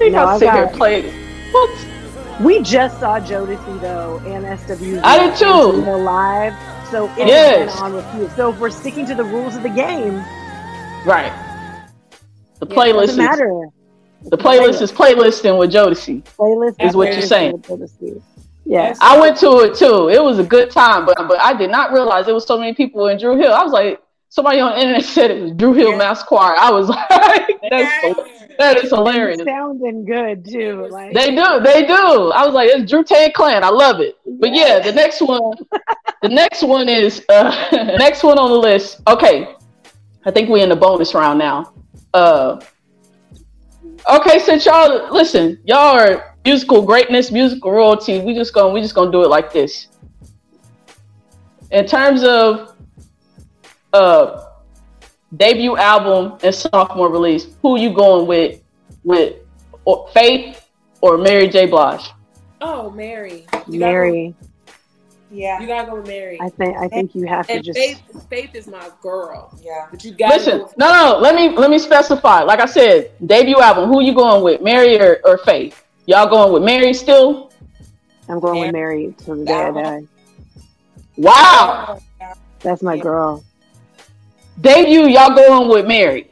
[0.00, 1.10] You No, gotta I sit here got- and play.
[1.52, 1.70] What?
[2.42, 5.00] We just saw Jodeci though and SW.
[5.02, 5.72] I did too.
[5.82, 6.54] Live,
[6.90, 7.80] so it Yes.
[7.80, 8.30] on repeat.
[8.36, 10.22] So if we're sticking to the rules of the game,
[11.06, 11.32] Right.
[12.58, 13.66] The it playlist doesn't is matter.
[14.24, 16.22] the playlist is playlisting with Jodeci.
[16.36, 17.52] Playlist Is what you're saying.
[17.52, 18.20] with Jodeci.
[18.64, 18.98] Yes.
[19.00, 20.08] I went to it too.
[20.08, 22.74] It was a good time, but but I did not realize there was so many
[22.74, 23.52] people in Dru Hill.
[23.52, 25.98] I was like, somebody on the internet said it was Dru Hill Yeah.
[25.98, 26.56] Mass Choir.
[26.58, 28.26] I was like, that's so,
[28.58, 29.42] that is hilarious.
[29.44, 30.88] Sounding good too.
[30.90, 32.32] Like They do, they do.
[32.32, 33.62] I was like, it's Drew Tan Clan.
[33.62, 34.16] I love it.
[34.40, 35.52] But yeah, the next one,
[36.22, 37.54] the next one is uh
[37.98, 39.00] next one on the list.
[39.06, 39.54] Okay,
[40.26, 41.72] I think we're in the bonus round now.
[42.12, 42.60] Uh,
[44.12, 48.18] okay, since y'all listen, y'all are musical greatness, musical royalty.
[48.18, 49.86] We just gonna we just gonna do it like this.
[51.70, 52.76] In terms of
[53.92, 54.46] uh
[55.36, 58.60] debut album and sophomore release, who you going with?
[59.04, 59.36] With
[59.84, 60.68] or Faith
[61.00, 61.66] or Mary J.
[61.66, 62.10] Blige?
[62.60, 63.46] Oh, Mary.
[63.68, 64.34] You Mary.
[64.40, 64.55] Gotta
[65.30, 65.60] Yeah.
[65.60, 66.38] you gotta go with Mary.
[66.40, 69.58] I think I think you have to just Faith, Faith is my girl.
[69.62, 69.86] Yeah.
[69.90, 72.42] But you gotta Listen, go with no, no, let me let me specify.
[72.42, 73.88] Like I said, debut album.
[73.88, 75.84] Who you going with, Mary or, or Faith?
[76.06, 77.52] Y'all going with Mary still?
[78.28, 80.06] I'm going with Mary till the day I die.
[81.16, 81.98] Wow.
[82.62, 83.02] That's my Yeah.
[83.02, 83.44] girl.
[84.60, 86.30] Debut, y'all going with Mary.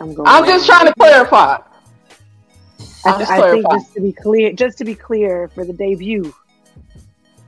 [0.00, 0.26] I'm going.
[0.26, 0.78] I'm with just Mary.
[0.78, 1.58] trying to clarify.
[3.04, 6.34] I, I'm just think just to be clear, just to be clear for the debut,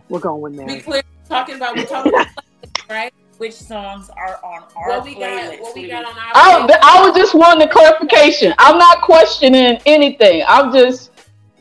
[0.09, 0.81] we're going with Be Mary.
[0.81, 2.27] clear, talking about we're talking about
[2.91, 3.13] right?
[3.39, 6.79] Which songs are on our What we got, what we got on our I, playlist.
[6.83, 8.53] I was just wanting a clarification.
[8.59, 10.43] I'm not questioning anything.
[10.49, 11.13] I'm just,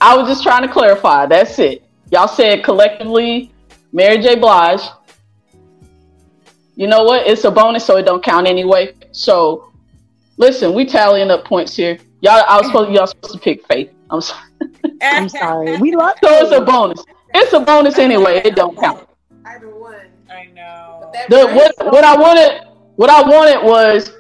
[0.01, 1.27] I was just trying to clarify.
[1.27, 1.83] That's it.
[2.11, 3.51] Y'all said collectively,
[3.91, 4.35] Mary J.
[4.35, 4.81] Blige.
[6.75, 7.27] You know what?
[7.27, 8.93] It's a bonus, so it don't count anyway.
[9.11, 9.71] So,
[10.37, 11.99] listen, we tallying up points here.
[12.21, 13.91] Y'all, I was supposed, y'all supposed to pick Faith.
[14.09, 14.49] I'm sorry.
[15.01, 15.77] I'm sorry.
[15.77, 17.03] We love So it's a bonus.
[17.39, 18.41] It's a bonus anyway.
[18.43, 19.07] It don't count.
[19.45, 19.95] Either one.
[20.29, 20.97] I know.
[21.01, 22.61] But that The Mary what what I wanted
[22.95, 24.11] what I wanted was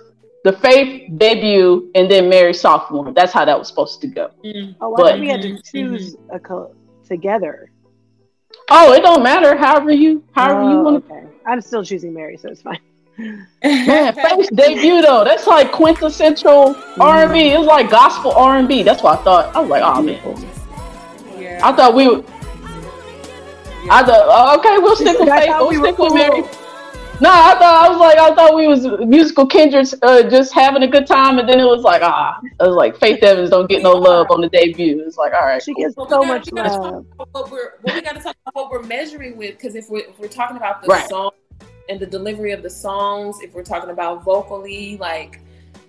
[0.43, 3.11] the Faith debut and then Mary sophomore.
[3.11, 4.29] That's how that was supposed to go.
[4.45, 4.75] Mm.
[4.81, 6.73] Oh, I But- we had to choose a co-
[7.07, 7.71] together.
[8.69, 9.55] Oh, it don't matter.
[9.55, 11.13] However you, however you Oh, want to.
[11.13, 11.23] okay.
[11.45, 12.79] I'm still choosing Mary, so it's fine.
[13.63, 17.49] Man, Faith's debut though, that's like quintessential R and B.
[17.49, 18.83] It's like gospel R and B.
[18.83, 19.55] That's what I thought.
[19.55, 21.41] I was like, oh man.
[21.41, 21.59] yeah.
[21.63, 22.07] I thought we.
[22.07, 22.25] Would,
[23.89, 25.47] I thought uh, okay, we'll stick with Faith.
[25.49, 26.17] We'll we were stick with cool.
[26.17, 26.41] Mary.
[27.19, 30.83] No, I thought I was like I thought we was musical kindreds, uh, just having
[30.83, 33.67] a good time, and then it was like ah, it was like Faith Evans don't
[33.69, 35.01] get no love on the debut.
[35.05, 35.83] It's like all right, She cool.
[35.85, 37.05] gets Well, so gotta- much we gotta love.
[37.17, 39.89] talk What we're, what we got to talk about what we're measuring with, because if
[39.89, 41.09] we're, if we're talking about the Right.
[41.09, 41.31] song
[41.89, 45.39] and the delivery of the songs, if we're talking about vocally, like,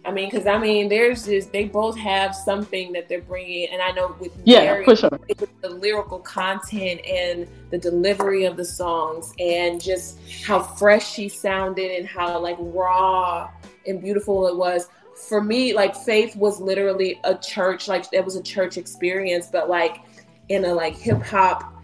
[0.09, 3.83] I mean, because I mean, there's just they both have something that they're bringing, and
[3.83, 5.11] I know with yeah, Mary, for sure.
[5.61, 11.91] the lyrical content and the delivery of the songs and just how fresh she sounded
[11.91, 13.51] and how like raw
[13.87, 14.89] and beautiful it was.
[15.29, 19.69] For me like faith was literally a church like it was a church experience but
[19.69, 19.99] like
[20.49, 21.75] in a like hip hop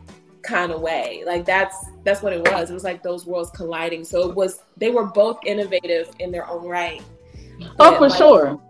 [0.42, 1.24] kind of way.
[1.26, 2.70] Like that's that's what it was.
[2.70, 4.04] It was like those worlds colliding.
[4.04, 7.02] So it was they were both innovative in their own right
[7.78, 8.60] Oh, for like, sure.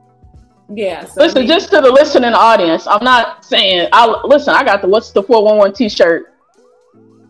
[0.74, 4.54] yeah so Listen, just to the listening audience, I'm not saying I listen.
[4.54, 6.34] I got the what's the 411 T-shirt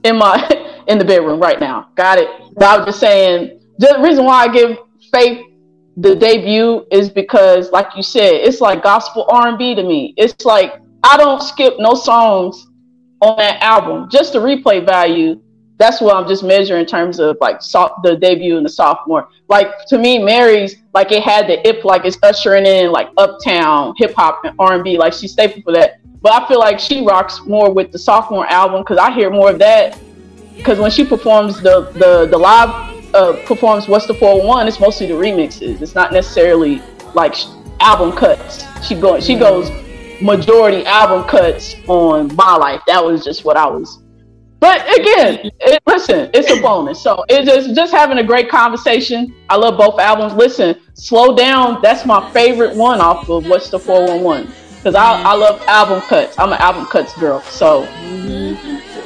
[0.05, 0.37] in my
[0.89, 1.89] in the bedroom right now.
[1.95, 2.29] Got it.
[2.55, 4.79] But I was just saying the reason why I give
[5.13, 5.45] Faith
[5.97, 10.15] the debut is because, like you said, it's like gospel R&B to me.
[10.17, 12.67] It's like I don't skip no songs
[13.21, 14.09] on that album.
[14.11, 15.41] Just the replay value.
[15.77, 19.29] That's what I'm just measuring in terms of like so- the debut and the sophomore.
[19.49, 23.95] Like to me, Mary's like it had the ip, like it's ushering in like uptown
[23.97, 24.97] hip hop and R&B.
[24.99, 26.01] Like she's staple for that.
[26.23, 29.51] But I feel like she rocks more with the sophomore album because I hear more
[29.51, 29.99] of that.
[30.57, 35.07] Because when she performs the the the live uh, performs "What's the 401," it's mostly
[35.07, 35.83] the remixes.
[35.83, 36.81] It's not necessarily
[37.15, 37.35] like
[37.81, 38.65] album cuts.
[38.87, 39.71] She go she goes
[40.21, 42.81] majority album cuts on my life.
[42.87, 43.99] That was just what I was.
[44.65, 46.99] But again, it, listen, it's a bonus.
[46.99, 49.35] So it's just just having a great conversation.
[49.51, 50.33] I love both albums.
[50.33, 51.83] Listen, slow down.
[51.83, 56.39] That's my favorite one off of What's the 411 because I, I love album cuts.
[56.39, 57.43] I'm an album cuts girl.
[57.43, 57.83] So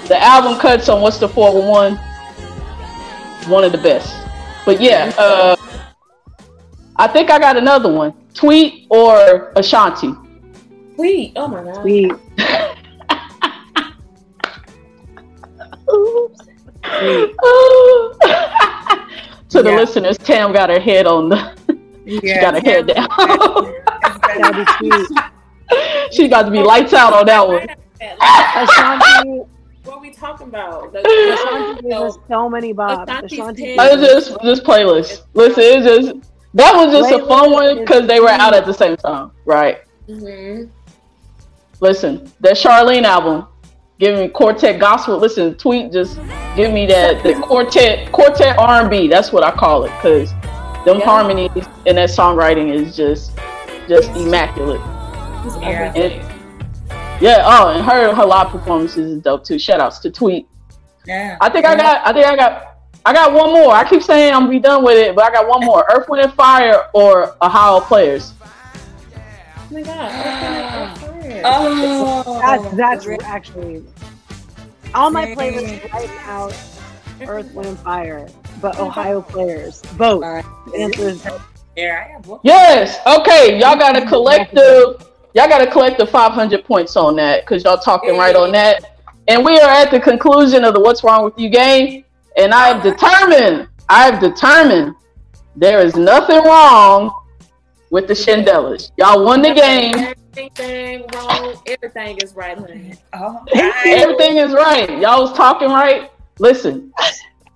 [0.07, 1.99] the album cuts on What's the 411
[3.51, 4.15] one of the best.
[4.65, 5.57] But yeah, uh,
[6.95, 8.15] I think I got another one.
[8.33, 10.13] Tweet or Ashanti.
[10.95, 11.33] Tweet.
[11.35, 11.83] Oh my god.
[11.83, 12.13] Sweet.
[15.93, 16.41] Oops.
[19.51, 19.77] To the Yeah.
[19.77, 21.39] listeners, Tam got her head on the.
[22.07, 23.09] she got her head down.
[24.37, 25.19] That'd be sweet.
[26.13, 27.67] She's about to be lights out on that one.
[28.21, 29.43] Ashanti,
[29.85, 30.93] What are we talking about?
[30.93, 33.05] The, Ashanti gave us so many bops.
[33.05, 33.71] Ashanti's Ashanti pin.
[33.77, 35.23] gave I us- was just this playlist.
[35.33, 38.75] Listen, it's just that was just a fun one because they were out at the
[38.75, 39.79] same time, right?
[40.11, 40.69] Mhm.
[41.81, 43.47] Listen, that Charlene album,
[43.99, 45.19] giving me quartet gospel.
[45.19, 46.19] Listen, tweet just
[46.57, 49.09] give me that the quartet quartet R and B.
[49.09, 50.33] That's what I call it because
[50.85, 51.05] them Yeah.
[51.05, 51.51] harmonies
[51.87, 53.33] and that songwriting is just
[53.89, 54.81] just immaculate.
[55.61, 55.93] Yeah.
[55.95, 56.13] And,
[57.21, 57.43] yeah.
[57.45, 59.59] Oh, and her her live performances is dope too.
[59.59, 60.47] Shout outs to Tweet.
[61.07, 61.37] Yeah.
[61.41, 62.07] I think I got.
[62.07, 62.65] I think I got.
[63.07, 63.73] I got one more.
[63.73, 65.87] I keep saying I'm gonna be done with it, but I got one more.
[65.91, 68.35] Earth, Wind, and Fire or Ohio Players.
[69.15, 71.08] Oh my god.
[71.45, 73.25] Oh, That's that's Really?
[73.25, 73.85] actually
[74.95, 75.37] all my Dang.
[75.37, 76.51] playlist right now.
[77.27, 78.29] Earth, Wind, and Fire,
[78.63, 78.87] but oh.
[78.87, 80.23] Ohio players both.
[80.23, 80.45] All right.
[80.73, 81.27] The answer is
[81.77, 82.41] Yeah, I have one.
[82.45, 82.99] Yes.
[83.07, 83.59] Okay.
[83.59, 85.05] Y'all got a collective.
[85.35, 88.97] Y'all got a collective 500 points on that because y'all talking right on that.
[89.29, 92.05] And we are at the conclusion of the "What's Wrong with You" game,
[92.37, 93.69] and I have determined.
[93.89, 94.95] I have determined
[95.57, 97.13] there is nothing wrong
[97.91, 98.91] with the Shindellas.
[98.97, 100.15] Y'all won the game.
[100.39, 101.57] Everything wrong.
[101.67, 102.95] Everything is right, honey.
[103.13, 103.45] Oh,
[103.85, 104.89] Everything is right.
[105.01, 106.13] Y'all was talking right.
[106.39, 106.93] Listen,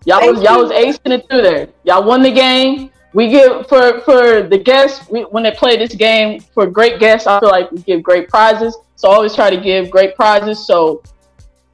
[0.04, 1.68] y'all was y'all was acing it through there.
[1.84, 2.90] Y'all won the game.
[3.12, 7.28] We give for for the guests we, when they play this game for great guests.
[7.28, 8.76] I feel like we give great prizes.
[8.96, 10.66] So I always try to give great prizes.
[10.66, 11.04] So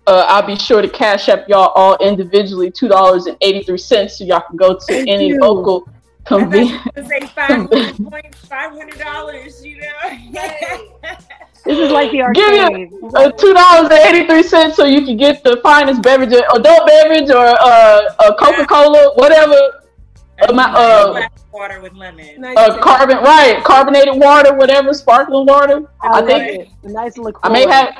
[0.06, 3.78] uh, I'll be sure to cash up y'all all individually two dollars and eighty three
[3.78, 5.38] cents so y'all can go to Thank any you.
[5.38, 5.88] local
[6.30, 6.84] I thought convenience.
[6.84, 9.64] you were gonna say five hundred points, five hundred dollars.
[9.64, 10.40] You know.
[11.64, 12.92] this is like the Give me arcade.
[13.14, 16.86] uh, two dollars and eighty three cents so you can get the finest beverage, adult
[16.86, 19.84] beverage or uh, a Coca Cola, whatever.
[20.40, 22.44] Uh, my- uh, water with lemon.
[22.56, 23.62] Uh, carbon, right?
[23.64, 25.82] Carbonated water, whatever, sparkling water.
[26.02, 26.68] I, I think it.
[26.84, 27.40] a nice liqueur.
[27.42, 27.94] I may have.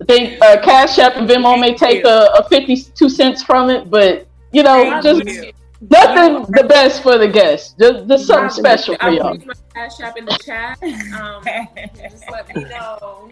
[0.00, 3.90] I think uh, Cash App and Venmo may take a, a fifty-two cents from it,
[3.90, 5.52] but you know, Thank just you.
[5.80, 7.74] Nothing the best for the guests.
[7.78, 9.28] Just, just something special for y'all.
[9.28, 10.82] I'll my cash app in the chat.
[10.82, 11.44] Um,
[11.94, 13.30] just let me know.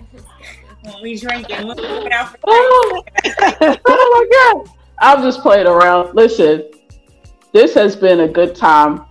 [1.02, 4.74] We drinking, for Oh, oh my god!
[5.00, 6.14] I'm just playing around.
[6.14, 6.64] Listen,
[7.52, 9.06] this has been a good time.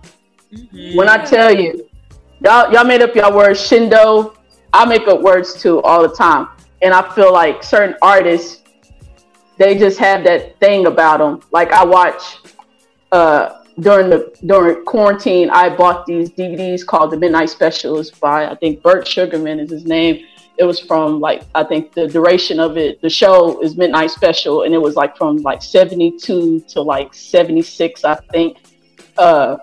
[0.52, 0.94] Mhm.
[0.94, 1.88] When I tell you,
[2.40, 3.58] y'all y'all made up your words.
[3.60, 4.36] Shindo,
[4.72, 6.46] I make up words too all the time,
[6.80, 8.62] and I feel like certain artists,
[9.58, 11.40] they just have that thing about them.
[11.50, 12.38] Like I watch
[13.14, 18.56] uh, during the during quarantine, I bought these DVDs called The Midnight Specialist by I
[18.56, 20.24] think Burt Sugarman is his name.
[20.58, 23.00] It was from like I think the duration of it.
[23.02, 27.14] The show is Midnight Special, and it was like from like seventy two to like
[27.14, 28.58] seventy six, I think.
[29.16, 29.58] Uh,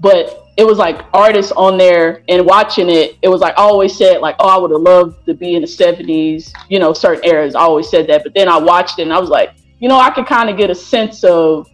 [0.00, 3.96] but it was like artists on there and watching it it was like i always
[3.96, 7.24] said like oh i would have loved to be in the 70s you know certain
[7.24, 9.50] eras i always said that but then i watched it and i was like
[9.80, 11.68] you know i could kind of get a sense of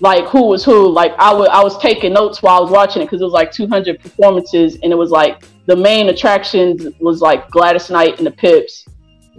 [0.00, 0.88] like who was who.
[0.88, 3.32] Like i would i was taking notes while i was watching it because it was
[3.32, 8.26] like 200 performances and it was like the main attractions was like gladys knight and
[8.26, 8.86] the pips.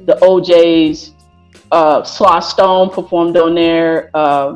[0.05, 1.13] The oj's
[1.71, 4.55] uh sly stone performed on there uh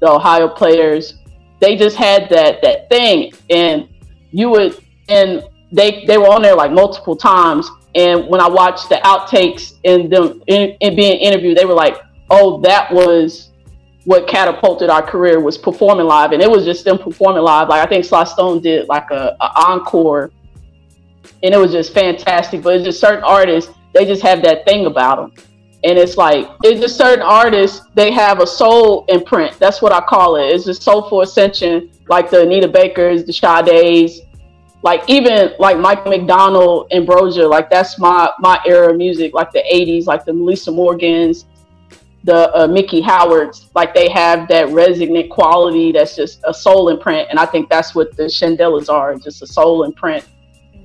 [0.00, 1.18] the ohio players.
[1.60, 3.88] They just had that that thing and
[4.30, 5.42] you would and
[5.72, 7.70] they they were on there like multiple times.
[7.94, 11.96] And when i watched the outtakes and them in, in being interviewed they were like
[12.30, 13.47] oh that was
[14.08, 17.68] what catapulted our career was performing live and it was just them performing live.
[17.68, 20.30] Like i think sly stone did like a, a encore
[21.42, 24.86] and it was just fantastic but it's just certain artists they just have that thing
[24.86, 25.44] about them
[25.84, 29.58] and it's like it's just certain artists they have a soul imprint.
[29.58, 30.46] That's what i call it.
[30.54, 34.22] It's just soulful ascension like the anita bakers the Sade's,
[34.80, 39.62] like even like michael mcdonald ambrosia like that's my my era of music like the
[39.70, 41.44] 80s like the melissa morgans
[42.24, 47.28] the uh, mickey howards like they have that resonant quality that's just a soul imprint
[47.30, 50.26] and i think that's what the shindellas are just a soul imprint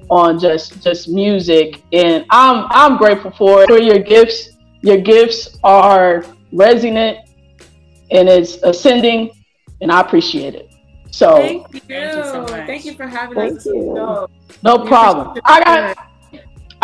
[0.10, 4.50] on just just music and i'm i'm grateful for it for your gifts
[4.82, 7.18] your gifts are resonant
[8.12, 9.32] and it's ascending
[9.82, 10.70] and i appreciate it
[11.10, 11.80] so Thank you.
[11.82, 12.66] Thank you so much.
[12.66, 13.66] Thank you for having Thank us.
[13.68, 13.94] you.
[13.94, 14.28] No,
[14.64, 16.13] no problem i got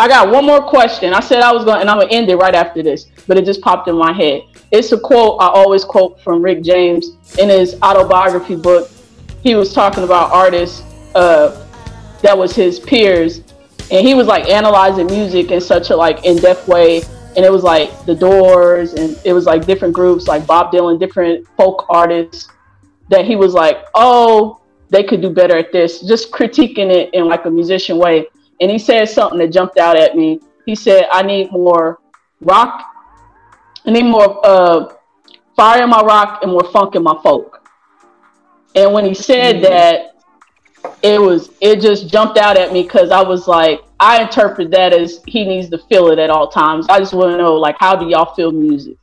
[0.00, 1.12] I got one more question.
[1.12, 3.44] I said I was going, and I'm gonna end it right after this, but it
[3.44, 4.44] just popped in my head.
[4.72, 8.90] It's a quote I always quote from Rick James in his autobiography book.
[9.42, 10.80] He was talking about artists
[11.14, 11.66] uh,
[12.22, 13.42] that was his peers,
[13.90, 17.02] and he was like analyzing music in such a like in-depth way.
[17.36, 20.98] And it was like the Doors, and it was like different groups like Bob Dylan,
[20.98, 22.48] different folk artists
[23.10, 27.28] that he was like, oh, they could do better at this, just critiquing it in
[27.28, 28.26] like a musician way
[28.60, 30.40] and he said something that jumped out at me.
[30.66, 32.00] He said, "I need more
[32.40, 32.84] rock.
[33.86, 34.92] I need more uh,
[35.56, 37.56] fire in my rock and more funk in my folk."
[38.76, 40.16] And when he said that,
[41.02, 44.92] it was it just jumped out at me because I was like, I interpret that
[44.92, 46.86] as he needs to feel it at all times.
[46.88, 48.96] I just want to know, like, how do y'all feel music?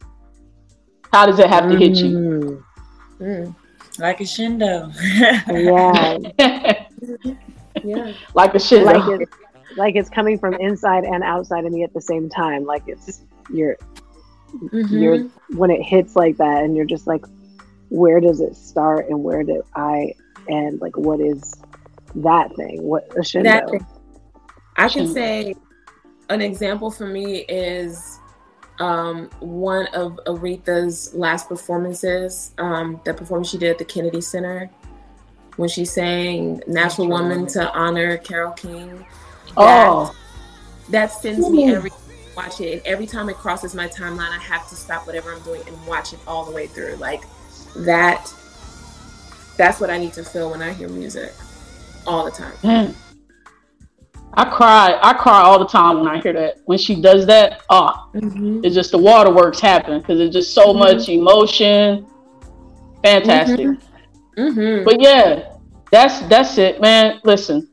[1.11, 2.09] How does it have to hit you?
[2.17, 2.63] Mm,
[3.19, 3.55] Mm,
[3.97, 4.93] like a shindo.
[5.49, 6.17] yeah,
[7.83, 8.13] yeah.
[8.35, 8.83] like a shit.
[8.85, 9.31] like it's
[9.77, 12.65] like it's coming from inside and outside of me at the same time.
[12.65, 13.77] Like it's you're
[14.53, 14.89] Mhm.
[14.89, 15.19] you're
[15.57, 17.25] when it hits like that, and you're just like,
[17.89, 20.13] where does it start and where do I
[20.49, 20.81] end?
[20.81, 21.53] Like, what is
[22.15, 22.81] that thing?
[22.81, 23.43] What a shindo?
[23.43, 23.85] That thing.
[24.77, 25.55] I should say
[26.29, 28.19] an example for me is
[28.79, 34.69] um, one of Aretha's last performances, um, the performance she did at the Kennedy Center
[35.55, 39.05] when she sang Natural Woman to honor Carole King.
[39.57, 40.15] That, oh,
[40.89, 41.91] that sends me every
[42.35, 45.41] watch it and every time it crosses my timeline I have to stop whatever I'm
[45.41, 46.95] doing and watch it all the way through.
[46.97, 47.23] Like
[47.77, 48.31] that
[49.57, 51.33] that's what I need to feel when I hear music.
[52.05, 52.53] All the time.
[52.63, 52.95] man.
[54.35, 54.99] I cry.
[55.01, 56.57] I cry all the time when I hear that.
[56.65, 58.61] When she does that, oh, Mm-hmm.
[58.63, 60.77] it's just the waterworks happen because it's just so Mhm.
[60.79, 62.05] much emotion.
[63.03, 63.67] Fantastic.
[64.37, 64.83] Mm-hmm.
[64.85, 65.53] But yeah,
[65.91, 67.19] that's that's it, man.
[67.23, 67.67] Listen,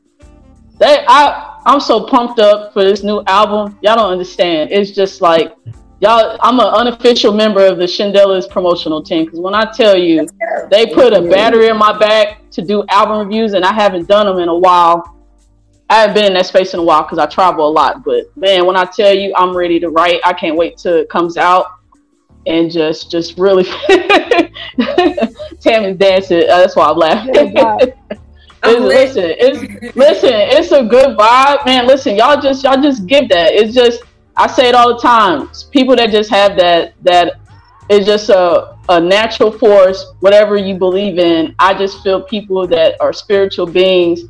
[0.79, 3.77] they I I'm so pumped up for this new album.
[3.81, 4.71] Y'all don't understand.
[4.71, 5.55] It's just like
[5.99, 6.37] y'all.
[6.41, 10.27] I'm an unofficial member of the Shindella's promotional team because when I tell you
[10.69, 14.27] they put a battery in my back to do album reviews, and I haven't done
[14.27, 15.11] them in a while.
[15.89, 18.03] I haven't been in that space in a while because I travel a lot.
[18.03, 21.09] But man, when I tell you I'm ready to write, I can't wait till it
[21.09, 21.65] comes out
[22.47, 23.63] and just just really
[25.59, 26.43] Tammy's dancing.
[26.43, 27.93] Uh, that's why I'm laughing.
[28.69, 31.87] It's- listen, it's listen, it's a good vibe, man.
[31.87, 33.53] Listen, y'all just y'all just give that.
[33.53, 34.03] It's just
[34.37, 35.49] I say it all the time.
[35.71, 37.39] People that just have that that
[37.89, 41.55] is just a, a natural force, whatever you believe in.
[41.59, 44.21] I just feel people that are spiritual beings,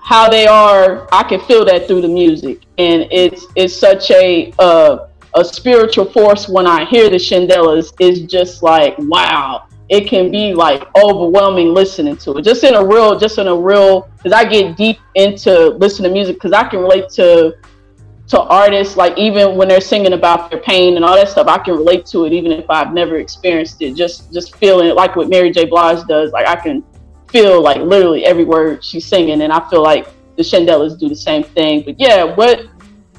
[0.00, 2.62] how they are, I can feel that through the music.
[2.78, 8.20] And it's it's such a uh, a spiritual force when I hear the Shindellas It's
[8.20, 9.66] just like wow.
[9.90, 12.42] It can be like overwhelming listening to it.
[12.42, 16.12] Just in a real, just in a real, because I get deep into listening to
[16.14, 17.56] music because I can relate to
[18.30, 21.58] to artists like even when they're singing about their pain and all that stuff i
[21.58, 23.96] can relate to it even if i've never experienced it.
[23.96, 25.64] Just just feeling it like what mary j.
[25.64, 26.84] Blige does like i can
[27.28, 30.06] feel like literally every word she's singing and i feel like
[30.36, 31.82] the shindellas do the same thing.
[31.82, 32.66] But yeah what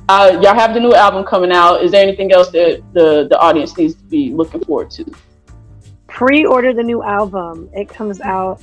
[0.08, 1.84] uh, y'all have the new album coming out.
[1.84, 5.06] Is there anything else that the the audience needs to be looking forward to
[6.12, 8.62] pre-order the new album it comes out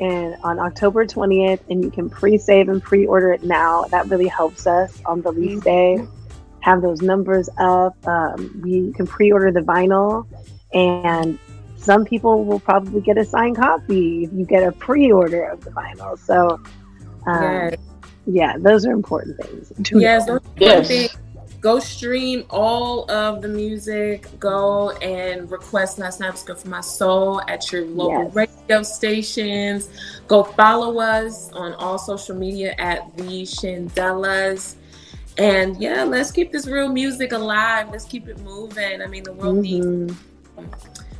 [0.00, 3.84] and on October 20th, and you can pre-save and pre-order it now.
[3.84, 6.04] That really helps us on the release day.
[6.60, 7.94] Have those numbers up.
[8.06, 10.26] Um, you can pre-order the vinyl,
[10.72, 11.38] and
[11.76, 15.70] some people will probably get a signed copy if you get a pre-order of the
[15.70, 16.18] vinyl.
[16.18, 16.60] So,
[17.26, 17.76] um, yes.
[18.26, 19.72] yeah, those are important things.
[19.92, 20.88] Yes, those yes.
[20.88, 21.16] Things
[21.64, 24.28] go stream all of the music.
[24.38, 28.34] Go and request Last Night's Good for My Soul at your local yes.
[28.34, 29.88] radio stations.
[30.28, 34.74] Go follow us on all social media at the Shindellas.
[35.38, 37.88] And yeah, let's keep this real music alive.
[37.90, 39.00] Let's keep it moving.
[39.00, 40.08] I mean, the world mm-hmm.
[40.08, 40.76] needs.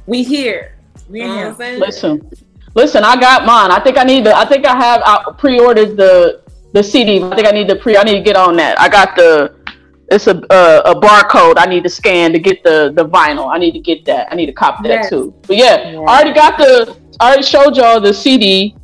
[0.06, 0.76] We here.
[1.08, 1.56] We here.
[1.58, 2.30] Listen,
[2.74, 3.02] listen.
[3.02, 3.70] I got mine.
[3.70, 4.36] I think I need to.
[4.36, 5.00] I think I have.
[5.06, 6.42] I pre-ordered the
[6.74, 7.22] the CD.
[7.24, 7.96] I think I need to pre.
[7.96, 8.78] I need to get on that.
[8.78, 9.63] I got the
[10.14, 13.52] it's a, a, a barcode I need to scan to get the the vinyl.
[13.52, 14.32] I need to get that.
[14.32, 15.10] I need to copy that yes.
[15.10, 15.34] too.
[15.46, 16.96] But yeah, yeah, I already got the.
[17.20, 18.74] I already showed y'all the CD.
[18.74, 18.80] Yes.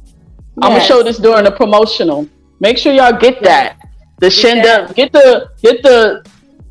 [0.63, 2.29] I'm gonna show this during the promotional.
[2.59, 3.79] Make sure y'all get that.
[4.19, 6.25] The Shinda, get the get the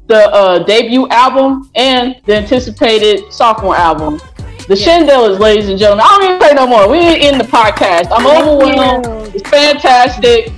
[0.07, 4.19] the uh, debut album and the anticipated sophomore album.
[4.68, 5.40] The yes.
[5.40, 6.06] ladies and gentlemen.
[6.07, 6.88] I don't even play no more.
[6.88, 8.10] We ain't in the podcast.
[8.11, 9.34] I'm overwhelmed.
[9.34, 10.52] It's fantastic.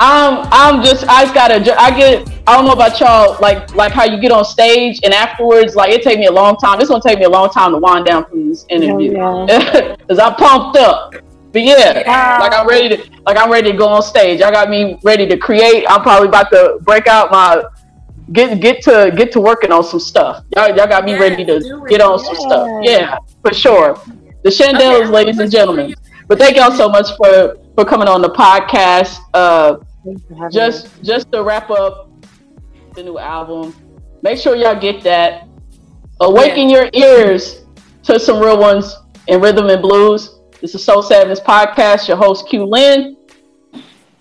[0.00, 3.92] I'm I'm just I just gotta I get I don't know about y'all like like
[3.92, 6.80] how you get on stage and afterwards like it take me a long time.
[6.80, 9.10] It's gonna take me a long time to wind down from this interview
[9.46, 10.26] because yeah.
[10.26, 11.14] I'm pumped up.
[11.52, 14.42] But yeah, yeah, like I'm ready to like I'm ready to go on stage.
[14.42, 15.84] I got me ready to create.
[15.88, 17.62] I'm probably about to break out my
[18.32, 20.44] get get to get to working on some stuff.
[20.56, 22.68] Y'all, y'all got me yeah, ready to get on some stuff.
[22.82, 23.94] Yeah, for sure.
[24.42, 25.06] The Shindellas, okay.
[25.06, 25.94] ladies and gentlemen.
[26.26, 29.18] But thank y'all so much for for coming on the podcast.
[29.34, 29.76] Uh,
[30.50, 32.10] just just to wrap up
[32.94, 33.74] the new album,
[34.22, 35.48] make sure y'all get that.
[36.20, 36.76] Awaken yeah.
[36.76, 37.64] your ears
[38.04, 38.96] to some real ones
[39.26, 40.38] in rhythm and blues.
[40.60, 42.06] This is Soul Savage Podcast.
[42.06, 43.16] Your host Q Lynn.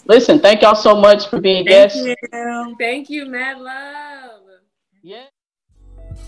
[0.05, 2.03] Listen, thank y'all so much for being thank guests.
[2.03, 2.75] You.
[2.79, 4.41] Thank you, mad love.
[5.01, 5.25] Yeah.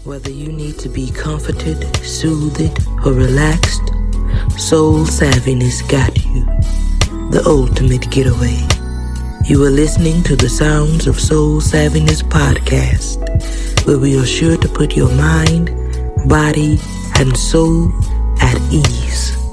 [0.03, 3.81] Whether you need to be comforted, soothed, or relaxed,
[4.57, 6.94] Soul Savviness got you.
[7.31, 8.61] The ultimate getaway.
[9.45, 13.17] You are listening to the sounds of Soul Savviness podcast,
[13.85, 15.67] where we are sure to put your mind,
[16.27, 16.79] body,
[17.19, 17.91] and soul
[18.41, 19.44] at ease.